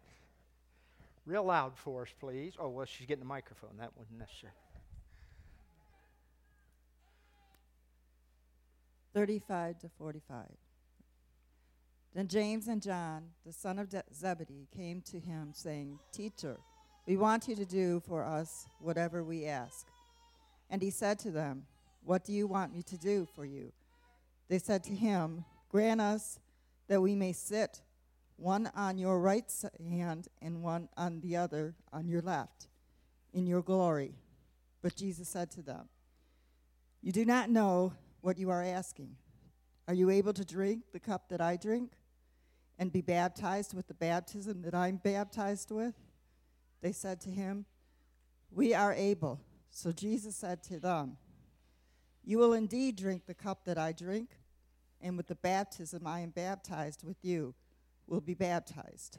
Real 1.27 1.45
loud 1.45 1.77
for 1.77 2.03
us, 2.03 2.09
please. 2.21 2.55
Oh, 2.59 2.69
well, 2.69 2.87
she's 2.87 3.07
getting 3.09 3.23
a 3.23 3.27
microphone. 3.27 3.71
That 3.79 3.91
wasn't 3.97 4.21
necessary. 4.21 4.53
35 9.15 9.79
to 9.81 9.89
45. 9.99 10.47
Then 12.15 12.27
James 12.29 12.67
and 12.67 12.83
John, 12.83 13.25
the 13.47 13.53
son 13.53 13.79
of 13.79 13.89
De- 13.89 14.03
Zebedee, 14.13 14.69
came 14.77 15.01
to 15.03 15.21
him, 15.21 15.53
saying, 15.55 15.99
Teacher, 16.13 16.59
we 17.07 17.17
want 17.17 17.49
you 17.49 17.55
to 17.57 17.65
do 17.65 18.01
for 18.01 18.25
us 18.25 18.67
whatever 18.81 19.23
we 19.23 19.47
ask. 19.47 19.87
And 20.69 20.83
he 20.83 20.91
said 20.91 21.19
to 21.21 21.31
them, 21.31 21.67
What 22.05 22.25
do 22.25 22.33
you 22.33 22.47
want 22.47 22.75
me 22.75 22.83
to 22.85 22.99
do 22.99 23.27
for 23.35 23.45
you? 23.45 23.73
They 24.49 24.59
said 24.59 24.83
to 24.85 24.95
him, 24.95 25.45
Grant 25.69 26.01
us 26.01 26.41
that 26.89 27.01
we 27.01 27.15
may 27.15 27.33
sit, 27.33 27.81
one 28.37 28.71
on 28.75 28.99
your 28.99 29.21
right 29.21 29.53
hand 29.89 30.29
and 30.43 30.63
one 30.63 30.89
on 30.97 31.21
the 31.21 31.37
other 31.37 31.75
on 31.93 32.09
your 32.09 32.23
left, 32.23 32.67
in 33.33 33.47
your 33.47 33.63
glory. 33.63 34.15
But 34.83 34.97
Jesus 34.97 35.29
said 35.29 35.51
to 35.53 35.63
them, 35.63 35.89
You 37.03 37.13
do 37.13 37.25
not 37.25 37.51
know 37.51 37.93
what 38.21 38.39
you 38.39 38.51
are 38.51 38.63
asking. 38.63 39.17
Are 39.89 39.95
you 39.95 40.11
able 40.11 40.33
to 40.33 40.45
drink 40.45 40.85
the 40.93 41.01
cup 41.01 41.29
that 41.31 41.41
I 41.41 41.57
drink 41.57 41.93
and 42.79 42.93
be 42.93 43.01
baptized 43.01 43.75
with 43.75 43.89
the 43.89 43.95
baptism 43.95 44.63
that 44.63 44.75
I'm 44.75 44.97
baptized 44.97 45.71
with? 45.71 45.95
They 46.81 46.93
said 46.93 47.21
to 47.23 47.31
him, 47.31 47.67
We 48.51 48.75
are 48.75 48.95
able. 48.95 49.41
So 49.71 49.93
Jesus 49.93 50.37
said 50.37 50.63
to 50.65 50.79
them, 50.79 51.17
You 52.25 52.39
will 52.39 52.53
indeed 52.53 52.97
drink 52.97 53.27
the 53.27 53.35
cup 53.35 53.65
that 53.65 53.79
I 53.79 53.93
drink, 53.93 54.31
and 55.01 55.17
with 55.17 55.27
the 55.27 55.35
baptism 55.35 56.07
I 56.07 56.21
am 56.21 56.31
baptized 56.31 57.05
with 57.05 57.17
you 57.23 57.55
will 58.07 58.21
be 58.21 58.35
baptized. 58.35 59.19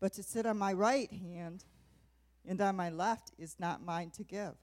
But 0.00 0.12
to 0.14 0.22
sit 0.22 0.46
on 0.46 0.58
my 0.58 0.72
right 0.72 1.10
hand 1.10 1.64
and 2.46 2.60
on 2.60 2.76
my 2.76 2.90
left 2.90 3.32
is 3.38 3.56
not 3.58 3.84
mine 3.84 4.10
to 4.10 4.24
give, 4.24 4.54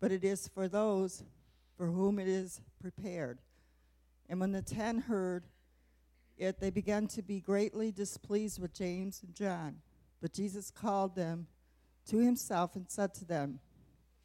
but 0.00 0.12
it 0.12 0.24
is 0.24 0.48
for 0.48 0.68
those 0.68 1.22
for 1.76 1.86
whom 1.86 2.18
it 2.18 2.28
is 2.28 2.60
prepared. 2.80 3.38
And 4.28 4.40
when 4.40 4.52
the 4.52 4.62
ten 4.62 4.98
heard 4.98 5.44
it, 6.38 6.60
they 6.60 6.70
began 6.70 7.06
to 7.08 7.22
be 7.22 7.40
greatly 7.40 7.90
displeased 7.90 8.60
with 8.60 8.74
James 8.74 9.22
and 9.22 9.34
John. 9.34 9.76
But 10.20 10.32
Jesus 10.32 10.70
called 10.70 11.14
them 11.14 11.46
to 12.08 12.18
himself 12.18 12.76
and 12.76 12.86
said 12.88 13.14
to 13.14 13.24
them, 13.24 13.60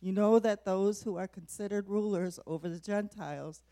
You 0.01 0.11
know 0.11 0.39
that 0.39 0.65
those 0.65 1.03
who 1.03 1.17
are 1.17 1.27
considered 1.27 1.87
rulers 1.87 2.39
over 2.45 2.69
the 2.69 2.79
Gentiles, 2.79 3.63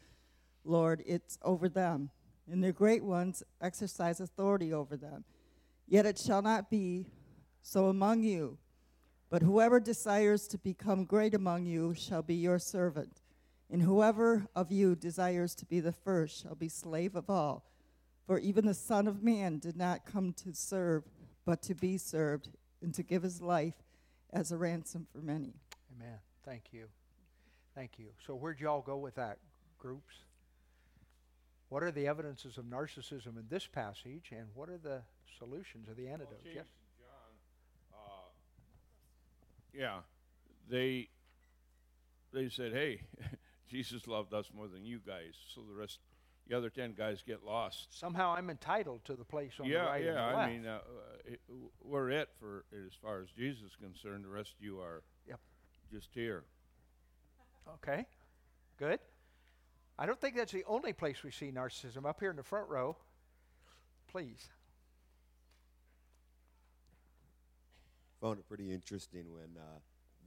Lord, 0.63 1.03
it's 1.05 1.37
over 1.41 1.69
them, 1.69 2.09
and 2.49 2.63
their 2.63 2.71
great 2.71 3.03
ones 3.03 3.43
exercise 3.61 4.19
authority 4.19 4.73
over 4.73 4.95
them. 4.97 5.23
Yet 5.87 6.05
it 6.05 6.17
shall 6.17 6.41
not 6.41 6.69
be 6.69 7.07
so 7.61 7.87
among 7.87 8.23
you. 8.23 8.57
But 9.29 9.41
whoever 9.41 9.79
desires 9.79 10.47
to 10.49 10.57
become 10.57 11.05
great 11.05 11.33
among 11.33 11.65
you 11.65 11.93
shall 11.93 12.23
be 12.23 12.35
your 12.35 12.57
servant. 12.57 13.21
And 13.71 13.81
whoever 13.83 14.47
of 14.55 14.71
you 14.71 14.95
desires 14.95 15.53
to 15.55 15.65
be 15.65 15.79
the 15.79 15.91
first 15.91 16.41
shall 16.41 16.55
be 16.55 16.69
slave 16.69 17.15
of 17.15 17.29
all. 17.29 17.63
For 18.25 18.39
even 18.39 18.65
the 18.65 18.73
Son 18.73 19.07
of 19.07 19.23
Man 19.23 19.59
did 19.59 19.75
not 19.77 20.05
come 20.05 20.33
to 20.43 20.53
serve, 20.53 21.03
but 21.45 21.61
to 21.63 21.75
be 21.75 21.97
served, 21.97 22.49
and 22.81 22.93
to 22.95 23.03
give 23.03 23.23
his 23.23 23.41
life 23.41 23.73
as 24.31 24.51
a 24.51 24.57
ransom 24.57 25.05
for 25.11 25.19
many. 25.19 25.53
Amen. 25.95 26.17
Thank 26.45 26.71
you. 26.71 26.85
Thank 27.75 27.97
you. 27.99 28.07
So, 28.25 28.35
where'd 28.35 28.59
y'all 28.59 28.81
go 28.81 28.97
with 28.97 29.15
that, 29.15 29.37
groups? 29.77 30.15
What 31.69 31.83
are 31.83 31.91
the 31.91 32.07
evidences 32.07 32.57
of 32.57 32.65
narcissism 32.65 33.37
in 33.37 33.45
this 33.49 33.67
passage, 33.67 34.31
and 34.31 34.47
what 34.55 34.69
are 34.69 34.77
the 34.77 35.01
solutions 35.37 35.87
or 35.87 35.93
the 35.93 36.07
antidotes? 36.07 36.43
James 36.43 36.55
Yes. 36.55 36.65
and 36.65 37.05
John, 37.93 37.99
uh, 37.99 38.29
yeah, 39.73 39.99
they 40.69 41.09
they 42.31 42.49
said, 42.49 42.73
"Hey, 42.73 43.01
Jesus 43.69 44.07
loved 44.07 44.33
us 44.33 44.49
more 44.53 44.67
than 44.67 44.85
you 44.85 44.99
guys," 44.99 45.35
so 45.53 45.61
the 45.61 45.73
rest, 45.73 45.99
the 46.47 46.57
other 46.57 46.69
ten 46.69 46.93
guys 46.93 47.21
get 47.25 47.43
lost. 47.43 47.97
Somehow 47.97 48.33
I'm 48.33 48.49
entitled 48.49 49.05
to 49.05 49.15
the 49.15 49.23
place 49.23 49.53
on 49.59 49.67
yeah, 49.67 49.83
the 49.83 49.89
right 49.89 50.03
yeah. 50.03 50.09
and 50.09 50.17
the 50.17 50.21
I 50.21 50.35
left. 50.35 50.51
mean, 50.51 50.65
uh, 50.65 50.69
uh, 50.69 50.79
it, 51.25 51.41
we're 51.81 52.09
it 52.09 52.29
for 52.39 52.65
as 52.73 52.93
far 53.01 53.21
as 53.21 53.29
Jesus 53.31 53.63
is 53.71 53.75
concerned. 53.75 54.25
The 54.25 54.29
rest 54.29 54.53
of 54.57 54.63
you 54.63 54.79
are 54.79 55.03
Yep. 55.27 55.39
just 55.91 56.09
here. 56.13 56.43
Okay, 57.75 58.05
good. 58.77 58.99
I 59.97 60.05
don't 60.05 60.19
think 60.19 60.35
that's 60.35 60.51
the 60.53 60.63
only 60.65 60.93
place 60.93 61.23
we 61.23 61.31
see 61.31 61.51
narcissism. 61.51 62.05
Up 62.05 62.19
here 62.19 62.29
in 62.31 62.37
the 62.37 62.43
front 62.43 62.69
row, 62.69 62.97
please. 64.07 64.49
found 68.21 68.37
it 68.39 68.47
pretty 68.47 68.71
interesting 68.73 69.31
when 69.33 69.55
uh, 69.57 69.79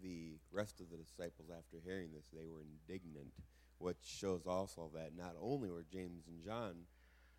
the 0.02 0.38
rest 0.50 0.80
of 0.80 0.90
the 0.90 0.96
disciples, 0.96 1.48
after 1.50 1.78
hearing 1.84 2.08
this, 2.12 2.26
they 2.32 2.46
were 2.46 2.62
indignant, 2.62 3.32
which 3.78 3.98
shows 4.02 4.46
also 4.46 4.90
that 4.94 5.16
not 5.16 5.34
only 5.40 5.70
were 5.70 5.84
James 5.90 6.26
and 6.26 6.42
John, 6.42 6.74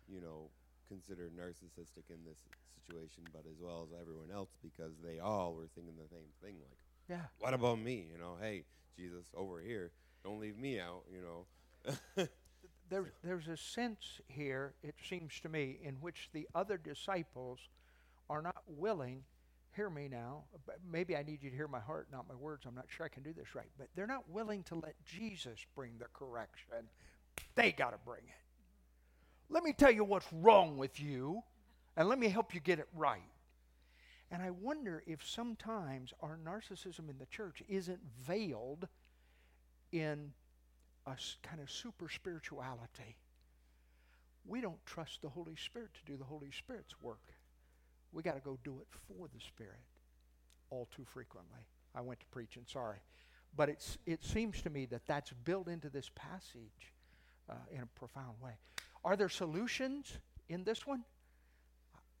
you 0.08 0.20
know, 0.20 0.50
considered 0.88 1.32
narcissistic 1.36 2.10
in 2.10 2.24
this 2.26 2.38
situation, 2.76 3.24
but 3.32 3.44
as 3.50 3.58
well 3.60 3.86
as 3.88 3.98
everyone 4.00 4.30
else, 4.32 4.50
because 4.62 4.92
they 5.02 5.18
all 5.18 5.54
were 5.54 5.68
thinking 5.74 5.94
the 5.96 6.08
same 6.08 6.28
thing, 6.42 6.56
like, 6.60 6.78
Yeah. 7.08 7.26
what 7.38 7.54
about 7.54 7.78
me? 7.78 8.06
You 8.12 8.18
know, 8.18 8.36
hey, 8.40 8.64
Jesus, 8.96 9.26
over 9.34 9.60
here, 9.60 9.92
don't 10.22 10.40
leave 10.40 10.56
me 10.58 10.78
out, 10.80 11.04
you 11.12 11.20
know. 11.22 12.26
There, 12.90 13.12
there's 13.22 13.48
a 13.48 13.56
sense 13.56 14.20
here, 14.28 14.74
it 14.82 14.94
seems 15.08 15.40
to 15.40 15.48
me, 15.48 15.78
in 15.82 15.94
which 15.96 16.28
the 16.34 16.46
other 16.54 16.76
disciples 16.76 17.58
are 18.28 18.42
not 18.42 18.62
willing. 18.66 19.24
Hear 19.76 19.90
me 19.90 20.08
now. 20.08 20.44
Maybe 20.90 21.16
I 21.16 21.22
need 21.24 21.42
you 21.42 21.50
to 21.50 21.56
hear 21.56 21.66
my 21.66 21.80
heart, 21.80 22.06
not 22.12 22.28
my 22.28 22.34
words. 22.36 22.64
I'm 22.66 22.76
not 22.76 22.86
sure 22.88 23.04
I 23.04 23.08
can 23.08 23.24
do 23.24 23.32
this 23.32 23.54
right. 23.54 23.68
But 23.76 23.88
they're 23.96 24.06
not 24.06 24.30
willing 24.30 24.62
to 24.64 24.76
let 24.76 24.94
Jesus 25.04 25.58
bring 25.74 25.98
the 25.98 26.06
correction. 26.12 26.88
They 27.56 27.72
got 27.72 27.90
to 27.90 27.98
bring 28.04 28.22
it. 28.24 29.50
Let 29.50 29.64
me 29.64 29.72
tell 29.72 29.90
you 29.90 30.04
what's 30.04 30.32
wrong 30.32 30.78
with 30.78 31.00
you, 31.00 31.42
and 31.96 32.08
let 32.08 32.18
me 32.18 32.28
help 32.28 32.54
you 32.54 32.60
get 32.60 32.78
it 32.78 32.88
right. 32.94 33.20
And 34.30 34.42
I 34.42 34.50
wonder 34.50 35.02
if 35.06 35.26
sometimes 35.26 36.12
our 36.22 36.38
narcissism 36.44 37.10
in 37.10 37.18
the 37.18 37.26
church 37.26 37.62
isn't 37.68 38.00
veiled 38.26 38.88
in 39.92 40.32
a 41.06 41.16
kind 41.42 41.60
of 41.60 41.70
super 41.70 42.08
spirituality. 42.08 43.16
We 44.46 44.60
don't 44.60 44.84
trust 44.86 45.22
the 45.22 45.28
Holy 45.28 45.56
Spirit 45.56 45.90
to 45.94 46.12
do 46.12 46.16
the 46.16 46.24
Holy 46.24 46.50
Spirit's 46.50 46.94
work. 47.02 47.33
We 48.14 48.22
got 48.22 48.34
to 48.34 48.40
go 48.40 48.58
do 48.64 48.80
it 48.80 48.86
for 49.08 49.28
the 49.28 49.40
Spirit 49.40 49.80
all 50.70 50.88
too 50.94 51.04
frequently. 51.04 51.60
I 51.94 52.00
went 52.00 52.20
to 52.20 52.26
preaching, 52.26 52.62
sorry. 52.66 52.98
But 53.56 53.68
it's, 53.68 53.98
it 54.06 54.24
seems 54.24 54.62
to 54.62 54.70
me 54.70 54.86
that 54.86 55.06
that's 55.06 55.32
built 55.44 55.68
into 55.68 55.90
this 55.90 56.10
passage 56.14 56.92
uh, 57.50 57.54
in 57.70 57.82
a 57.82 57.86
profound 57.86 58.36
way. 58.40 58.52
Are 59.04 59.16
there 59.16 59.28
solutions 59.28 60.18
in 60.48 60.64
this 60.64 60.86
one? 60.86 61.04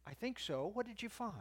I 0.06 0.14
think 0.14 0.38
so. 0.38 0.70
What 0.74 0.86
did 0.86 1.02
you 1.02 1.08
find? 1.08 1.32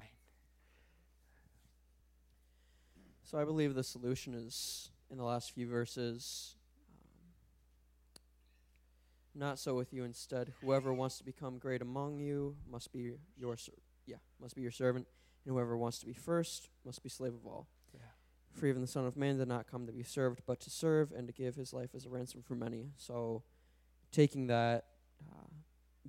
So 3.24 3.39
I 3.39 3.43
believe 3.43 3.76
the 3.76 3.84
solution 3.84 4.34
is 4.34 4.89
in 5.12 5.18
the 5.18 5.24
last 5.24 5.51
few 5.51 5.68
verses. 5.68 6.56
Um, 9.36 9.39
not 9.39 9.60
so 9.60 9.76
with 9.76 9.93
you. 9.93 10.04
Instead, 10.04 10.54
whoever 10.62 10.93
wants 10.93 11.18
to 11.18 11.24
become 11.24 11.58
great 11.58 11.82
among 11.82 12.20
you 12.20 12.56
must 12.72 12.91
be 12.93 13.14
your 13.38 13.58
ser- 13.58 13.74
yeah 14.06 14.18
must 14.41 14.56
be 14.56 14.62
your 14.62 14.72
servant, 14.72 15.08
and 15.45 15.54
whoever 15.54 15.78
wants 15.78 15.99
to 15.99 16.06
be 16.06 16.14
first 16.14 16.70
must 16.86 17.04
be 17.04 17.10
slave 17.10 17.34
of 17.34 17.45
all. 17.45 17.68
Yeah. 17.93 17.99
For 18.54 18.68
even 18.68 18.82
the 18.82 18.88
Son 18.88 19.06
of 19.06 19.18
Man 19.18 19.38
did 19.38 19.47
not 19.47 19.70
come 19.70 19.86
to 19.88 19.91
be 19.91 20.04
served, 20.04 20.41
but 20.45 20.60
to 20.62 20.70
serve 20.70 21.12
and 21.12 21.28
to 21.28 21.34
give 21.34 21.56
his 21.56 21.74
life 21.74 21.89
as 21.95 22.06
a 22.06 22.10
ransom 22.10 22.41
for 22.41 22.56
many. 22.56 22.91
So, 22.97 23.43
taking 24.12 24.47
that, 24.47 24.86
uh, 25.32 25.47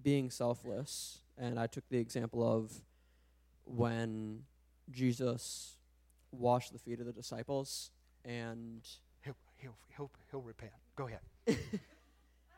being 0.03 0.31
selfless, 0.31 1.21
and 1.39 1.59
I 1.59 1.67
took 1.67 1.89
the 1.89 1.99
example 1.99 2.43
of 2.43 2.73
when 3.65 4.43
Jesus 4.91 5.77
washed 6.33 6.73
the 6.73 6.79
feet 6.79 7.01
of 7.01 7.07
the 7.07 7.13
disciples 7.13 7.91
and 8.25 8.87
He'll, 9.23 9.37
he'll, 9.57 9.77
he'll, 9.97 10.11
he'll 10.31 10.43
repent. 10.43 10.73
Go 10.97 11.09
ahead. 11.09 11.21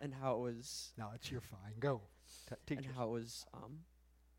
and 0.00 0.12
how 0.14 0.34
it 0.34 0.40
was 0.40 0.92
No, 0.98 1.10
it's 1.14 1.30
your 1.30 1.40
fine. 1.40 1.74
Go. 1.78 2.00
T- 2.66 2.74
and 2.76 2.86
us. 2.86 2.92
how 2.96 3.04
it 3.04 3.10
was 3.10 3.46
um, 3.54 3.78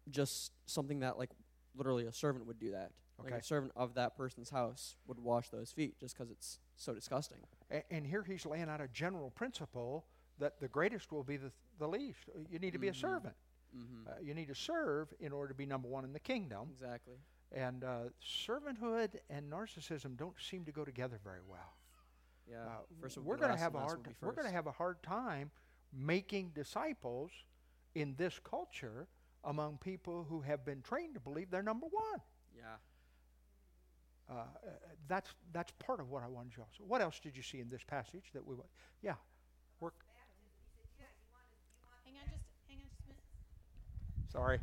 just 0.10 0.52
something 0.66 1.00
that 1.00 1.18
like 1.18 1.32
literally 1.76 2.06
a 2.06 2.12
servant 2.14 2.46
would 2.48 2.60
do 2.60 2.72
that. 2.72 2.92
Like 3.24 3.34
a 3.34 3.44
servant 3.44 3.72
of 3.76 3.96
that 3.96 4.16
person's 4.16 4.52
house 4.52 4.96
would 5.08 5.18
wash 5.20 5.50
those 5.50 5.72
feet 5.72 5.98
just 6.00 6.16
because 6.16 6.30
it's 6.32 6.60
so 6.76 6.94
disgusting. 6.94 7.40
A- 7.72 7.84
and 7.92 8.06
here 8.06 8.22
he's 8.24 8.46
laying 8.46 8.70
out 8.70 8.80
a 8.80 8.88
general 8.88 9.32
principle 9.32 10.06
that 10.38 10.60
the 10.60 10.68
greatest 10.68 11.12
will 11.12 11.24
be 11.24 11.36
the, 11.38 11.52
the 11.80 11.88
least. 11.88 12.20
Uh, 12.30 12.42
You 12.52 12.60
need 12.60 12.74
to 12.74 12.78
be 12.80 12.90
a 12.90 12.92
Mhm. 12.92 13.02
servant. 13.02 13.36
Mm-hmm. 13.76 14.08
Uh, 14.08 14.12
you 14.22 14.36
need 14.36 14.48
to 14.50 14.56
serve 14.56 15.12
in 15.20 15.32
order 15.32 15.48
to 15.50 15.56
be 15.56 15.66
number 15.66 15.88
one 15.88 16.04
in 16.06 16.14
the 16.14 16.20
kingdom. 16.20 16.70
exactly. 16.72 17.16
And 17.52 17.84
uh, 17.84 18.10
servanthood 18.24 19.16
and 19.32 19.52
narcissism 19.52 20.16
don't 20.16 20.36
seem 20.40 20.66
to 20.66 20.72
go 20.72 20.86
together 20.86 21.20
very 21.24 21.42
well. 21.48 21.74
Yeah. 22.48 22.66
Uh, 22.66 22.70
first 23.02 23.18
we're 23.18 23.38
going 23.38 23.52
to 23.52 23.58
have 23.58 23.74
a 23.74 23.80
and 23.80 23.88
hard. 23.88 24.04
be 24.04 24.10
We're 24.22 24.32
going 24.34 24.48
to 24.48 24.54
have 24.54 24.68
a 24.68 24.72
hard 24.72 25.02
time 25.02 25.50
making 25.92 26.52
disciples 26.52 27.32
in 27.96 28.16
this 28.16 28.40
culture 28.40 29.08
among 29.44 29.78
people 29.78 30.26
who 30.30 30.42
have 30.42 30.66
been 30.66 30.82
trained 30.82 31.14
to 31.16 31.20
believe 31.20 31.50
they're 31.50 31.64
number 31.64 31.88
one. 31.88 32.20
Yeah. 32.56 32.64
Uh, 34.30 34.34
uh, 34.34 34.44
that's 35.08 35.30
that's 35.54 35.72
part 35.80 36.00
of 36.02 36.10
what 36.10 36.22
I 36.24 36.28
wanted 36.28 36.54
you 36.58 36.64
also. 36.64 36.84
What 36.86 37.02
else 37.02 37.20
did 37.20 37.38
you 37.38 37.44
see 37.44 37.60
in 37.60 37.70
this 37.70 37.84
passage 37.84 38.26
that 38.34 38.46
we? 38.46 38.56
wa- 38.56 38.64
Yeah, 39.02 39.14
work. 39.80 39.94
Hang 42.06 42.16
on 42.16 42.28
just, 42.30 42.44
hang 42.68 42.78
on 42.80 42.88
just 42.90 43.02
a 43.06 43.08
minute. 43.08 44.32
Sorry. 44.32 44.60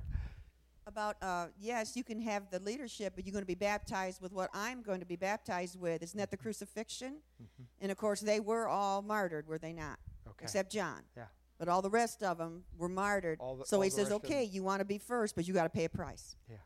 About, 0.86 1.16
uh, 1.22 1.46
yes, 1.58 1.96
you 1.96 2.04
can 2.04 2.20
have 2.20 2.50
the 2.50 2.58
leadership, 2.58 3.14
but 3.16 3.24
you're 3.24 3.32
going 3.32 3.40
to 3.42 3.46
be 3.46 3.54
baptized 3.54 4.20
with 4.20 4.32
what 4.34 4.50
I'm 4.52 4.82
going 4.82 5.00
to 5.00 5.06
be 5.06 5.16
baptized 5.16 5.80
with. 5.80 6.02
Isn't 6.02 6.18
that 6.18 6.30
the 6.30 6.36
crucifixion? 6.36 7.22
Mhm. 7.42 7.64
And 7.80 7.90
of 7.90 7.96
course, 7.96 8.20
they 8.20 8.38
were 8.38 8.68
all 8.68 9.00
martyred, 9.00 9.46
were 9.46 9.56
they 9.58 9.72
not? 9.72 9.98
Okay. 10.28 10.42
Except 10.44 10.70
John. 10.70 11.02
Yeah. 11.16 11.24
But 11.58 11.68
all 11.68 11.82
the 11.82 11.90
rest 11.90 12.22
of 12.22 12.38
them 12.38 12.64
were 12.76 12.88
martyred. 12.88 13.38
All 13.40 13.56
the- 13.56 13.64
so 13.64 13.76
all 13.76 13.82
he 13.82 13.90
says, 13.90 14.10
okay, 14.10 14.44
you 14.44 14.62
want 14.62 14.80
to 14.80 14.84
be 14.84 14.98
first, 14.98 15.34
but 15.36 15.46
you 15.46 15.54
got 15.54 15.64
to 15.64 15.68
pay 15.70 15.84
a 15.84 15.88
price. 15.88 16.36
Yeah. 16.50 16.56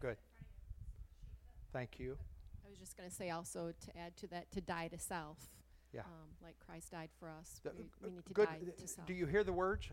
Good. 0.00 0.16
Thank 1.72 1.98
you. 1.98 2.16
I 2.66 2.68
was 2.70 2.78
just 2.78 2.96
going 2.96 3.08
to 3.08 3.14
say 3.14 3.30
also 3.30 3.72
to 3.84 3.98
add 3.98 4.16
to 4.18 4.26
that 4.28 4.50
to 4.52 4.60
die 4.60 4.88
to 4.88 4.98
self. 4.98 5.38
Yeah. 5.92 6.00
Um, 6.00 6.06
like 6.42 6.54
Christ 6.66 6.90
died 6.92 7.10
for 7.18 7.30
us, 7.30 7.60
The- 7.62 7.72
we, 7.72 7.84
we 8.02 8.10
need 8.16 8.26
to 8.26 8.32
Good. 8.32 8.48
die 8.48 8.58
Uh, 8.62 8.80
to 8.80 8.88
self. 8.88 9.06
Do 9.06 9.12
you 9.14 9.26
hear 9.26 9.44
the 9.44 9.52
words? 9.52 9.88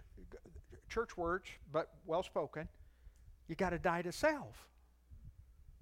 Church 0.90 1.18
words, 1.18 1.50
but 1.72 1.90
well 2.06 2.24
spoken. 2.24 2.68
You 3.48 3.56
got 3.56 3.72
to 3.72 3.80
die 3.80 4.02
to 4.04 4.12
self. 4.12 4.70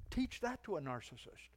Teach 0.10 0.40
that 0.42 0.64
to 0.64 0.78
a 0.78 0.82
narcissist. 0.82 1.50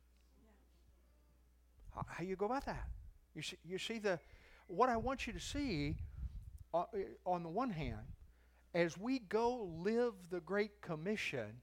How, 1.94 2.04
how 2.08 2.24
you 2.24 2.36
go 2.36 2.46
about 2.46 2.64
that? 2.66 2.88
You 3.34 3.42
see, 3.42 3.56
you 3.64 3.78
see 3.78 3.98
the 3.98 4.18
what 4.68 4.88
I 4.88 4.96
want 4.96 5.26
you 5.26 5.32
to 5.32 5.40
see 5.40 5.90
uh, 5.90 5.92
uh, 5.92 6.15
on 7.24 7.42
the 7.42 7.48
one 7.48 7.70
hand, 7.70 8.06
as 8.74 8.98
we 8.98 9.20
go 9.20 9.70
live 9.82 10.14
the 10.30 10.40
Great 10.40 10.80
Commission, 10.80 11.60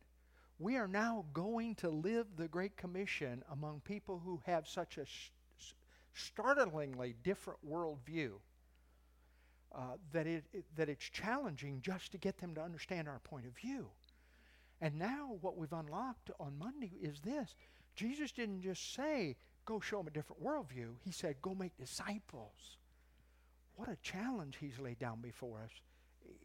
we 0.60 0.78
are 0.78 0.88
now 0.88 1.26
going 1.34 1.76
to 1.76 1.90
live 1.90 2.28
the 2.38 2.48
Great 2.48 2.78
Commission 2.78 3.44
among 3.52 3.82
people 3.82 4.22
who 4.24 4.42
have 4.46 4.68
such 4.68 4.98
a 4.98 5.02
s- 5.02 5.32
s- 5.60 5.74
startlingly 6.14 7.16
different 7.24 7.60
worldview 7.70 8.32
uh, 9.76 9.98
that, 10.12 10.28
it, 10.28 10.46
it- 10.54 10.66
that 10.76 10.90
it's 10.90 11.04
challenging 11.10 11.82
just 11.82 12.12
to 12.12 12.18
get 12.18 12.38
them 12.38 12.54
to 12.56 12.62
understand 12.62 13.08
our 13.08 13.20
point 13.20 13.46
of 13.46 13.56
view. 13.56 13.88
And 14.82 14.98
now, 15.00 15.38
what 15.42 15.58
we've 15.58 15.72
unlocked 15.74 16.32
on 16.40 16.58
Monday 16.58 16.92
is 17.02 17.20
this 17.22 17.56
Jesus 17.96 18.32
didn't 18.32 18.62
just 18.62 18.94
say, 18.94 19.36
go 19.66 19.80
show 19.80 19.98
them 19.98 20.08
a 20.08 20.12
different 20.12 20.44
worldview, 20.44 20.96
He 21.04 21.12
said, 21.12 21.36
go 21.42 21.54
make 21.56 21.76
disciples. 21.78 22.78
What 23.76 23.90
a 23.90 23.98
challenge 24.02 24.58
He's 24.60 24.78
laid 24.80 25.00
down 25.00 25.20
before 25.22 25.60
us 25.64 25.72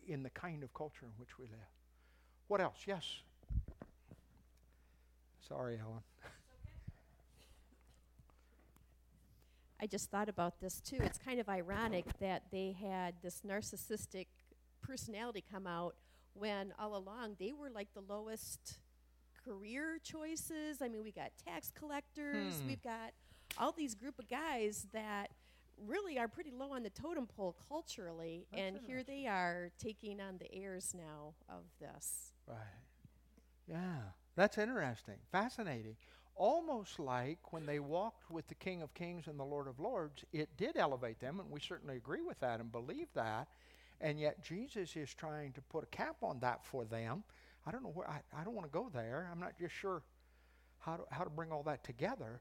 in 0.07 0.23
the 0.23 0.31
kind 0.31 0.63
of 0.63 0.73
culture 0.75 1.05
in 1.05 1.13
which 1.19 1.39
we 1.39 1.47
live. 1.47 1.69
What 2.49 2.61
else? 2.61 2.79
Yes. 2.87 3.05
Sorry, 5.47 5.79
Ellen. 5.81 6.03
I 9.81 9.87
just 9.87 10.11
thought 10.11 10.29
about 10.29 10.61
this 10.61 10.81
too. 10.81 10.97
It's 11.01 11.19
kind 11.19 11.39
of 11.39 11.49
ironic 11.49 12.05
that 12.21 12.43
they 12.51 12.75
had 12.81 13.15
this 13.23 13.43
narcissistic 13.47 14.27
personality 14.83 15.45
come 15.53 15.67
out 15.67 15.95
when 16.35 16.73
all 16.79 16.97
along 16.97 17.37
they 17.39 17.53
were 17.53 17.71
like 17.71 17.89
the 17.95 18.01
lowest 18.13 18.79
career 19.45 19.99
choices. 20.03 20.83
I 20.83 20.89
mean, 20.89 21.05
we 21.05 21.13
got 21.13 21.31
tax 21.47 21.71
collectors, 21.79 22.61
Hmm. 22.61 22.67
we've 22.67 22.83
got 22.83 23.13
all 23.57 23.73
these 23.73 23.95
group 23.95 24.19
of 24.19 24.29
guys 24.29 24.89
that 24.93 25.31
really 25.87 26.19
are 26.19 26.29
pretty 26.29 26.51
low 26.51 26.73
on 26.73 26.83
the 26.83 26.91
totem 26.91 27.27
pole 27.27 27.57
culturally, 27.69 28.47
That's 28.51 28.63
and 28.63 28.79
here 28.87 29.03
they 29.03 29.27
are 29.27 29.71
taking 29.79 30.21
on 30.21 30.39
the 30.39 30.53
airs 30.55 30.95
now 30.97 31.35
of 31.49 31.63
this. 31.81 32.33
Right. 32.47 32.57
Yeah, 33.69 34.01
that's 34.37 34.59
interesting, 34.59 35.17
fascinating. 35.31 35.97
Almost 36.37 36.99
like 37.01 37.53
when 37.53 37.67
they 37.67 37.81
walked 37.81 38.31
with 38.31 38.47
the 38.49 38.55
King 38.55 38.81
of 38.83 38.95
Kings 38.95 39.27
and 39.27 39.39
the 39.39 39.45
Lord 39.45 39.67
of 39.67 39.81
Lords, 39.81 40.25
it 40.33 40.57
did 40.57 40.77
elevate 40.77 41.21
them, 41.21 41.41
and 41.41 41.51
we 41.51 41.61
certainly 41.61 41.97
agree 41.97 42.23
with 42.23 42.39
that 42.41 42.61
and 42.61 42.71
believe 42.71 43.09
that. 43.15 43.49
And 44.01 44.21
yet 44.21 44.45
Jesus 44.45 44.95
is 44.97 45.13
trying 45.13 45.53
to 45.53 45.61
put 45.61 45.83
a 45.83 45.89
cap 45.89 46.17
on 46.23 46.39
that 46.41 46.65
for 46.65 46.85
them. 46.85 47.25
I 47.67 47.73
don't 47.73 47.83
know 47.83 47.91
where 47.91 48.09
I, 48.09 48.21
I 48.33 48.45
don't 48.45 48.55
want 48.55 48.67
to 48.67 48.73
go 48.73 48.89
there. 48.95 49.29
I'm 49.31 49.41
not 49.41 49.59
just 49.59 49.75
sure 49.75 50.03
how 50.79 50.97
to, 50.97 51.03
how 51.11 51.25
to 51.25 51.31
bring 51.31 51.51
all 51.51 51.65
that 51.65 51.83
together. 51.83 52.41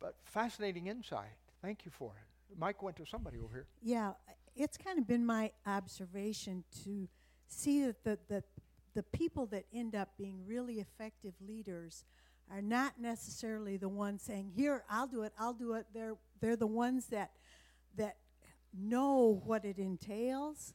But 0.00 0.16
fascinating 0.24 0.88
insight. 0.88 1.28
Thank 1.62 1.84
you 1.84 1.92
for 1.92 2.12
it. 2.20 2.29
Mike 2.56 2.82
went 2.82 2.96
to 2.96 3.06
somebody 3.06 3.38
over 3.38 3.54
here. 3.54 3.66
Yeah, 3.82 4.12
it's 4.54 4.76
kind 4.76 4.98
of 4.98 5.06
been 5.06 5.24
my 5.24 5.52
observation 5.66 6.64
to 6.84 7.08
see 7.46 7.84
that 7.84 8.04
the, 8.04 8.18
the, 8.28 8.44
the 8.94 9.02
people 9.02 9.46
that 9.46 9.64
end 9.72 9.94
up 9.94 10.10
being 10.18 10.44
really 10.46 10.80
effective 10.80 11.34
leaders 11.40 12.04
are 12.50 12.62
not 12.62 13.00
necessarily 13.00 13.76
the 13.76 13.88
ones 13.88 14.22
saying, 14.22 14.50
"Here, 14.54 14.84
I'll 14.90 15.06
do 15.06 15.22
it, 15.22 15.32
I'll 15.38 15.54
do 15.54 15.74
it." 15.74 15.86
They're 15.94 16.16
they're 16.40 16.56
the 16.56 16.66
ones 16.66 17.06
that 17.06 17.30
that 17.96 18.16
know 18.76 19.40
what 19.44 19.64
it 19.64 19.78
entails 19.78 20.74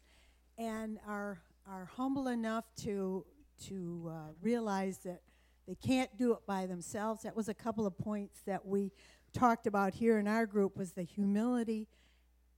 and 0.58 1.00
are 1.06 1.42
are 1.68 1.86
humble 1.86 2.28
enough 2.28 2.66
to 2.84 3.26
to 3.68 4.10
uh, 4.10 4.32
realize 4.42 5.00
that 5.00 5.22
they 5.68 5.76
can't 5.76 6.16
do 6.18 6.34
it 6.34 6.40
by 6.46 6.66
themselves. 6.66 7.24
That 7.24 7.36
was 7.36 7.50
a 7.50 7.54
couple 7.54 7.86
of 7.86 7.98
points 7.98 8.42
that 8.46 8.66
we 8.66 8.92
talked 9.36 9.68
about 9.68 9.94
here 9.94 10.18
in 10.18 10.28
our 10.28 10.46
group 10.46 10.78
was 10.78 10.94
the 10.94 11.04
humility 11.04 11.88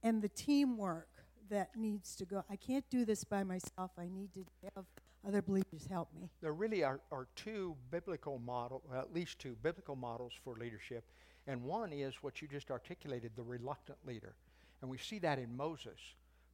and 0.02 0.22
the 0.22 0.28
teamwork 0.28 1.08
that 1.50 1.70
needs 1.76 2.14
to 2.16 2.24
go. 2.24 2.44
I 2.48 2.56
can't 2.56 2.88
do 2.88 3.04
this 3.04 3.24
by 3.24 3.42
myself. 3.42 3.90
I 3.98 4.08
need 4.08 4.32
to 4.34 4.44
have 4.74 4.84
other 5.26 5.42
believers 5.42 5.86
help 5.90 6.08
me. 6.14 6.30
There 6.40 6.52
really 6.52 6.84
are, 6.84 7.00
are 7.10 7.26
two 7.34 7.74
biblical 7.90 8.38
model, 8.38 8.82
well, 8.88 9.00
at 9.00 9.12
least 9.12 9.38
two 9.38 9.56
biblical 9.62 9.96
models 9.96 10.32
for 10.44 10.56
leadership, 10.56 11.04
and 11.46 11.62
one 11.64 11.92
is 11.92 12.14
what 12.22 12.40
you 12.40 12.48
just 12.48 12.70
articulated, 12.70 13.32
the 13.34 13.42
reluctant 13.42 13.98
leader, 14.06 14.34
and 14.80 14.90
we 14.90 14.98
see 14.98 15.18
that 15.18 15.38
in 15.38 15.56
Moses, 15.56 15.98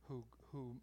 who 0.08 0.24
who 0.52 0.74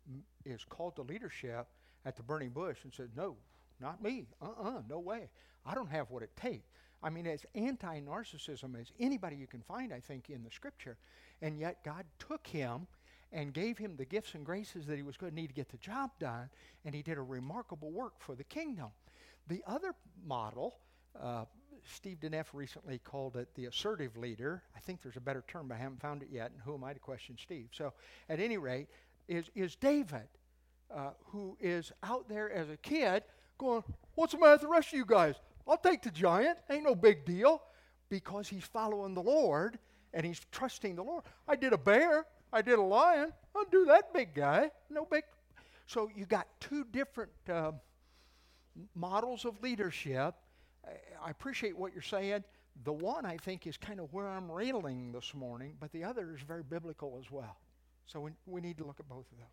is 0.45 0.63
called 0.65 0.97
to 0.97 1.01
leadership, 1.01 1.65
at 2.05 2.15
the 2.15 2.23
burning 2.23 2.49
bush 2.49 2.77
and 2.83 2.93
said, 2.93 3.09
No, 3.15 3.35
not 3.79 4.01
me. 4.01 4.25
Uh 4.41 4.49
uh 4.61 4.81
no 4.89 4.99
way. 4.99 5.29
I 5.65 5.75
don't 5.75 5.89
have 5.89 6.09
what 6.09 6.23
it 6.23 6.35
takes. 6.35 6.67
I 7.03 7.09
mean, 7.09 7.25
as 7.27 7.45
anti 7.55 7.99
narcissism 8.01 8.79
as 8.79 8.91
anybody 8.99 9.35
you 9.35 9.47
can 9.47 9.61
find, 9.61 9.93
I 9.93 9.99
think, 9.99 10.29
in 10.29 10.43
the 10.43 10.51
scripture. 10.51 10.97
And 11.41 11.59
yet, 11.59 11.83
God 11.83 12.05
took 12.19 12.45
him 12.45 12.87
and 13.31 13.53
gave 13.53 13.77
him 13.77 13.95
the 13.95 14.05
gifts 14.05 14.35
and 14.35 14.45
graces 14.45 14.85
that 14.87 14.97
he 14.97 15.03
was 15.03 15.17
going 15.17 15.31
to 15.31 15.35
need 15.35 15.47
to 15.47 15.53
get 15.53 15.69
the 15.69 15.77
job 15.77 16.11
done, 16.19 16.49
and 16.85 16.93
he 16.93 17.01
did 17.01 17.17
a 17.17 17.21
remarkable 17.21 17.91
work 17.91 18.13
for 18.19 18.35
the 18.35 18.43
kingdom. 18.43 18.89
The 19.47 19.63
other 19.65 19.95
model, 20.25 20.75
uh, 21.19 21.45
Steve 21.83 22.19
Deneff 22.19 22.47
recently 22.53 22.99
called 22.99 23.37
it 23.37 23.47
the 23.55 23.65
assertive 23.65 24.17
leader. 24.17 24.61
I 24.75 24.79
think 24.79 25.01
there's 25.01 25.17
a 25.17 25.21
better 25.21 25.43
term, 25.47 25.67
but 25.67 25.75
I 25.75 25.77
haven't 25.77 26.01
found 26.01 26.21
it 26.21 26.29
yet, 26.31 26.51
and 26.51 26.61
who 26.61 26.73
am 26.73 26.83
I 26.83 26.93
to 26.93 26.99
question 26.99 27.37
Steve? 27.41 27.69
So, 27.71 27.93
at 28.29 28.39
any 28.39 28.57
rate, 28.57 28.87
is, 29.27 29.49
is 29.55 29.75
David, 29.75 30.27
uh, 30.93 31.11
who 31.25 31.57
is 31.59 31.91
out 32.03 32.27
there 32.27 32.51
as 32.51 32.69
a 32.69 32.77
kid 32.77 33.23
going, 33.57 33.83
What's 34.15 34.33
the 34.33 34.39
matter 34.39 34.51
with 34.51 34.61
the 34.61 34.67
rest 34.67 34.89
of 34.89 34.93
you 34.93 35.05
guys? 35.05 35.35
I'll 35.67 35.77
take 35.77 36.01
the 36.01 36.11
giant. 36.11 36.57
Ain't 36.69 36.83
no 36.83 36.95
big 36.95 37.25
deal. 37.25 37.61
Because 38.09 38.49
he's 38.49 38.65
following 38.65 39.13
the 39.13 39.21
Lord 39.21 39.79
and 40.13 40.25
he's 40.25 40.41
trusting 40.51 40.95
the 40.95 41.03
Lord. 41.03 41.23
I 41.47 41.55
did 41.55 41.73
a 41.73 41.77
bear. 41.77 42.25
I 42.51 42.61
did 42.61 42.77
a 42.77 42.81
lion. 42.81 43.31
I'll 43.55 43.65
do 43.71 43.85
that 43.85 44.13
big 44.13 44.33
guy. 44.33 44.69
No 44.89 45.05
big. 45.09 45.23
So 45.87 46.09
you 46.15 46.25
got 46.25 46.47
two 46.59 46.85
different 46.91 47.31
uh, 47.49 47.71
models 48.95 49.45
of 49.45 49.61
leadership. 49.61 50.35
I 51.23 51.29
appreciate 51.29 51.77
what 51.77 51.93
you're 51.93 52.01
saying. 52.01 52.43
The 52.83 52.91
one 52.93 53.25
I 53.25 53.37
think 53.37 53.67
is 53.67 53.77
kind 53.77 53.99
of 53.99 54.11
where 54.13 54.27
I'm 54.27 54.51
railing 54.51 55.11
this 55.11 55.33
morning, 55.33 55.75
but 55.79 55.91
the 55.91 56.03
other 56.03 56.33
is 56.35 56.41
very 56.41 56.63
biblical 56.63 57.17
as 57.19 57.31
well. 57.31 57.57
So 58.07 58.19
we, 58.19 58.31
we 58.45 58.61
need 58.61 58.77
to 58.79 58.85
look 58.85 58.99
at 58.99 59.07
both 59.07 59.25
of 59.31 59.37
those. 59.37 59.47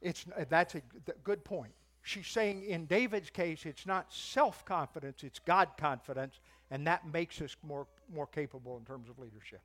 It's, 0.00 0.24
that's 0.48 0.74
a 0.74 0.82
good 1.24 1.44
point 1.44 1.72
she's 2.06 2.28
saying 2.28 2.62
in 2.64 2.86
David's 2.86 3.30
case, 3.30 3.66
it's 3.66 3.84
not 3.84 4.12
self 4.12 4.64
confidence, 4.64 5.24
it's 5.24 5.40
God 5.40 5.70
confidence, 5.76 6.38
and 6.70 6.86
that 6.86 7.06
makes 7.12 7.40
us 7.42 7.56
more, 7.62 7.86
more 8.12 8.26
capable 8.26 8.76
in 8.78 8.84
terms 8.84 9.08
of 9.08 9.18
leadership. 9.18 9.60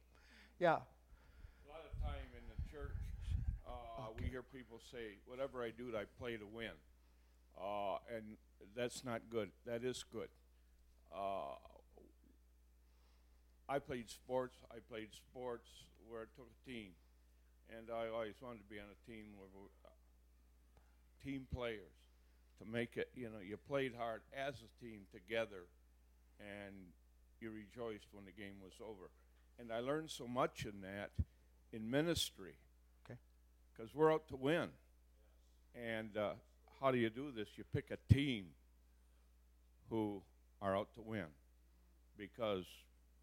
Yeah. 0.59 0.69
A 0.69 1.69
lot 1.69 1.85
of 1.85 2.01
time 2.01 2.27
in 2.33 2.41
the 2.49 2.71
church, 2.71 2.97
uh, 3.67 4.09
okay. 4.09 4.23
we 4.23 4.29
hear 4.29 4.41
people 4.41 4.79
say, 4.91 5.17
whatever 5.27 5.63
I 5.63 5.69
do, 5.69 5.95
I 5.95 6.03
play 6.19 6.35
to 6.37 6.45
win. 6.45 6.71
Uh, 7.59 7.97
and 8.15 8.23
that's 8.75 9.05
not 9.05 9.21
good. 9.29 9.51
That 9.67 9.83
is 9.83 10.03
good. 10.11 10.29
Uh, 11.15 11.55
I 13.69 13.77
played 13.77 14.09
sports. 14.09 14.57
I 14.71 14.77
played 14.89 15.09
sports 15.13 15.69
where 16.09 16.21
I 16.21 16.25
took 16.35 16.47
a 16.49 16.69
team. 16.69 16.89
And 17.69 17.89
I 17.89 18.07
always 18.13 18.33
wanted 18.41 18.63
to 18.63 18.69
be 18.69 18.79
on 18.79 18.85
a 18.89 19.09
team 19.09 19.25
where 19.37 19.47
uh, 19.85 19.89
team 21.23 21.45
players 21.53 22.10
to 22.61 22.71
make 22.71 22.97
it, 22.97 23.09
you 23.15 23.25
know, 23.25 23.39
you 23.43 23.57
played 23.57 23.93
hard 23.97 24.21
as 24.35 24.55
a 24.55 24.83
team 24.83 25.01
together 25.11 25.65
and 26.39 26.75
you 27.39 27.51
rejoiced 27.51 28.07
when 28.11 28.25
the 28.25 28.31
game 28.31 28.55
was 28.63 28.73
over. 28.81 29.09
And 29.59 29.71
I 29.71 29.79
learned 29.79 30.09
so 30.09 30.27
much 30.27 30.65
in 30.65 30.81
that 30.81 31.11
in 31.73 31.89
ministry. 31.89 32.53
Okay. 33.05 33.19
Because 33.73 33.93
we're 33.95 34.11
out 34.11 34.27
to 34.29 34.35
win. 34.35 34.69
And 35.75 36.15
uh, 36.17 36.33
how 36.79 36.91
do 36.91 36.97
you 36.97 37.09
do 37.09 37.31
this? 37.31 37.47
You 37.55 37.63
pick 37.73 37.91
a 37.91 38.13
team 38.13 38.45
who 39.89 40.21
are 40.61 40.75
out 40.75 40.93
to 40.95 41.01
win 41.01 41.25
because, 42.17 42.65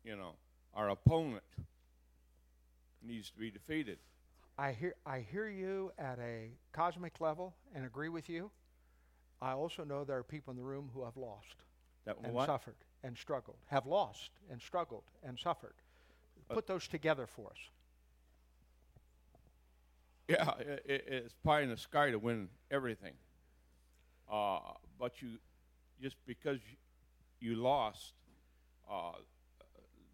you 0.04 0.16
know, 0.16 0.32
our 0.74 0.90
opponent 0.90 1.44
needs 3.02 3.30
to 3.30 3.38
be 3.38 3.50
defeated. 3.50 3.98
I 4.58 4.72
hear, 4.72 4.94
I 5.06 5.20
hear 5.20 5.48
you 5.48 5.92
at 5.98 6.18
a 6.18 6.50
cosmic 6.72 7.20
level 7.20 7.54
and 7.74 7.84
agree 7.84 8.08
with 8.08 8.28
you. 8.28 8.50
I 9.40 9.52
also 9.52 9.84
know 9.84 10.04
there 10.04 10.18
are 10.18 10.22
people 10.22 10.50
in 10.50 10.56
the 10.56 10.64
room 10.64 10.90
who 10.92 11.04
have 11.04 11.16
lost 11.16 11.56
that 12.04 12.16
and 12.22 12.32
what? 12.32 12.46
suffered 12.46 12.74
and 13.04 13.16
struggled, 13.16 13.58
have 13.66 13.86
lost 13.86 14.30
and 14.50 14.60
struggled 14.60 15.04
and 15.22 15.38
suffered. 15.38 15.74
Uh, 16.50 16.54
Put 16.54 16.66
those 16.66 16.88
together 16.88 17.26
for 17.26 17.50
us. 17.50 17.58
Yeah, 20.28 20.50
it, 20.58 21.04
it's 21.08 21.34
pie 21.44 21.62
in 21.62 21.70
the 21.70 21.76
sky 21.76 22.10
to 22.10 22.18
win 22.18 22.48
everything. 22.70 23.14
Uh, 24.30 24.58
but 24.98 25.22
you, 25.22 25.38
just 26.02 26.16
because 26.26 26.58
you, 27.40 27.50
you 27.50 27.56
lost, 27.56 28.12
uh, 28.90 29.12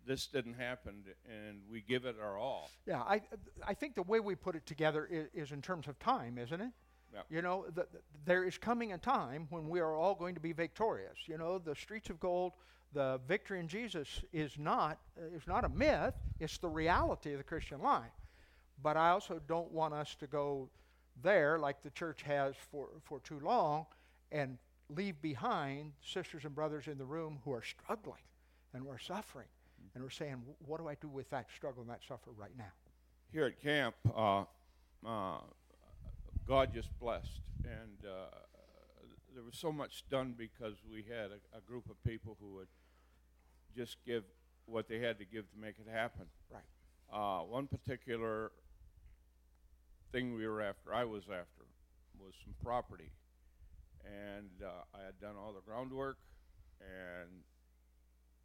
this 0.07 0.27
didn't 0.27 0.55
happen, 0.55 1.03
and 1.29 1.63
we 1.71 1.81
give 1.81 2.05
it 2.05 2.17
our 2.23 2.37
all. 2.37 2.71
Yeah, 2.87 3.01
I, 3.01 3.23
I 3.67 3.75
think 3.75 3.95
the 3.95 4.03
way 4.03 4.21
we 4.21 4.35
put 4.35 4.55
it 4.55 4.67
together 4.67 5.09
is, 5.11 5.29
is 5.35 5.53
in 5.53 5.63
terms 5.63 5.89
of 5.89 5.99
time, 5.99 6.39
isn't 6.39 6.61
it? 6.61 6.71
Yep. 7.15 7.27
You 7.31 7.43
know, 7.43 7.65
the, 7.69 7.87
the, 7.93 7.99
there 8.25 8.45
is 8.45 8.59
coming 8.59 8.93
a 8.93 8.99
time 8.99 9.47
when 9.51 9.69
we 9.69 9.81
are 9.81 9.95
all 9.95 10.15
going 10.15 10.35
to 10.35 10.41
be 10.41 10.53
victorious. 10.53 11.17
You 11.27 11.39
know, 11.39 11.59
the 11.59 11.75
streets 11.75 12.11
of 12.11 12.19
gold, 12.19 12.53
the 12.93 13.21
victory 13.29 13.61
in 13.61 13.69
Jesus 13.69 14.23
is 14.33 14.59
not 14.59 14.99
uh, 15.19 15.37
is 15.37 15.47
not 15.47 15.65
a 15.65 15.69
myth. 15.69 16.15
It's 16.41 16.59
the 16.59 16.69
reality 16.69 17.33
of 17.33 17.39
the 17.39 17.45
Christian 17.45 17.81
life. 17.81 18.11
But 18.83 18.97
I 18.97 19.11
also 19.11 19.41
don't 19.47 19.71
want 19.71 19.95
us 19.95 20.17
to 20.17 20.27
go 20.27 20.69
there 21.23 21.59
like 21.59 21.83
the 21.83 21.91
church 21.91 22.23
has 22.23 22.55
for, 22.71 22.89
for 23.03 23.21
too 23.21 23.41
long 23.41 23.87
and 24.33 24.59
leave 24.89 25.21
behind 25.23 25.93
sisters 26.05 26.45
and 26.45 26.55
brothers 26.55 26.89
in 26.89 26.99
the 26.99 27.05
room 27.05 27.39
who 27.45 27.53
are 27.53 27.63
struggling 27.63 28.21
and 28.73 28.83
who 28.83 28.91
are 28.91 28.99
suffering. 28.99 29.47
And 29.95 30.03
we're 30.03 30.11
saying, 30.11 30.43
what 30.67 30.81
do 30.81 30.89
I 30.89 30.97
do 31.01 31.09
with 31.09 31.31
that 31.31 31.47
struggle 31.55 31.83
and 31.83 31.91
that 31.91 32.01
suffer 32.07 32.31
right 32.37 32.57
now? 32.59 32.73
Here 33.33 33.47
at 33.47 33.63
camp, 33.63 33.95
uh, 34.15 34.45
uh, 35.07 35.39
God 36.47 36.75
just 36.75 36.89
blessed. 37.01 37.41
And 37.65 38.05
uh, 38.05 38.27
there 39.35 39.43
was 39.43 39.57
so 39.57 39.73
much 39.73 40.05
done 40.11 40.35
because 40.37 40.75
we 40.91 41.05
had 41.09 41.31
a, 41.31 41.59
a, 41.59 41.61
group 41.67 41.89
of 41.89 42.03
people 42.05 42.37
who 42.41 42.55
would 42.57 42.69
just 43.77 43.97
give 44.07 44.25
what 44.67 44.89
they 44.89 44.99
had 44.99 45.19
to 45.19 45.25
give 45.25 45.51
to 45.51 45.59
make 45.59 45.77
it 45.79 45.91
happen. 45.91 46.27
Right. 46.51 46.63
Uh, 47.13 47.45
one 47.45 47.67
particular 47.67 48.53
thing 50.13 50.35
we 50.35 50.47
were 50.47 50.61
after, 50.61 50.95
I 50.95 51.05
was 51.05 51.25
after, 51.25 51.65
was 52.19 52.35
some 52.45 52.55
property. 52.63 53.11
And 54.05 54.51
uh, 54.63 54.69
I 54.95 55.05
had 55.05 55.19
done 55.21 55.35
all 55.37 55.55
the 55.55 55.63
groundwork, 55.63 56.19
and 56.81 57.31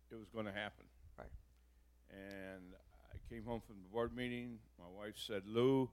it 0.09 0.15
was 0.15 0.29
going 0.33 0.45
to 0.45 0.53
happen. 0.53 0.85
Right. 1.17 1.27
And 2.11 2.73
I 3.13 3.33
came 3.33 3.43
home 3.43 3.61
from 3.67 3.75
the 3.83 3.89
board 3.89 4.15
meeting. 4.15 4.59
My 4.79 4.85
wife 4.87 5.15
said, 5.17 5.43
Lou, 5.45 5.89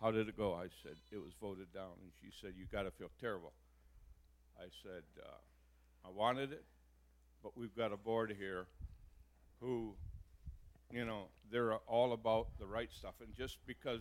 how 0.00 0.10
did 0.10 0.28
it 0.28 0.36
go? 0.36 0.54
I 0.54 0.66
said, 0.82 0.96
It 1.10 1.18
was 1.18 1.32
voted 1.40 1.72
down. 1.72 1.92
And 2.02 2.10
she 2.20 2.28
said, 2.40 2.52
You 2.56 2.66
got 2.70 2.82
to 2.82 2.90
feel 2.90 3.10
terrible. 3.20 3.52
I 4.58 4.68
said, 4.82 5.02
uh, 5.20 6.06
I 6.06 6.10
wanted 6.10 6.52
it, 6.52 6.64
but 7.42 7.56
we've 7.56 7.76
got 7.76 7.92
a 7.92 7.96
board 7.96 8.34
here 8.38 8.66
who, 9.60 9.94
you 10.90 11.04
know, 11.04 11.24
they're 11.50 11.74
all 11.74 12.12
about 12.14 12.48
the 12.58 12.66
right 12.66 12.90
stuff. 12.90 13.14
And 13.20 13.34
just 13.34 13.58
because 13.66 14.00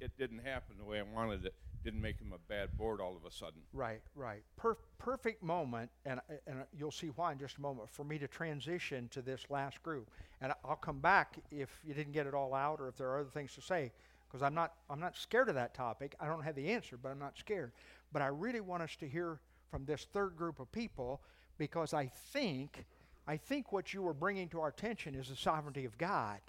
it 0.00 0.10
didn't 0.18 0.40
happen 0.40 0.76
the 0.78 0.84
way 0.84 0.98
I 0.98 1.02
wanted 1.02 1.46
it, 1.46 1.54
didn't 1.84 2.02
make 2.02 2.20
him 2.20 2.32
a 2.34 2.52
bad 2.52 2.76
board 2.76 3.00
all 3.00 3.16
of 3.16 3.24
a 3.24 3.30
sudden. 3.30 3.60
Right, 3.72 4.02
right. 4.14 4.42
Per- 4.56 4.76
perfect 4.98 5.42
moment, 5.42 5.90
and, 6.04 6.20
and 6.46 6.64
you'll 6.76 6.90
see 6.90 7.08
why 7.08 7.32
in 7.32 7.38
just 7.38 7.56
a 7.58 7.60
moment, 7.60 7.88
for 7.88 8.04
me 8.04 8.18
to 8.18 8.28
transition 8.28 9.08
to 9.12 9.22
this 9.22 9.44
last 9.48 9.82
group. 9.82 10.10
And 10.40 10.52
I'll 10.64 10.76
come 10.76 10.98
back 10.98 11.38
if 11.50 11.70
you 11.84 11.94
didn't 11.94 12.12
get 12.12 12.26
it 12.26 12.34
all 12.34 12.52
out 12.52 12.80
or 12.80 12.88
if 12.88 12.96
there 12.96 13.08
are 13.10 13.20
other 13.20 13.30
things 13.30 13.54
to 13.54 13.62
say 13.62 13.92
because 14.28 14.42
I'm 14.42 14.54
not, 14.54 14.74
I'm 14.90 15.00
not 15.00 15.16
scared 15.16 15.48
of 15.48 15.54
that 15.54 15.74
topic. 15.74 16.14
I 16.20 16.26
don't 16.26 16.42
have 16.42 16.54
the 16.54 16.70
answer, 16.70 16.96
but 16.96 17.10
I'm 17.10 17.18
not 17.18 17.38
scared. 17.38 17.72
But 18.12 18.22
I 18.22 18.26
really 18.26 18.60
want 18.60 18.82
us 18.82 18.96
to 18.96 19.08
hear 19.08 19.40
from 19.70 19.84
this 19.84 20.06
third 20.12 20.36
group 20.36 20.60
of 20.60 20.70
people 20.70 21.22
because 21.56 21.94
I 21.94 22.10
think, 22.32 22.84
I 23.26 23.36
think 23.36 23.72
what 23.72 23.94
you 23.94 24.06
are 24.06 24.14
bringing 24.14 24.48
to 24.50 24.60
our 24.60 24.68
attention 24.68 25.14
is 25.14 25.28
the 25.28 25.36
sovereignty 25.36 25.84
of 25.84 25.96
God. 25.98 26.40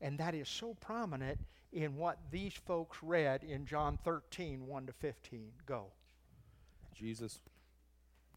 And 0.00 0.18
that 0.18 0.34
is 0.34 0.48
so 0.48 0.74
prominent 0.80 1.38
in 1.72 1.96
what 1.96 2.18
these 2.30 2.54
folks 2.54 2.98
read 3.02 3.44
in 3.44 3.66
John 3.66 3.98
13, 4.02 4.66
1 4.66 4.86
to 4.86 4.92
15. 4.92 5.52
Go. 5.66 5.86
Jesus, 6.94 7.40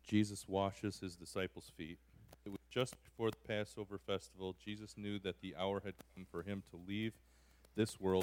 Jesus 0.06 0.46
washes 0.48 1.00
his 1.00 1.16
disciples' 1.16 1.72
feet. 1.76 2.00
It 2.46 2.50
was 2.50 2.60
just 2.70 2.96
before 3.04 3.32
the 3.32 3.38
Passover 3.48 3.98
festival. 3.98 4.56
Jesus 4.64 4.96
knew 4.98 5.20
that 5.20 5.42
the 5.42 5.56
hour 5.58 5.82
had 5.84 5.94
come 6.14 6.26
for 6.30 6.44
him 6.44 6.64
to 6.72 6.80
leave 6.88 7.14
this 7.76 8.00
world 8.00 8.23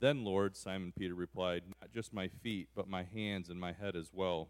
Then, 0.00 0.24
Lord, 0.24 0.56
Simon 0.56 0.92
Peter 0.98 1.14
replied, 1.14 1.62
Not 1.80 1.92
just 1.92 2.14
my 2.14 2.28
feet, 2.28 2.68
but 2.74 2.88
my 2.88 3.04
hands 3.04 3.50
and 3.50 3.60
my 3.60 3.72
head 3.72 3.94
as 3.94 4.10
well. 4.12 4.48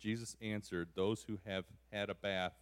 Jesus 0.00 0.36
answered, 0.40 0.90
Those 0.94 1.24
who 1.26 1.40
have 1.44 1.64
had 1.92 2.08
a 2.08 2.14
bath 2.14 2.52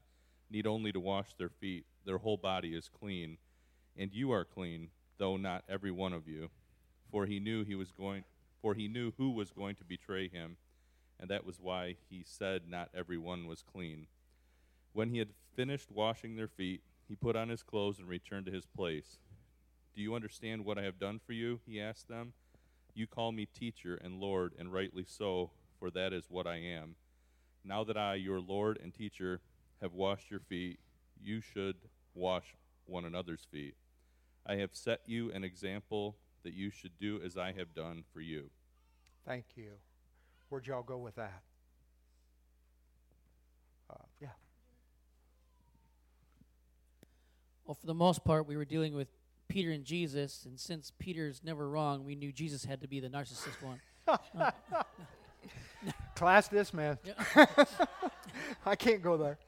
need 0.51 0.67
only 0.67 0.93
to 0.93 1.01
wash 1.01 1.35
their 1.35 1.51
feet. 1.51 1.85
Their 2.07 2.19
whole 2.19 2.39
body 2.39 2.75
is 2.75 2.89
clean. 2.89 3.37
And 3.99 4.12
you 4.14 4.33
are 4.33 4.45
clean, 4.45 4.89
though 5.19 5.37
not 5.37 5.64
every 5.69 5.91
one 5.91 6.14
of 6.14 6.27
you. 6.27 6.49
For 7.11 7.27
he 7.27 7.39
knew 7.39 7.64
he 7.64 7.75
was 7.75 7.93
going 7.93 8.25
for 8.62 8.75
he 8.75 8.89
knew 8.89 9.12
who 9.17 9.31
was 9.31 9.53
going 9.53 9.77
to 9.77 9.85
betray 9.85 10.29
him, 10.29 10.57
and 11.21 11.31
that 11.31 11.45
was 11.45 11.61
why 11.61 11.97
he 12.09 12.25
said 12.27 12.62
not 12.69 12.89
every 12.95 13.19
one 13.19 13.47
was 13.47 13.62
clean. 13.62 14.07
When 14.93 15.11
he 15.11 15.19
had 15.19 15.29
finished 15.55 15.93
washing 15.93 16.35
their 16.35 16.49
feet, 16.49 16.81
he 17.07 17.14
put 17.14 17.37
on 17.37 17.49
his 17.49 17.62
clothes 17.62 17.99
and 17.99 18.09
returned 18.09 18.47
to 18.47 18.53
his 18.53 18.67
place. 18.67 19.19
Do 19.97 20.03
you 20.03 20.15
understand 20.15 20.67
what 20.67 20.77
I 20.77 20.83
have 20.83 20.99
done 20.99 21.21
for 21.27 21.33
you? 21.33 21.61
He 21.67 21.81
asked 21.81 22.07
them. 22.07 22.35
You 22.93 23.07
call 23.07 23.33
me 23.33 23.47
teacher 23.47 23.99
and 24.05 24.21
Lord, 24.21 24.53
and 24.59 24.71
rightly 24.71 25.07
so, 25.09 25.51
for 25.79 25.91
that 25.91 26.13
is 26.13 26.27
what 26.29 26.47
I 26.47 26.57
am. 26.57 26.97
Now 27.65 27.83
that 27.85 27.97
I, 27.97 28.17
your 28.17 28.39
Lord 28.39 28.79
and 28.83 28.93
teacher, 28.93 29.41
have 29.81 29.95
washed 29.95 30.31
your 30.31 30.41
feet, 30.41 30.79
you 31.23 31.41
should 31.41 31.77
wash 32.15 32.55
one 32.85 33.07
another's 33.07 33.47
feet. 33.51 33.75
I 34.47 34.57
have 34.57 34.71
set 34.73 35.01
you 35.07 35.33
an 35.33 35.45
example 35.45 36.17
that 36.45 36.53
you 36.53 36.71
should 36.71 36.99
do 37.01 37.19
as 37.25 37.39
I 37.39 37.53
have 37.53 37.75
done 37.75 38.05
for 38.13 38.21
you. 38.21 38.51
Thank 39.27 39.45
you. 39.57 39.71
Where'd 40.51 40.67
y'all 40.67 40.83
go 40.83 40.99
with 40.99 41.17
that? 41.17 41.43
Uh, 43.91 44.05
yeah. 44.21 44.29
Well, 47.65 47.75
for 47.75 47.87
the 47.87 47.95
most 47.95 48.25
part, 48.25 48.47
we 48.47 48.57
were 48.57 48.65
dealing 48.67 48.95
with 48.95 49.09
Peter 49.49 49.71
and 49.71 49.85
Jesus, 49.85 50.45
and 50.45 50.59
since 50.59 50.93
Peter's 50.99 51.41
never 51.45 51.69
wrong, 51.69 52.05
we 52.05 52.15
knew 52.15 52.33
Jesus 52.33 52.65
had 52.65 52.81
to 52.81 52.89
be 52.89 53.01
the 53.01 53.09
narcissist 53.09 53.63
one. 53.63 53.81
Uh, 54.09 54.51
Class 56.17 56.49
this, 56.49 56.73
man. 56.75 56.99
I 58.67 58.75
can't 58.77 59.03
go 59.03 59.17
there. 59.17 59.39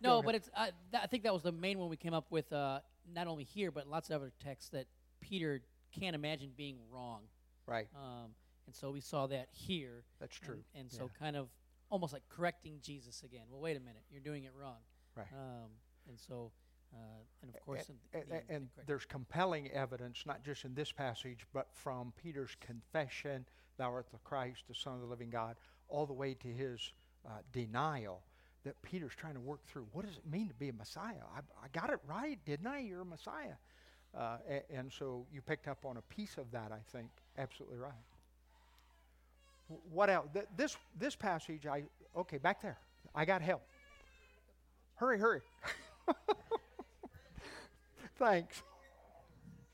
no, 0.00 0.20
Go 0.20 0.22
but 0.22 0.34
it's 0.36 0.48
I, 0.56 0.70
that, 0.92 1.02
I 1.02 1.06
think 1.06 1.24
that 1.24 1.32
was 1.34 1.42
the 1.42 1.52
main 1.52 1.78
one 1.78 1.88
we 1.88 1.96
came 1.96 2.14
up 2.14 2.26
with, 2.30 2.52
uh, 2.52 2.80
not 3.14 3.26
only 3.26 3.44
here 3.44 3.70
but 3.70 3.86
lots 3.88 4.08
of 4.10 4.16
other 4.16 4.32
texts 4.42 4.70
that 4.70 4.86
Peter 5.20 5.60
can't 5.98 6.14
imagine 6.14 6.50
being 6.56 6.76
wrong. 6.90 7.22
Right. 7.66 7.88
Um, 7.96 8.30
and 8.66 8.74
so 8.74 8.90
we 8.90 9.00
saw 9.00 9.26
that 9.26 9.48
here. 9.52 10.04
That's 10.20 10.36
true. 10.38 10.58
And, 10.74 10.82
and 10.82 10.92
so 10.92 11.04
Yeah. 11.04 11.18
kind 11.18 11.36
of 11.36 11.48
almost 11.90 12.12
like 12.12 12.22
correcting 12.30 12.78
Jesus 12.82 13.22
again. 13.22 13.42
Well, 13.50 13.60
wait 13.60 13.76
a 13.76 13.80
minute, 13.80 14.02
you're 14.10 14.20
doing 14.22 14.44
it 14.44 14.52
wrong. 14.58 14.78
Right. 15.16 15.26
Um, 15.32 15.68
and 16.08 16.18
so, 16.18 16.52
uh, 16.92 16.96
and 17.42 17.50
of 17.54 17.60
course, 17.60 17.88
in 17.88 17.98
the- 18.12 18.24
the 18.26 18.54
and 18.54 18.68
there's 18.86 19.04
compelling 19.04 19.70
evidence, 19.70 20.24
not 20.26 20.42
just 20.42 20.64
in 20.64 20.74
this 20.74 20.92
passage, 20.92 21.46
but 21.52 21.72
from 21.74 22.12
Peter's 22.12 22.54
confession, 22.60 23.46
"Thou 23.78 23.92
art 23.92 24.10
the 24.10 24.18
Christ, 24.18 24.64
the 24.68 24.74
Son 24.74 24.94
of 24.94 25.00
the 25.00 25.06
Living 25.06 25.30
God," 25.30 25.56
all 25.88 26.06
the 26.06 26.12
way 26.12 26.34
to 26.34 26.48
his 26.48 26.92
uh, 27.26 27.38
denial. 27.52 28.22
That 28.64 28.80
Peter's 28.82 29.14
trying 29.16 29.34
to 29.34 29.40
work 29.40 29.64
through. 29.66 29.88
What 29.92 30.06
does 30.06 30.18
it 30.18 30.26
mean 30.26 30.46
to 30.48 30.54
be 30.54 30.68
a 30.68 30.72
Messiah? 30.72 31.24
I, 31.34 31.40
I 31.64 31.68
got 31.72 31.90
it 31.90 31.98
right, 32.06 32.38
didn't 32.44 32.66
I? 32.68 32.78
You're 32.78 33.00
a 33.00 33.04
Messiah, 33.04 33.54
uh, 34.14 34.38
a- 34.48 34.70
and 34.72 34.92
so 34.92 35.26
you 35.32 35.40
picked 35.42 35.66
up 35.66 35.84
on 35.84 35.96
a 35.96 36.02
piece 36.02 36.36
of 36.38 36.50
that. 36.52 36.70
I 36.70 36.78
think 36.92 37.08
absolutely 37.38 37.78
right. 37.78 37.92
What 39.90 40.10
else? 40.10 40.28
Th- 40.32 40.46
this 40.56 40.76
this 40.98 41.16
passage, 41.16 41.66
I 41.66 41.84
okay, 42.14 42.38
back 42.38 42.60
there. 42.60 42.78
I 43.14 43.24
got 43.24 43.42
help. 43.42 43.62
Hurry, 44.96 45.18
hurry. 45.18 45.40
Thanks. 48.22 48.62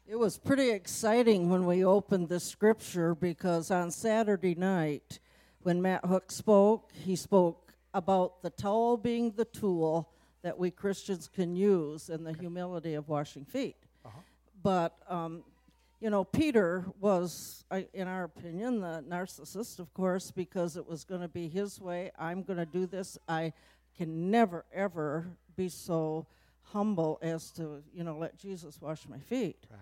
It 0.07 0.19
was 0.19 0.39
pretty 0.39 0.71
exciting 0.71 1.51
when 1.51 1.67
we 1.67 1.85
opened 1.85 2.31
the 2.31 2.41
scripture 2.41 3.15
because 3.15 3.71
on 3.71 3.91
Saturday 3.91 4.55
night, 4.55 5.19
when 5.65 5.83
Matt 5.83 6.07
Hook 6.07 6.33
spoke, 6.33 6.91
he 6.95 7.15
spoke 7.15 7.75
about 7.93 8.41
the 8.41 8.49
towel 8.49 8.97
being 8.97 9.33
the 9.33 9.45
tool 9.45 10.09
that 10.41 10.59
we 10.59 10.71
Christians 10.71 11.29
can 11.29 11.57
use 11.57 12.09
and 12.09 12.27
the 12.27 12.33
humility 12.33 12.95
of 12.95 13.07
washing 13.07 13.45
feet. 13.45 13.77
But, 14.63 14.97
um, 15.11 15.45
you 16.01 16.09
know, 16.09 16.25
Peter 16.25 16.87
was, 17.01 17.67
in 17.93 18.09
our 18.09 18.25
opinion, 18.25 18.81
the 18.81 19.05
narcissist, 19.07 19.79
of 19.79 19.93
course, 19.93 20.31
because 20.31 20.79
it 20.79 20.89
was 20.89 21.05
going 21.05 21.21
to 21.21 21.29
be 21.29 21.49
his 21.49 21.83
way. 21.83 22.13
I'm 22.19 22.45
going 22.45 22.59
to 22.59 22.65
do 22.65 22.87
this. 22.87 23.19
I 23.29 23.53
can 23.95 24.31
never, 24.31 24.65
ever 24.73 25.27
be 25.55 25.69
so 25.69 26.27
humble 26.73 27.19
as 27.23 27.51
to, 27.53 27.83
you 27.95 28.05
know, 28.05 28.17
let 28.19 28.39
Jesus 28.39 28.81
wash 28.81 29.09
my 29.09 29.19
feet. 29.19 29.67
Right. 29.71 29.81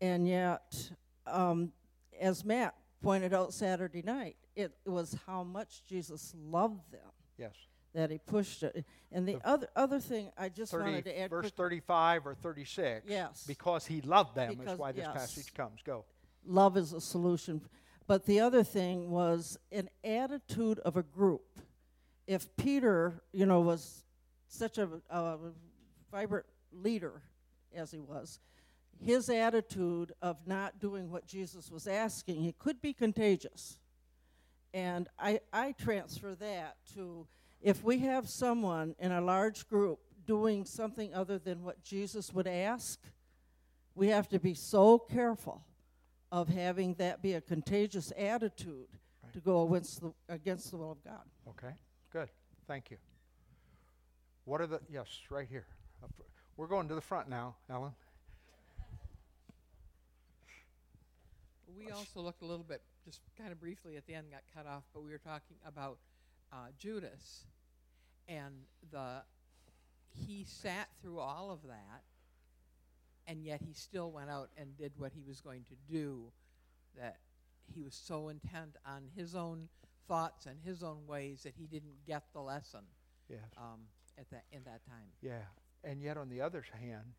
And 0.00 0.26
yet, 0.26 0.90
um, 1.26 1.72
as 2.20 2.44
Matt 2.44 2.74
pointed 3.02 3.32
out 3.34 3.52
Saturday 3.52 4.02
night, 4.02 4.36
it 4.56 4.72
was 4.86 5.16
how 5.26 5.42
much 5.42 5.84
Jesus 5.86 6.34
loved 6.36 6.90
them 6.92 7.10
Yes. 7.38 7.52
that 7.94 8.10
he 8.10 8.18
pushed 8.18 8.62
it. 8.62 8.84
And 9.12 9.26
the 9.26 9.38
other 9.44 9.68
other 9.74 10.00
thing 10.00 10.30
I 10.36 10.48
just 10.48 10.72
30 10.72 10.84
wanted 10.84 11.04
to 11.04 11.18
add 11.20 11.30
verse 11.30 11.42
quick- 11.44 11.54
35 11.54 12.26
or 12.26 12.34
36. 12.34 13.06
Yes. 13.08 13.44
Because 13.46 13.86
he 13.86 14.00
loved 14.02 14.34
them 14.34 14.56
Because- 14.56 14.74
is 14.74 14.78
why 14.78 14.92
this 14.92 15.04
yes. 15.04 15.12
passage 15.14 15.54
comes. 15.54 15.82
Go. 15.82 16.04
love 16.44 16.76
is 16.78 16.92
a 16.94 17.00
solution. 17.00 17.60
But 18.06 18.24
the 18.24 18.40
other 18.40 18.64
thing 18.64 19.10
was 19.10 19.58
an 19.70 19.88
attitude 20.02 20.78
of 20.80 20.96
a 20.96 21.02
group. 21.02 21.60
If 22.26 22.56
Peter, 22.56 23.22
you 23.32 23.44
know, 23.46 23.60
was 23.60 24.04
such 24.48 24.78
a, 24.78 24.88
a 25.10 25.38
vibrant 26.10 26.46
leader 26.72 27.22
as 27.74 27.90
he 27.90 28.00
was, 28.00 28.40
his 29.02 29.28
attitude 29.28 30.12
of 30.20 30.46
not 30.46 30.78
doing 30.78 31.10
what 31.10 31.26
Jesus 31.26 31.70
was 31.70 31.86
asking, 31.86 32.44
it 32.44 32.58
could 32.58 32.80
be 32.80 32.92
contagious. 32.92 33.78
And 34.72 35.08
I, 35.18 35.40
I 35.52 35.72
transfer 35.72 36.34
that 36.36 36.76
to 36.94 37.26
if 37.60 37.82
we 37.82 37.98
have 38.00 38.28
someone 38.28 38.94
in 38.98 39.12
a 39.12 39.20
large 39.20 39.68
group 39.68 39.98
doing 40.26 40.64
something 40.64 41.12
other 41.14 41.38
than 41.38 41.62
what 41.62 41.82
Jesus 41.82 42.32
would 42.32 42.46
ask, 42.46 43.00
we 43.94 44.08
have 44.08 44.28
to 44.28 44.38
be 44.38 44.54
so 44.54 44.98
careful 44.98 45.62
of 46.32 46.48
having 46.48 46.94
that 46.94 47.22
be 47.22 47.34
a 47.34 47.40
contagious 47.40 48.12
attitude 48.16 48.86
to 49.32 49.40
go 49.40 49.66
against 49.66 50.00
the, 50.00 50.12
against 50.28 50.70
the 50.70 50.76
will 50.76 50.92
of 50.92 51.04
God. 51.04 51.22
Okay. 51.48 51.74
Good. 52.12 52.28
Thank 52.66 52.90
you. 52.90 52.96
What 54.44 54.60
are 54.60 54.66
the 54.66 54.80
yes, 54.90 55.06
right 55.30 55.46
here. 55.48 55.66
We're 56.56 56.66
going 56.66 56.88
to 56.88 56.94
the 56.94 57.00
front 57.00 57.28
now, 57.28 57.54
Ellen. 57.70 57.92
We 61.78 61.90
also 61.90 62.20
looked 62.20 62.42
a 62.42 62.44
little 62.44 62.64
bit, 62.64 62.82
just 63.04 63.20
kind 63.38 63.50
of 63.50 63.58
briefly 63.58 63.96
at 63.96 64.06
the 64.06 64.14
end, 64.14 64.26
got 64.30 64.42
cut 64.54 64.70
off, 64.70 64.82
but 64.92 65.02
we 65.02 65.10
were 65.10 65.18
talking 65.18 65.56
about 65.66 65.96
uh, 66.52 66.66
Judas, 66.78 67.46
and 68.28 68.54
the 68.90 69.22
he 70.26 70.44
sat 70.44 70.88
through 71.00 71.20
all 71.20 71.50
of 71.50 71.62
that, 71.62 72.02
and 73.26 73.44
yet 73.44 73.62
he 73.66 73.72
still 73.72 74.10
went 74.10 74.28
out 74.28 74.50
and 74.58 74.76
did 74.76 74.92
what 74.98 75.12
he 75.14 75.22
was 75.26 75.40
going 75.40 75.64
to 75.64 75.92
do. 75.92 76.32
That 76.98 77.16
he 77.72 77.80
was 77.80 77.94
so 77.94 78.28
intent 78.28 78.76
on 78.84 79.04
his 79.16 79.34
own 79.34 79.68
thoughts 80.08 80.46
and 80.46 80.56
his 80.64 80.82
own 80.82 81.06
ways 81.06 81.44
that 81.44 81.54
he 81.56 81.66
didn't 81.66 82.04
get 82.06 82.24
the 82.32 82.40
lesson. 82.40 82.80
Yes. 83.28 83.40
Um, 83.56 83.80
at 84.18 84.28
that 84.30 84.44
in 84.52 84.62
that 84.64 84.84
time. 84.86 85.08
Yeah. 85.22 85.46
And 85.82 86.02
yet, 86.02 86.16
on 86.16 86.28
the 86.28 86.40
other 86.40 86.64
hand, 86.78 87.14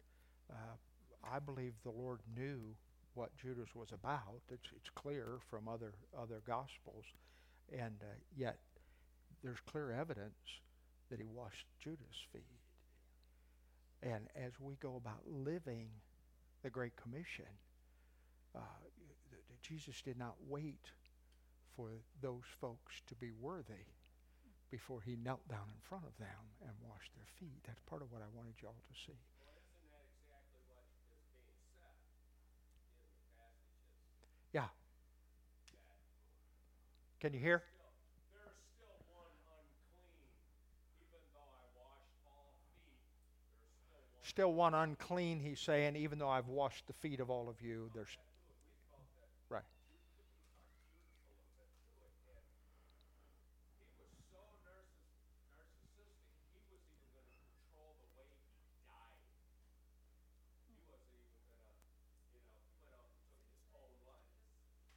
uh, 0.51 0.75
I 1.23 1.39
believe 1.39 1.73
the 1.83 1.91
Lord 1.91 2.19
knew 2.37 2.59
what 3.13 3.35
Judas 3.37 3.69
was 3.75 3.89
about. 3.91 4.41
It's, 4.49 4.67
it's 4.75 4.89
clear 4.93 5.39
from 5.49 5.67
other, 5.67 5.93
other 6.17 6.41
Gospels. 6.45 7.05
And 7.71 7.95
uh, 8.01 8.13
yet, 8.37 8.59
there's 9.43 9.59
clear 9.65 9.91
evidence 9.91 10.35
that 11.09 11.19
he 11.19 11.25
washed 11.25 11.65
Judas' 11.83 12.25
feet. 12.31 12.43
And 14.03 14.27
as 14.35 14.53
we 14.59 14.75
go 14.75 14.95
about 14.95 15.21
living 15.27 15.89
the 16.63 16.69
Great 16.69 16.95
Commission, 16.95 17.45
uh, 18.55 18.59
Jesus 19.61 20.01
did 20.01 20.17
not 20.17 20.35
wait 20.47 20.91
for 21.75 21.89
those 22.21 22.43
folks 22.59 23.01
to 23.07 23.15
be 23.15 23.31
worthy 23.39 23.85
before 24.71 25.01
he 25.05 25.17
knelt 25.23 25.45
down 25.49 25.67
in 25.67 25.79
front 25.87 26.05
of 26.05 26.17
them 26.17 26.41
and 26.61 26.71
washed 26.87 27.11
their 27.15 27.27
feet. 27.39 27.59
That's 27.67 27.81
part 27.81 28.01
of 28.01 28.11
what 28.11 28.21
I 28.21 28.29
wanted 28.33 28.53
y'all 28.61 28.71
to 28.71 28.95
see. 29.05 29.19
Yeah. 34.53 34.67
Can 37.19 37.33
you 37.33 37.39
hear? 37.39 37.63
Still 44.23 44.53
one 44.53 44.73
unclean, 44.73 45.41
he's 45.41 45.59
saying, 45.59 45.97
even 45.97 46.17
though 46.17 46.29
I've 46.29 46.47
washed 46.47 46.87
the 46.87 46.93
feet 46.93 47.19
of 47.19 47.29
all 47.29 47.49
of 47.49 47.61
you, 47.61 47.91
there's. 47.93 48.17
Right. 49.49 49.63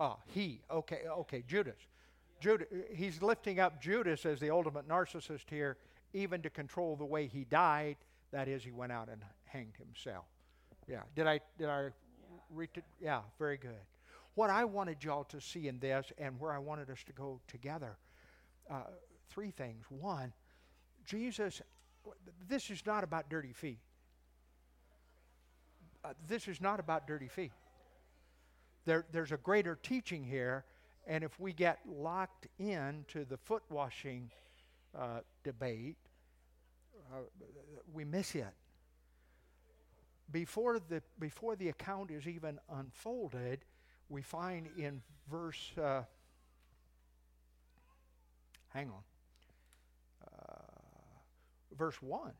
Ah, 0.04 0.16
he. 0.34 0.60
Okay, 0.70 1.00
okay, 1.08 1.42
Judas. 1.48 1.78
Judas. 2.38 2.66
He's 2.92 3.22
lifting 3.22 3.58
up 3.58 3.80
Judas 3.80 4.26
as 4.26 4.38
the 4.38 4.50
ultimate 4.50 4.86
narcissist 4.86 5.48
here, 5.48 5.78
even 6.12 6.42
to 6.42 6.50
control 6.50 6.94
the 6.94 7.06
way 7.06 7.26
he 7.26 7.44
died. 7.44 7.96
That 8.30 8.46
is, 8.46 8.62
he 8.62 8.70
went 8.70 8.92
out 8.92 9.08
and 9.08 9.22
hanged 9.46 9.76
himself. 9.78 10.26
Yeah. 10.86 11.00
Did 11.16 11.26
I? 11.26 11.40
Did 11.58 11.68
I? 11.70 11.88
Read 12.50 12.68
it? 12.74 12.84
Yeah. 13.00 13.22
Very 13.38 13.56
good. 13.56 13.80
What 14.34 14.50
I 14.50 14.66
wanted 14.66 15.02
y'all 15.02 15.24
to 15.24 15.40
see 15.40 15.68
in 15.68 15.78
this, 15.78 16.12
and 16.18 16.38
where 16.38 16.52
I 16.52 16.58
wanted 16.58 16.90
us 16.90 17.02
to 17.04 17.12
go 17.12 17.40
together, 17.48 17.96
uh, 18.70 18.82
three 19.30 19.52
things. 19.52 19.86
One, 19.88 20.34
Jesus. 21.06 21.62
This 22.46 22.68
is 22.68 22.84
not 22.84 23.04
about 23.04 23.30
dirty 23.30 23.54
feet. 23.54 23.78
Uh, 26.04 26.12
this 26.28 26.46
is 26.46 26.60
not 26.60 26.78
about 26.78 27.06
dirty 27.06 27.28
feet 27.28 27.52
there, 28.84 29.04
there's 29.12 29.32
a 29.32 29.36
greater 29.36 29.78
teaching 29.82 30.24
here, 30.24 30.64
and 31.06 31.24
if 31.24 31.38
we 31.38 31.52
get 31.52 31.78
locked 31.86 32.46
into 32.58 33.24
the 33.24 33.36
foot 33.36 33.62
washing 33.70 34.30
uh, 34.98 35.20
debate, 35.42 35.96
uh, 37.12 37.18
we 37.92 38.04
miss 38.04 38.34
it. 38.34 38.46
Before 40.30 40.78
the, 40.78 41.02
before 41.18 41.56
the 41.56 41.68
account 41.68 42.10
is 42.10 42.26
even 42.26 42.58
unfolded, 42.70 43.60
we 44.08 44.22
find 44.22 44.68
in 44.76 45.02
verse, 45.30 45.72
uh, 45.80 46.02
hang 48.68 48.88
on, 48.90 49.02
uh, 50.26 51.76
verse 51.76 52.00
1. 52.00 52.32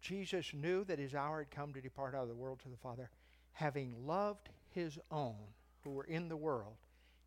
Jesus 0.00 0.52
knew 0.52 0.84
that 0.84 0.98
his 0.98 1.14
hour 1.14 1.38
had 1.38 1.50
come 1.50 1.72
to 1.72 1.80
depart 1.80 2.14
out 2.14 2.22
of 2.22 2.28
the 2.28 2.34
world 2.34 2.58
to 2.60 2.68
the 2.68 2.76
Father, 2.76 3.08
having 3.52 3.94
loved 4.06 4.48
his 4.74 4.98
own 5.10 5.36
who 5.82 5.90
were 5.90 6.04
in 6.04 6.28
the 6.28 6.36
world, 6.36 6.76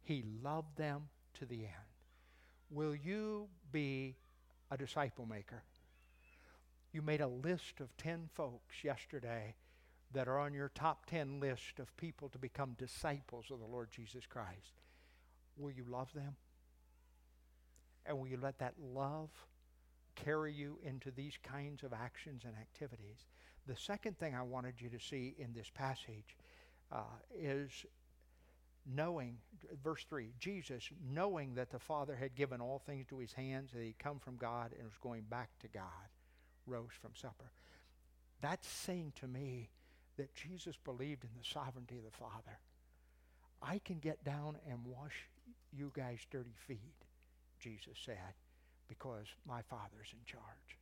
he 0.04 0.24
loved 0.44 0.78
them 0.78 1.10
to 1.40 1.46
the 1.46 1.64
end. 1.64 1.96
Will 2.70 2.96
you 2.96 3.48
be 3.72 4.16
a 4.72 4.78
disciple 4.78 5.26
maker? 5.26 5.64
You 6.92 7.02
made 7.02 7.22
a 7.22 7.28
list 7.28 7.82
of 7.82 7.96
10 7.98 8.30
folks 8.34 8.84
yesterday 8.84 9.56
that 10.14 10.28
are 10.28 10.40
on 10.40 10.54
your 10.54 10.70
top 10.70 11.06
10 11.08 11.40
list 11.40 11.80
of 11.80 11.96
people 11.98 12.30
to 12.30 12.38
become 12.38 12.76
disciples 12.78 13.46
of 13.52 13.60
the 13.60 13.66
Lord 13.66 13.90
Jesus 13.92 14.26
Christ. 14.26 14.82
Will 15.58 15.72
you 15.72 15.84
love 15.90 16.14
them? 16.14 16.36
And 18.06 18.18
will 18.18 18.28
you 18.28 18.40
let 18.42 18.60
that 18.60 18.76
love 18.80 19.30
carry 20.16 20.54
you 20.54 20.78
into 20.84 21.12
these 21.12 21.38
kinds 21.44 21.84
of 21.84 21.92
actions 21.92 22.44
and 22.46 22.54
activities? 22.56 23.26
The 23.68 23.76
second 23.76 24.18
thing 24.18 24.36
I 24.36 24.44
wanted 24.44 24.76
you 24.80 24.90
to 24.90 25.00
see 25.00 25.36
in 25.38 25.54
this 25.54 25.72
passage 25.74 26.38
uh, 26.92 27.02
is 27.38 27.86
knowing, 28.86 29.38
verse 29.84 30.06
3, 30.10 30.32
Jesus, 30.40 30.90
knowing 31.12 31.56
that 31.56 31.72
the 31.72 31.80
Father 31.80 32.16
had 32.16 32.36
given 32.36 32.62
all 32.62 32.80
things 32.86 33.08
to 33.10 33.18
his 33.18 33.34
hands, 33.34 33.72
that 33.74 33.82
he'd 33.82 34.00
come 34.00 34.20
from 34.20 34.38
God 34.38 34.72
and 34.78 34.84
was 34.84 34.98
going 35.02 35.24
back 35.30 35.50
to 35.62 35.68
God, 35.68 35.84
rose 36.68 36.92
from 37.02 37.12
supper. 37.16 37.52
That's 38.42 38.68
saying 38.68 39.14
to 39.22 39.28
me 39.28 39.70
that 40.18 40.36
Jesus 40.36 40.78
believed 40.84 41.24
in 41.24 41.30
the 41.38 41.48
sovereignty 41.48 41.98
of 41.98 42.04
the 42.04 42.18
Father. 42.18 42.60
I 43.62 43.80
can 43.84 44.00
get 44.00 44.24
down 44.24 44.58
and 44.70 44.86
wash 44.86 45.30
you 45.74 45.92
guys' 45.96 46.20
dirty 46.30 46.54
feet, 46.68 47.06
Jesus 47.60 47.98
said, 48.06 48.36
because 48.88 49.26
my 49.48 49.62
Father's 49.64 50.14
in 50.14 50.24
charge. 50.26 50.78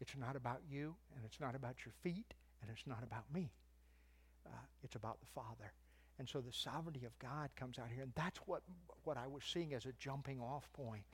It's 0.00 0.16
not 0.16 0.34
about 0.34 0.62
you, 0.68 0.96
and 1.14 1.24
it's 1.24 1.38
not 1.38 1.54
about 1.54 1.76
your 1.84 1.92
feet, 2.02 2.34
and 2.60 2.70
it's 2.70 2.86
not 2.86 3.04
about 3.04 3.32
me. 3.32 3.52
Uh, 4.46 4.50
it's 4.82 4.94
about 4.94 5.20
the 5.20 5.26
Father. 5.26 5.72
And 6.18 6.28
so 6.28 6.40
the 6.40 6.52
sovereignty 6.52 7.04
of 7.04 7.18
God 7.18 7.50
comes 7.56 7.78
out 7.78 7.86
here. 7.92 8.02
And 8.02 8.12
that's 8.14 8.38
what, 8.46 8.62
what 9.04 9.16
I 9.16 9.26
was 9.26 9.42
seeing 9.44 9.74
as 9.74 9.86
a 9.86 9.92
jumping 9.98 10.40
off 10.40 10.68
point. 10.72 11.04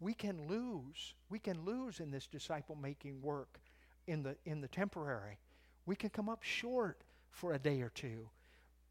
We 0.00 0.14
can 0.14 0.48
lose. 0.48 1.14
We 1.28 1.38
can 1.38 1.64
lose 1.64 2.00
in 2.00 2.10
this 2.10 2.26
disciple 2.26 2.76
making 2.76 3.20
work 3.22 3.60
in 4.06 4.22
the, 4.22 4.36
in 4.44 4.60
the 4.60 4.68
temporary. 4.68 5.38
We 5.86 5.96
can 5.96 6.10
come 6.10 6.28
up 6.28 6.42
short 6.42 6.98
for 7.30 7.52
a 7.54 7.58
day 7.58 7.80
or 7.80 7.90
two, 7.90 8.28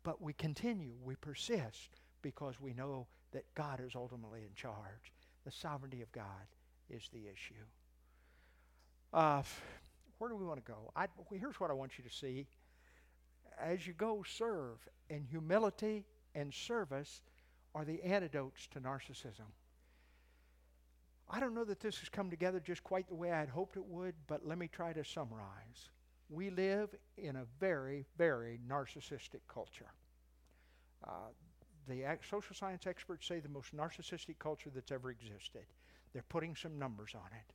but 0.03 0.21
we 0.21 0.33
continue. 0.33 0.93
We 1.03 1.15
persist 1.15 1.89
because 2.21 2.59
we 2.59 2.73
know 2.73 3.07
that 3.31 3.43
God 3.55 3.81
is 3.85 3.93
ultimately 3.95 4.41
in 4.41 4.53
charge. 4.55 5.13
The 5.45 5.51
sovereignty 5.51 6.01
of 6.01 6.11
God 6.11 6.47
is 6.89 7.09
the 7.13 7.19
issue. 7.19 7.65
Uh, 9.13 9.43
where 10.17 10.29
do 10.29 10.35
we 10.35 10.45
want 10.45 10.63
to 10.63 10.71
go? 10.71 10.91
I, 10.95 11.07
here's 11.31 11.59
what 11.59 11.69
I 11.69 11.73
want 11.73 11.97
you 11.97 12.03
to 12.03 12.09
see 12.09 12.45
as 13.61 13.85
you 13.85 13.93
go, 13.93 14.23
serve. 14.27 14.77
And 15.09 15.25
humility 15.25 16.05
and 16.35 16.53
service 16.53 17.21
are 17.75 17.85
the 17.85 18.01
antidotes 18.03 18.67
to 18.71 18.79
narcissism. 18.79 19.51
I 21.29 21.39
don't 21.39 21.53
know 21.53 21.65
that 21.65 21.79
this 21.79 21.99
has 21.99 22.09
come 22.09 22.29
together 22.29 22.59
just 22.59 22.83
quite 22.83 23.07
the 23.07 23.15
way 23.15 23.31
I 23.31 23.39
had 23.39 23.49
hoped 23.49 23.77
it 23.77 23.85
would, 23.85 24.15
but 24.27 24.45
let 24.45 24.57
me 24.57 24.67
try 24.67 24.93
to 24.93 25.03
summarize. 25.03 25.89
We 26.29 26.49
live 26.49 26.89
in 27.17 27.35
a 27.35 27.45
very, 27.59 28.05
very 28.17 28.59
narcissistic 28.67 29.41
culture. 29.47 29.91
Uh, 31.07 31.29
the 31.87 32.03
social 32.27 32.55
science 32.55 32.87
experts 32.87 33.27
say 33.27 33.39
the 33.39 33.49
most 33.49 33.75
narcissistic 33.75 34.37
culture 34.39 34.69
that's 34.73 34.91
ever 34.91 35.11
existed. 35.11 35.65
They're 36.13 36.23
putting 36.29 36.55
some 36.55 36.77
numbers 36.77 37.13
on 37.15 37.29
it. 37.31 37.53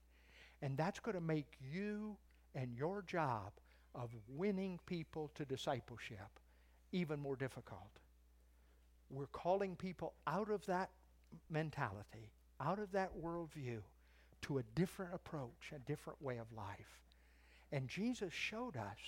And 0.64 0.76
that's 0.76 1.00
going 1.00 1.16
to 1.16 1.20
make 1.20 1.56
you 1.60 2.16
and 2.54 2.74
your 2.76 3.02
job 3.02 3.52
of 3.94 4.10
winning 4.28 4.78
people 4.86 5.30
to 5.34 5.44
discipleship 5.44 6.40
even 6.92 7.20
more 7.20 7.36
difficult. 7.36 8.00
We're 9.10 9.26
calling 9.26 9.76
people 9.76 10.14
out 10.26 10.50
of 10.50 10.64
that 10.66 10.90
mentality, 11.50 12.30
out 12.60 12.78
of 12.78 12.92
that 12.92 13.10
worldview, 13.20 13.80
to 14.42 14.58
a 14.58 14.62
different 14.74 15.14
approach, 15.14 15.72
a 15.74 15.78
different 15.80 16.20
way 16.22 16.38
of 16.38 16.46
life. 16.56 17.00
And 17.72 17.88
Jesus 17.88 18.32
showed 18.32 18.76
us 18.76 18.98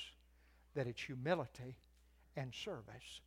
that 0.74 0.86
it's 0.86 1.00
humility 1.00 1.76
and 2.36 2.52
service 2.52 3.20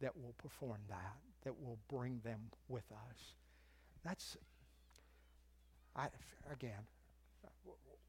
that 0.00 0.16
will 0.16 0.34
perform 0.38 0.78
that, 0.88 1.16
that 1.44 1.60
will 1.60 1.78
bring 1.88 2.20
them 2.24 2.40
with 2.68 2.84
us. 2.92 3.18
That's, 4.04 4.36
I, 5.96 6.08
again, 6.52 6.86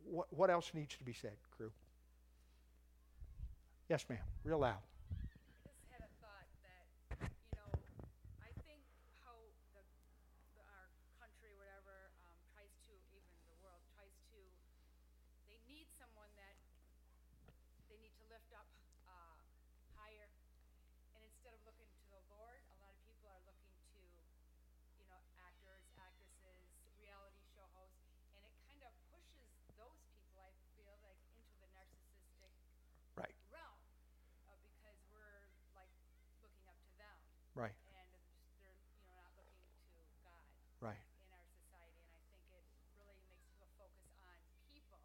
what, 0.03 0.27
what 0.31 0.49
else 0.49 0.71
needs 0.73 0.95
to 0.97 1.03
be 1.03 1.13
said, 1.13 1.37
crew? 1.55 1.71
Yes, 3.89 4.05
ma'am. 4.09 4.19
Real 4.43 4.59
loud. 4.59 4.79
Right. 37.55 37.71
And 37.71 37.95
they're, 37.95 38.11
you 38.51 38.59
know, 38.59 38.75
not 39.07 39.31
looking 39.39 39.63
to 39.87 40.11
God. 40.19 40.43
Right. 40.83 40.99
In 40.99 41.31
our 41.31 41.47
society, 41.47 41.95
and 42.03 42.11
I 42.11 42.27
think 42.27 42.75
it 42.83 42.91
really 42.99 43.15
makes 43.31 43.47
people 43.47 43.71
focus 43.79 44.11
on 44.19 44.35
people 44.67 44.99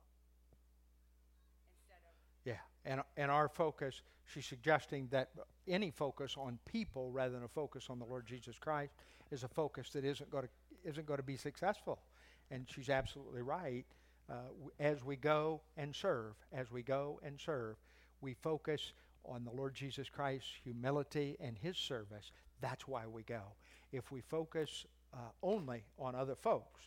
instead 1.70 2.02
of. 2.02 2.14
Yeah, 2.42 2.58
and 2.84 3.00
and 3.16 3.30
our 3.30 3.48
focus, 3.48 4.02
she's 4.26 4.46
suggesting 4.46 5.06
that 5.14 5.30
any 5.68 5.90
focus 5.90 6.34
on 6.34 6.58
people 6.66 7.10
rather 7.14 7.34
than 7.34 7.44
a 7.44 7.48
focus 7.48 7.86
on 7.88 7.98
the 7.98 8.04
Lord 8.04 8.26
Jesus 8.26 8.58
Christ 8.58 8.92
is 9.30 9.44
a 9.44 9.48
focus 9.48 9.90
that 9.90 10.04
isn't 10.04 10.30
going 10.30 10.44
to 10.44 10.50
isn't 10.82 11.06
going 11.06 11.18
to 11.18 11.22
be 11.22 11.36
successful, 11.36 12.00
and 12.50 12.66
she's 12.68 12.88
absolutely 12.88 13.42
right. 13.42 13.86
Uh, 14.28 14.34
as 14.78 15.04
we 15.04 15.16
go 15.16 15.60
and 15.76 15.94
serve, 15.94 16.34
as 16.52 16.70
we 16.70 16.82
go 16.82 17.20
and 17.24 17.38
serve, 17.38 17.76
we 18.20 18.34
focus 18.34 18.92
on 19.24 19.44
the 19.44 19.50
Lord 19.50 19.74
Jesus 19.74 20.08
Christ's 20.08 20.50
humility 20.64 21.36
and 21.40 21.56
his 21.58 21.76
service, 21.76 22.32
that's 22.60 22.86
why 22.86 23.06
we 23.06 23.22
go. 23.22 23.42
If 23.92 24.12
we 24.12 24.20
focus 24.20 24.86
uh, 25.12 25.18
only 25.42 25.84
on 25.98 26.14
other 26.14 26.34
folks, 26.34 26.82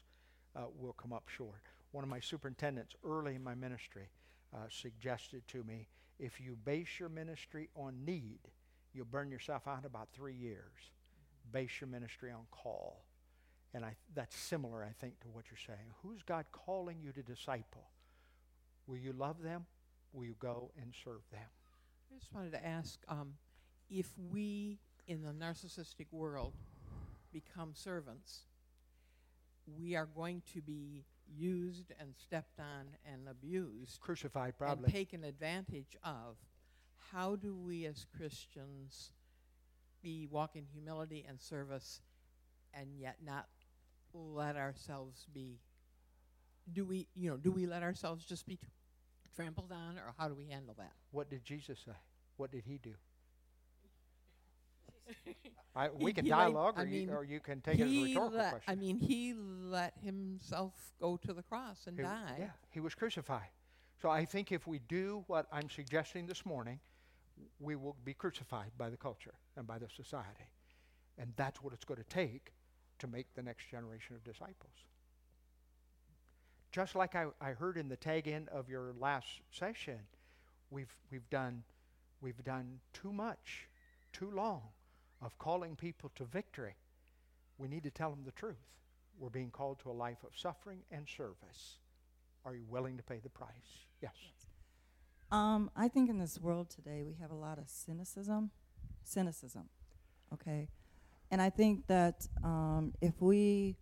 uh, 0.56 0.62
we'll 0.78 0.94
come 0.94 1.14
up 1.14 1.28
short. 1.28 1.62
One 1.92 2.04
of 2.04 2.10
my 2.10 2.20
superintendents 2.20 2.96
early 3.06 3.36
in 3.36 3.44
my 3.44 3.56
ministry 3.56 4.10
uh, 4.54 4.60
suggested 4.70 5.48
to 5.50 5.64
me 5.64 5.88
if 6.20 6.40
you 6.40 6.58
base 6.64 7.00
your 7.00 7.10
ministry 7.10 7.70
on 7.76 8.06
need, 8.06 8.40
you'll 8.94 9.06
burn 9.06 9.32
yourself 9.32 9.68
out 9.68 9.80
in 9.80 9.86
about 9.86 10.10
three 10.14 10.36
years. 10.36 10.92
Base 11.52 11.82
your 11.82 11.90
ministry 11.90 12.32
on 12.32 12.44
call. 12.52 13.04
And 13.74 13.84
I, 13.84 13.96
that's 14.14 14.36
similar, 14.36 14.84
I 14.84 14.94
think, 15.02 15.20
to 15.22 15.28
what 15.30 15.46
you're 15.50 15.58
saying. 15.58 15.90
Who's 16.04 16.22
God 16.22 16.46
calling 16.52 16.98
you 17.02 17.12
to 17.12 17.24
disciple? 17.24 17.90
Will 18.86 18.98
you 18.98 19.14
love 19.14 19.42
them? 19.42 19.66
Will 20.14 20.26
you 20.26 20.36
go 20.40 20.72
and 20.80 20.94
serve 21.04 21.22
them? 21.32 21.42
I 22.14 22.20
just 22.20 22.34
wanted 22.34 22.52
to 22.52 22.66
ask 22.66 23.00
um, 23.08 23.34
if 23.90 24.08
we, 24.32 24.78
in 25.08 25.24
the 25.24 25.32
narcissistic 25.32 26.08
world, 26.12 26.54
become 27.32 27.72
servants, 27.74 28.42
we 29.66 29.96
are 29.96 30.06
going 30.06 30.44
to 30.54 30.62
be 30.62 31.06
used 31.36 31.92
and 32.00 32.14
stepped 32.16 32.60
on 32.60 32.86
and 33.12 33.28
abused, 33.28 34.00
crucified, 34.00 34.54
probably, 34.58 34.86
and 34.86 34.94
taken 34.94 35.24
advantage 35.24 35.98
of. 36.04 36.36
How 37.12 37.36
do 37.36 37.56
we, 37.56 37.86
as 37.86 38.06
Christians, 38.16 39.12
be 40.04 40.28
walk 40.30 40.56
in 40.56 40.66
humility 40.72 41.26
and 41.28 41.42
service, 41.42 42.02
and 42.74 42.90
yet 42.96 43.18
not 43.26 43.48
let 44.14 44.56
ourselves 44.56 45.26
be? 45.34 45.60
Do 46.72 46.86
we, 46.86 47.08
you 47.16 47.32
know, 47.32 47.38
do 47.38 47.52
we 47.52 47.66
let 47.66 47.82
ourselves 47.82 48.24
just 48.24 48.46
be 48.46 48.60
trampled 49.36 49.72
on, 49.72 49.98
or 49.98 50.14
how 50.18 50.28
do 50.28 50.36
we 50.36 50.46
handle 50.46 50.76
that? 50.78 50.92
What 51.12 51.30
did 51.30 51.44
Jesus 51.44 51.80
say? 51.86 51.94
What 52.38 52.52
did 52.52 52.64
he 52.66 52.78
do? 52.78 52.94
I, 55.76 55.90
we 55.90 56.14
can 56.14 56.26
he 56.26 56.32
dialogue, 56.32 56.76
or, 56.78 56.82
I 56.82 56.84
you, 56.84 56.92
mean, 56.92 57.10
or 57.10 57.24
you 57.24 57.40
can 57.40 57.62
take 57.62 57.80
it 57.80 57.84
as 57.84 57.88
a 57.88 57.92
he 57.92 58.04
rhetorical 58.14 58.38
let- 58.38 58.52
question. 58.52 58.72
I 58.72 58.76
mean, 58.76 58.98
he 58.98 59.34
let 59.34 59.94
himself 60.04 60.74
go 61.00 61.18
to 61.18 61.34
the 61.34 61.42
cross 61.44 61.88
and 61.88 61.98
He- 61.98 62.04
die. 62.04 62.36
Yeah, 62.40 62.50
he 62.70 62.80
was 62.80 62.94
crucified. 62.96 63.50
So 64.02 64.10
I 64.10 64.26
think 64.26 64.52
if 64.52 64.68
we 64.68 64.80
do 64.80 65.24
what 65.28 65.48
I'm 65.52 65.70
suggesting 65.70 66.26
this 66.28 66.46
morning, 66.46 66.80
we 67.60 67.76
will 67.76 67.96
be 68.04 68.14
crucified 68.14 68.72
by 68.78 68.90
the 68.90 68.98
culture 68.98 69.34
and 69.58 69.66
by 69.66 69.80
the 69.80 69.88
society. 69.96 70.50
And 71.18 71.34
that's 71.36 71.62
what 71.62 71.74
it's 71.74 71.86
going 71.86 72.00
to 72.02 72.08
take 72.10 72.54
to 73.00 73.08
make 73.08 73.34
the 73.34 73.42
next 73.42 73.70
generation 73.70 74.16
of 74.16 74.24
disciples. 74.24 74.74
Just 76.74 76.96
like 76.96 77.14
I, 77.16 77.28
I 77.40 77.52
heard 77.52 77.78
in 77.78 77.88
the 77.88 77.96
tag 77.96 78.28
end 78.28 78.50
of 78.50 78.68
your 78.68 78.96
last 79.00 79.28
session, 79.52 80.00
we've, 80.72 80.92
we've, 81.12 81.30
done, 81.30 81.62
we've 82.20 82.44
done 82.44 82.80
too 82.94 83.14
much, 83.14 83.68
too 84.12 84.32
long 84.32 84.64
of 85.22 85.38
calling 85.38 85.76
people 85.76 86.12
to 86.16 86.24
victory. 86.26 86.74
We 87.60 87.68
need 87.68 87.84
to 87.84 87.92
tell 87.92 88.10
them 88.10 88.24
the 88.26 88.32
truth. 88.32 88.56
We're 89.20 89.30
being 89.30 89.52
called 89.52 89.80
to 89.82 89.92
a 89.92 89.94
life 89.94 90.18
of 90.26 90.32
suffering 90.36 90.80
and 90.92 91.08
service. 91.08 91.78
Are 92.44 92.56
you 92.56 92.66
willing 92.68 92.98
to 92.98 93.04
pay 93.04 93.20
the 93.22 93.30
price? 93.30 93.86
Yes. 94.02 94.16
Um, 95.32 95.70
I 95.76 95.88
think 95.90 96.10
in 96.10 96.18
this 96.18 96.40
world 96.40 96.72
today 96.72 97.04
we 97.04 97.14
have 97.22 97.30
a 97.30 97.36
lot 97.36 97.60
of 97.60 97.70
cynicism, 97.70 98.50
cynicism, 99.04 99.70
okay, 100.34 100.70
and 101.30 101.42
I 101.42 101.50
think 101.50 101.88
that 101.88 102.28
um, 102.44 102.94
if 103.02 103.14
we, 103.20 103.78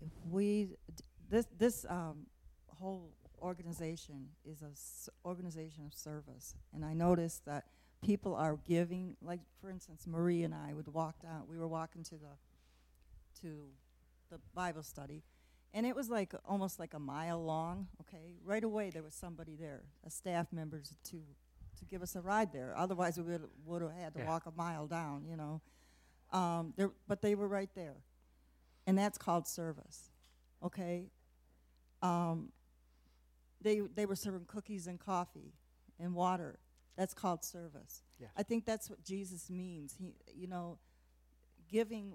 if 0.00 0.10
we, 0.28 0.70
d- 0.94 1.04
this 1.30 1.46
this 1.58 1.84
um, 1.88 2.26
whole 2.68 3.10
organization 3.42 4.28
is 4.44 4.62
a 4.62 4.70
s- 4.72 5.08
organization 5.24 5.84
of 5.86 5.94
service, 5.94 6.54
and 6.74 6.84
I 6.84 6.94
noticed 6.94 7.44
that 7.46 7.64
people 8.02 8.34
are 8.34 8.58
giving, 8.66 9.16
like 9.22 9.40
for 9.60 9.70
instance, 9.70 10.06
Marie 10.06 10.42
and 10.42 10.54
I 10.54 10.72
would 10.74 10.88
walk 10.88 11.20
down. 11.22 11.42
We 11.48 11.58
were 11.58 11.68
walking 11.68 12.02
to 12.04 12.14
the 12.16 12.36
to 13.42 13.66
the 14.30 14.38
Bible 14.54 14.82
study, 14.82 15.22
and 15.74 15.86
it 15.86 15.94
was 15.94 16.08
like 16.08 16.34
almost 16.48 16.78
like 16.78 16.94
a 16.94 16.98
mile 16.98 17.42
long. 17.44 17.88
Okay, 18.02 18.34
right 18.44 18.64
away 18.64 18.90
there 18.90 19.02
was 19.02 19.14
somebody 19.14 19.56
there, 19.56 19.82
a 20.06 20.10
staff 20.10 20.52
member 20.52 20.82
to 21.10 21.16
to 21.78 21.84
give 21.84 22.02
us 22.02 22.16
a 22.16 22.20
ride 22.20 22.52
there. 22.52 22.74
Otherwise, 22.76 23.16
we 23.18 23.24
would 23.24 23.48
would 23.64 23.82
have 23.82 23.92
had 23.92 24.14
to 24.14 24.20
Yeah. 24.20 24.28
walk 24.28 24.46
a 24.46 24.52
mile 24.52 24.86
down. 24.86 25.24
You 25.28 25.36
know, 25.36 25.60
um, 26.32 26.72
there, 26.76 26.90
but 27.06 27.20
they 27.22 27.34
were 27.34 27.48
right 27.48 27.70
there, 27.74 27.96
and 28.86 28.96
that's 28.96 29.18
called 29.18 29.46
service. 29.46 30.10
Okay. 30.62 31.10
Um, 32.06 32.52
they 33.60 33.80
they 33.80 34.06
were 34.06 34.16
serving 34.16 34.44
cookies 34.46 34.86
and 34.86 34.98
coffee 35.00 35.54
and 35.98 36.14
water. 36.14 36.58
That's 36.96 37.14
called 37.14 37.44
service. 37.44 38.02
Yes. 38.18 38.30
I 38.36 38.42
think 38.42 38.64
that's 38.64 38.88
what 38.88 39.04
Jesus 39.04 39.50
means. 39.50 39.94
He, 39.98 40.14
you 40.34 40.46
know, 40.46 40.78
giving, 41.68 42.14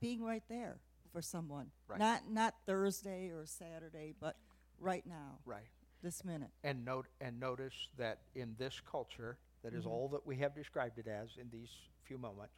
being 0.00 0.24
right 0.24 0.42
there 0.48 0.78
for 1.12 1.22
someone. 1.22 1.66
Right. 1.86 1.98
Not 2.00 2.30
not 2.30 2.54
Thursday 2.66 3.30
or 3.30 3.46
Saturday, 3.46 4.14
but 4.20 4.36
right 4.80 5.06
now. 5.06 5.38
Right. 5.44 5.68
This 6.02 6.24
minute. 6.24 6.50
And 6.64 6.84
note 6.84 7.06
and 7.20 7.38
notice 7.38 7.74
that 7.96 8.18
in 8.34 8.54
this 8.58 8.80
culture, 8.90 9.38
that 9.62 9.74
is 9.74 9.84
Mhm. 9.84 9.90
all 9.90 10.08
that 10.08 10.24
we 10.26 10.36
have 10.36 10.54
described 10.54 10.98
it 10.98 11.06
as 11.08 11.36
in 11.36 11.50
these 11.50 11.70
few 12.04 12.18
moments. 12.18 12.54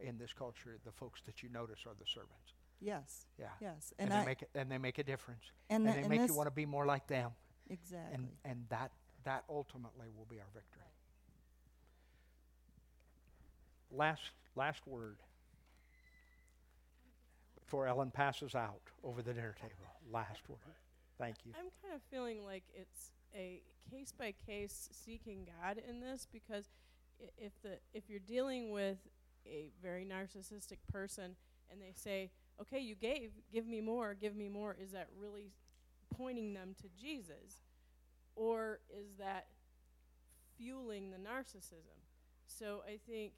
In 0.00 0.18
this 0.18 0.32
culture, 0.32 0.78
the 0.84 0.92
folks 0.92 1.22
that 1.22 1.42
you 1.42 1.48
notice 1.48 1.86
are 1.86 1.94
the 1.94 2.06
servants. 2.06 2.52
Yes. 2.80 3.26
Yeah. 3.38 3.46
Yes. 3.60 3.92
And, 3.98 4.10
And 4.10 4.18
they 4.18 4.22
I- 4.22 4.26
make 4.26 4.42
it, 4.42 4.50
and 4.54 4.70
they 4.70 4.78
make 4.78 4.98
a 4.98 5.04
difference. 5.04 5.42
And 5.70 5.82
And, 5.84 5.88
the- 5.88 5.92
they 5.96 6.00
and 6.00 6.08
make 6.08 6.28
you 6.28 6.34
want 6.34 6.46
to 6.48 6.50
be 6.54 6.66
more 6.66 6.84
like 6.86 7.06
them. 7.06 7.30
Exactly. 7.70 8.14
And 8.14 8.28
and 8.44 8.66
that 8.68 8.90
that 9.24 9.44
ultimately 9.48 10.08
will 10.16 10.26
be 10.26 10.38
our 10.38 10.46
victory. 10.52 10.82
Last 13.90 14.22
last 14.56 14.86
word 14.86 15.16
before 17.60 17.86
Ellen 17.86 18.10
passes 18.10 18.54
out 18.54 18.80
over 19.02 19.22
the 19.22 19.32
dinner 19.32 19.54
table. 19.60 19.72
Last 20.10 20.48
word. 20.48 20.58
Thank 21.18 21.36
you. 21.46 21.52
I'm 21.58 21.70
kind 21.82 21.94
of 21.94 22.02
feeling 22.10 22.44
like 22.44 22.64
it's 22.74 23.12
a 23.34 23.62
case 23.90 24.12
by 24.12 24.32
case 24.46 24.88
seeking 24.92 25.46
God 25.62 25.78
in 25.88 26.00
this 26.00 26.26
because 26.30 26.68
i- 27.22 27.30
if 27.38 27.52
the 27.62 27.78
if 27.94 28.10
you're 28.10 28.18
dealing 28.20 28.70
with 28.70 28.98
a 29.46 29.70
very 29.82 30.04
narcissistic 30.04 30.78
person 30.90 31.36
and 31.70 31.80
they 31.80 31.92
say, 31.94 32.30
"Okay, 32.60 32.78
you 32.78 32.94
gave, 32.94 33.32
give 33.52 33.66
me 33.66 33.80
more, 33.80 34.14
give 34.14 34.34
me 34.34 34.48
more," 34.48 34.74
is 34.74 34.92
that 34.92 35.08
really 35.18 35.52
pointing 36.16 36.54
them 36.54 36.74
to 36.80 36.88
Jesus? 37.00 37.62
Or 38.36 38.80
is 38.90 39.14
that 39.18 39.46
fueling 40.56 41.10
the 41.10 41.18
narcissism? 41.18 41.98
So 42.46 42.82
I 42.86 42.98
think 43.08 43.32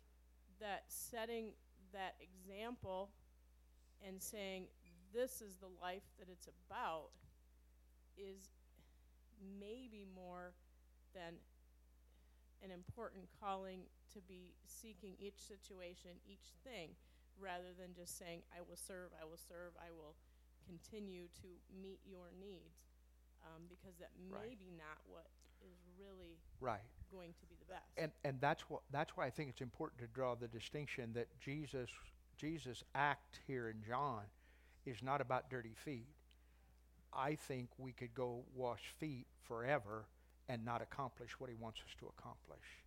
that 0.60 0.84
setting 0.88 1.52
that 1.92 2.14
example 2.20 3.10
and 4.06 4.22
saying 4.22 4.66
this 5.12 5.40
is 5.40 5.56
the 5.56 5.70
life 5.80 6.02
that 6.18 6.28
it's 6.30 6.48
about 6.68 7.10
is 8.16 8.50
maybe 9.60 10.06
more 10.14 10.52
than 11.14 11.34
an 12.62 12.70
important 12.70 13.24
calling 13.40 13.80
to 14.12 14.20
be 14.20 14.54
seeking 14.66 15.14
each 15.20 15.38
situation, 15.38 16.10
each 16.26 16.52
thing, 16.64 16.90
rather 17.40 17.72
than 17.78 17.94
just 17.94 18.18
saying, 18.18 18.42
I 18.56 18.60
will 18.60 18.76
serve, 18.76 19.10
I 19.20 19.24
will 19.24 19.38
serve, 19.38 19.72
I 19.78 19.90
will 19.90 20.16
continue 20.64 21.28
to 21.42 21.48
meet 21.80 22.00
your 22.04 22.32
needs. 22.38 22.82
Um, 23.44 23.68
because 23.68 23.96
that 23.98 24.10
may 24.18 24.34
Right. 24.36 24.58
be 24.58 24.70
not 24.70 24.98
what 25.06 25.30
is 25.60 25.78
really 25.96 26.40
Right. 26.58 26.82
going 27.10 27.34
to 27.34 27.46
be 27.46 27.54
the 27.54 27.64
best. 27.64 27.96
And 27.96 28.12
and 28.24 28.40
that's 28.40 28.68
what 28.68 28.82
that's 28.90 29.16
why 29.16 29.26
I 29.26 29.30
think 29.30 29.50
it's 29.50 29.60
important 29.60 30.00
to 30.00 30.08
draw 30.08 30.34
the 30.34 30.48
distinction 30.48 31.12
that 31.12 31.38
Jesus 31.38 31.90
Jesus 32.36 32.82
act 32.94 33.40
here 33.46 33.68
in 33.68 33.82
John 33.84 34.24
is 34.84 35.02
not 35.02 35.20
about 35.20 35.48
dirty 35.48 35.74
feet. 35.74 36.08
I 37.12 37.34
think 37.36 37.70
we 37.78 37.92
could 37.92 38.14
go 38.14 38.44
wash 38.54 38.82
feet 38.98 39.26
forever 39.42 40.08
and 40.48 40.64
not 40.64 40.82
accomplish 40.82 41.38
what 41.38 41.48
he 41.48 41.54
wants 41.56 41.80
us 41.80 41.94
to 42.00 42.06
accomplish. 42.08 42.84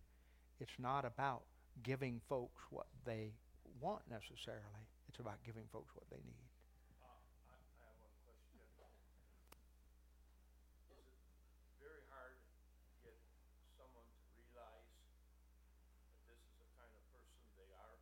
It's 0.60 0.78
not 0.78 1.04
about 1.04 1.42
giving 1.82 2.20
folks 2.20 2.62
what 2.70 2.86
they 3.04 3.32
want 3.80 4.02
necessarily. 4.10 4.84
It's 5.08 5.18
about 5.18 5.42
giving 5.44 5.64
folks 5.72 5.90
what 5.96 6.06
they 6.10 6.22
need. 6.22 6.46
very 11.80 12.04
hard 12.12 12.36
to 13.02 13.08
get 13.08 13.16
someone 13.74 14.04
to 14.04 14.24
realize 14.36 14.88
that 16.06 16.16
this 16.28 16.38
is 16.38 16.52
the 16.60 16.68
kind 16.76 16.92
of 16.92 17.02
person 17.08 17.40
they 17.56 17.70
are. 17.72 17.96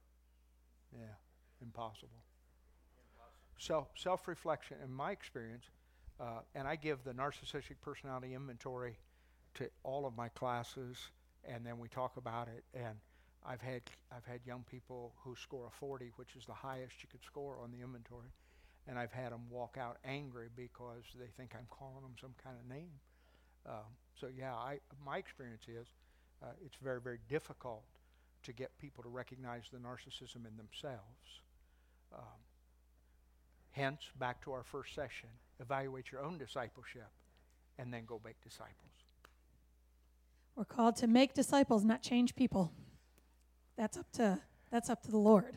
Yeah, 0.92 1.14
impossible. 1.62 2.22
Self 3.58 3.88
self 3.96 4.28
reflection, 4.28 4.76
in 4.84 4.92
my 4.92 5.10
experience, 5.10 5.64
uh, 6.20 6.40
and 6.54 6.66
I 6.68 6.76
give 6.76 7.02
the 7.04 7.12
narcissistic 7.12 7.80
personality 7.82 8.34
inventory 8.34 8.98
to 9.54 9.68
all 9.82 10.06
of 10.06 10.16
my 10.16 10.28
classes, 10.28 10.96
and 11.44 11.64
then 11.66 11.78
we 11.78 11.88
talk 11.88 12.16
about 12.16 12.48
it. 12.48 12.64
And 12.74 12.98
I've 13.46 13.60
had 13.60 13.82
I've 14.14 14.24
had 14.24 14.40
young 14.46 14.64
people 14.70 15.12
who 15.24 15.34
score 15.36 15.66
a 15.66 15.70
40, 15.70 16.12
which 16.16 16.36
is 16.36 16.44
the 16.46 16.54
highest 16.54 16.94
you 17.02 17.08
could 17.10 17.24
score 17.24 17.58
on 17.62 17.70
the 17.70 17.82
inventory, 17.82 18.32
and 18.86 18.98
I've 18.98 19.12
had 19.12 19.32
them 19.32 19.42
walk 19.50 19.76
out 19.80 19.98
angry 20.04 20.48
because 20.54 21.04
they 21.18 21.28
think 21.36 21.54
I'm 21.54 21.66
calling 21.70 22.02
them 22.02 22.14
some 22.20 22.34
kind 22.42 22.56
of 22.58 22.68
name. 22.68 22.92
Um, 23.66 23.90
so 24.20 24.28
yeah, 24.36 24.54
I 24.54 24.80
my 25.04 25.18
experience 25.18 25.64
is 25.68 25.86
uh, 26.42 26.46
it's 26.64 26.76
very 26.82 27.00
very 27.00 27.18
difficult 27.28 27.82
to 28.44 28.52
get 28.52 28.76
people 28.78 29.02
to 29.02 29.08
recognize 29.08 29.64
the 29.72 29.78
narcissism 29.78 30.46
in 30.46 30.56
themselves. 30.56 31.42
Um, 32.14 32.40
hence, 33.72 34.00
back 34.18 34.42
to 34.44 34.52
our 34.52 34.62
first 34.62 34.94
session 34.94 35.28
evaluate 35.60 36.12
your 36.12 36.22
own 36.22 36.38
discipleship 36.38 37.08
and 37.78 37.92
then 37.92 38.04
go 38.06 38.20
make 38.24 38.40
disciples. 38.42 38.74
We're 40.56 40.64
called 40.64 40.96
to 40.96 41.06
make 41.06 41.34
disciples, 41.34 41.84
not 41.84 42.02
change 42.02 42.34
people. 42.34 42.72
That's 43.78 43.96
up 43.96 44.10
to 44.14 44.40
that's 44.70 44.90
up 44.90 45.02
to 45.04 45.10
the 45.10 45.18
Lord. 45.18 45.56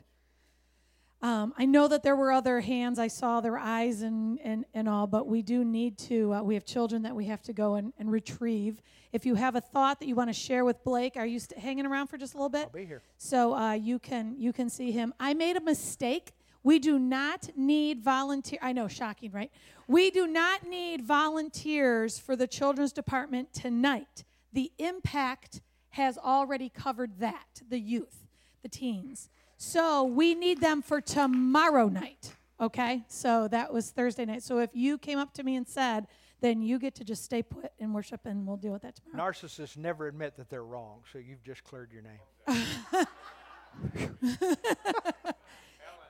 Um, 1.23 1.53
I 1.57 1.65
know 1.65 1.87
that 1.87 2.01
there 2.01 2.15
were 2.15 2.31
other 2.31 2.61
hands. 2.61 2.97
I 2.97 3.07
saw 3.07 3.41
their 3.41 3.57
eyes 3.57 4.01
and, 4.01 4.39
and, 4.43 4.65
and 4.73 4.89
all, 4.89 5.05
but 5.05 5.27
we 5.27 5.43
do 5.43 5.63
need 5.63 5.97
to. 5.99 6.33
Uh, 6.33 6.41
we 6.41 6.55
have 6.55 6.65
children 6.65 7.03
that 7.03 7.15
we 7.15 7.25
have 7.25 7.43
to 7.43 7.53
go 7.53 7.75
and, 7.75 7.93
and 7.99 8.11
retrieve. 8.11 8.81
If 9.11 9.25
you 9.25 9.35
have 9.35 9.55
a 9.55 9.61
thought 9.61 9.99
that 9.99 10.07
you 10.07 10.15
want 10.15 10.29
to 10.29 10.33
share 10.33 10.65
with 10.65 10.83
Blake, 10.83 11.17
are 11.17 11.25
you 11.25 11.39
st- 11.39 11.59
hanging 11.59 11.85
around 11.85 12.07
for 12.07 12.17
just 12.17 12.33
a 12.33 12.37
little 12.37 12.49
bit? 12.49 12.63
I'll 12.63 12.69
be 12.69 12.85
here. 12.85 13.03
So 13.17 13.53
uh, 13.53 13.73
you 13.73 13.99
can 13.99 14.35
you 14.39 14.51
can 14.51 14.69
see 14.69 14.91
him. 14.91 15.13
I 15.19 15.33
made 15.35 15.57
a 15.57 15.61
mistake. 15.61 16.31
We 16.63 16.79
do 16.79 16.97
not 16.97 17.49
need 17.55 18.01
volunteer. 18.01 18.59
I 18.61 18.71
know, 18.71 18.87
shocking, 18.87 19.31
right? 19.31 19.51
We 19.87 20.09
do 20.09 20.25
not 20.25 20.67
need 20.67 21.03
volunteers 21.03 22.17
for 22.17 22.35
the 22.35 22.47
children's 22.47 22.93
department 22.93 23.53
tonight. 23.53 24.23
The 24.53 24.71
impact 24.79 25.61
has 25.91 26.17
already 26.17 26.69
covered 26.69 27.19
that. 27.19 27.61
The 27.69 27.79
youth, 27.79 28.27
the 28.61 28.69
teens. 28.69 29.29
So 29.57 30.03
we 30.03 30.33
need 30.33 30.59
them 30.61 30.81
for 30.81 31.01
tomorrow 31.01 31.87
night. 31.87 32.35
Okay? 32.59 33.03
So 33.07 33.47
that 33.49 33.71
was 33.73 33.91
Thursday 33.91 34.25
night. 34.25 34.43
So 34.43 34.59
if 34.59 34.71
you 34.73 34.97
came 34.97 35.19
up 35.19 35.33
to 35.35 35.43
me 35.43 35.55
and 35.55 35.67
said, 35.67 36.07
then 36.41 36.61
you 36.61 36.79
get 36.79 36.95
to 36.95 37.03
just 37.03 37.23
stay 37.23 37.43
put 37.43 37.71
and 37.79 37.93
worship, 37.93 38.21
and 38.25 38.47
we'll 38.47 38.57
deal 38.57 38.73
with 38.73 38.81
that 38.81 38.95
tomorrow. 38.95 39.31
Narcissists 39.31 39.77
never 39.77 40.07
admit 40.07 40.35
that 40.37 40.49
they're 40.49 40.63
wrong, 40.63 41.01
so 41.11 41.19
you've 41.19 41.43
just 41.43 41.63
cleared 41.63 41.91
your 41.91 42.01
name. 42.01 42.19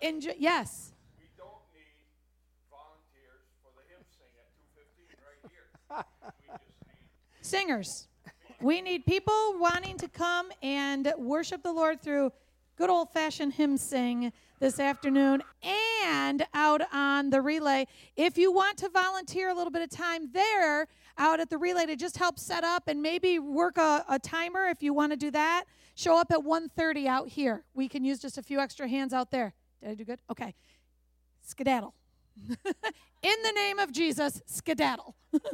Enjoy, 0.01 0.33
yes. 0.37 0.93
Singers. 7.41 8.07
We 8.61 8.79
need 8.79 9.07
people 9.07 9.55
wanting 9.57 9.97
to 9.97 10.07
come 10.07 10.51
and 10.61 11.11
worship 11.17 11.63
the 11.63 11.73
Lord 11.73 11.99
through 11.99 12.31
good 12.77 12.91
old 12.91 13.11
fashioned 13.11 13.53
hymn 13.53 13.75
sing 13.75 14.31
this 14.59 14.79
afternoon 14.79 15.41
and 16.05 16.45
out 16.53 16.83
on 16.93 17.31
the 17.31 17.41
relay. 17.41 17.87
If 18.15 18.37
you 18.37 18.51
want 18.51 18.77
to 18.77 18.89
volunteer 18.89 19.49
a 19.49 19.55
little 19.55 19.71
bit 19.71 19.81
of 19.81 19.89
time 19.89 20.29
there 20.31 20.87
out 21.17 21.39
at 21.39 21.49
the 21.49 21.57
relay 21.57 21.87
to 21.87 21.95
just 21.95 22.19
help 22.19 22.37
set 22.37 22.63
up 22.63 22.83
and 22.87 23.01
maybe 23.01 23.39
work 23.39 23.79
a, 23.79 24.05
a 24.07 24.19
timer 24.19 24.67
if 24.67 24.83
you 24.83 24.93
want 24.93 25.11
to 25.11 25.17
do 25.17 25.31
that, 25.31 25.63
show 25.95 26.15
up 26.19 26.31
at 26.31 26.39
1.30 26.39 27.07
out 27.07 27.29
here. 27.29 27.63
We 27.73 27.89
can 27.89 28.03
use 28.03 28.19
just 28.19 28.37
a 28.37 28.43
few 28.43 28.59
extra 28.59 28.87
hands 28.87 29.11
out 29.11 29.31
there. 29.31 29.55
Did 29.81 29.89
I 29.89 29.93
do 29.95 30.05
good? 30.05 30.19
Okay. 30.29 30.53
Skedaddle. 31.41 31.95
In 32.47 33.35
the 33.43 33.51
name 33.55 33.79
of 33.79 33.91
Jesus, 33.91 34.39
skedaddle. 34.45 35.15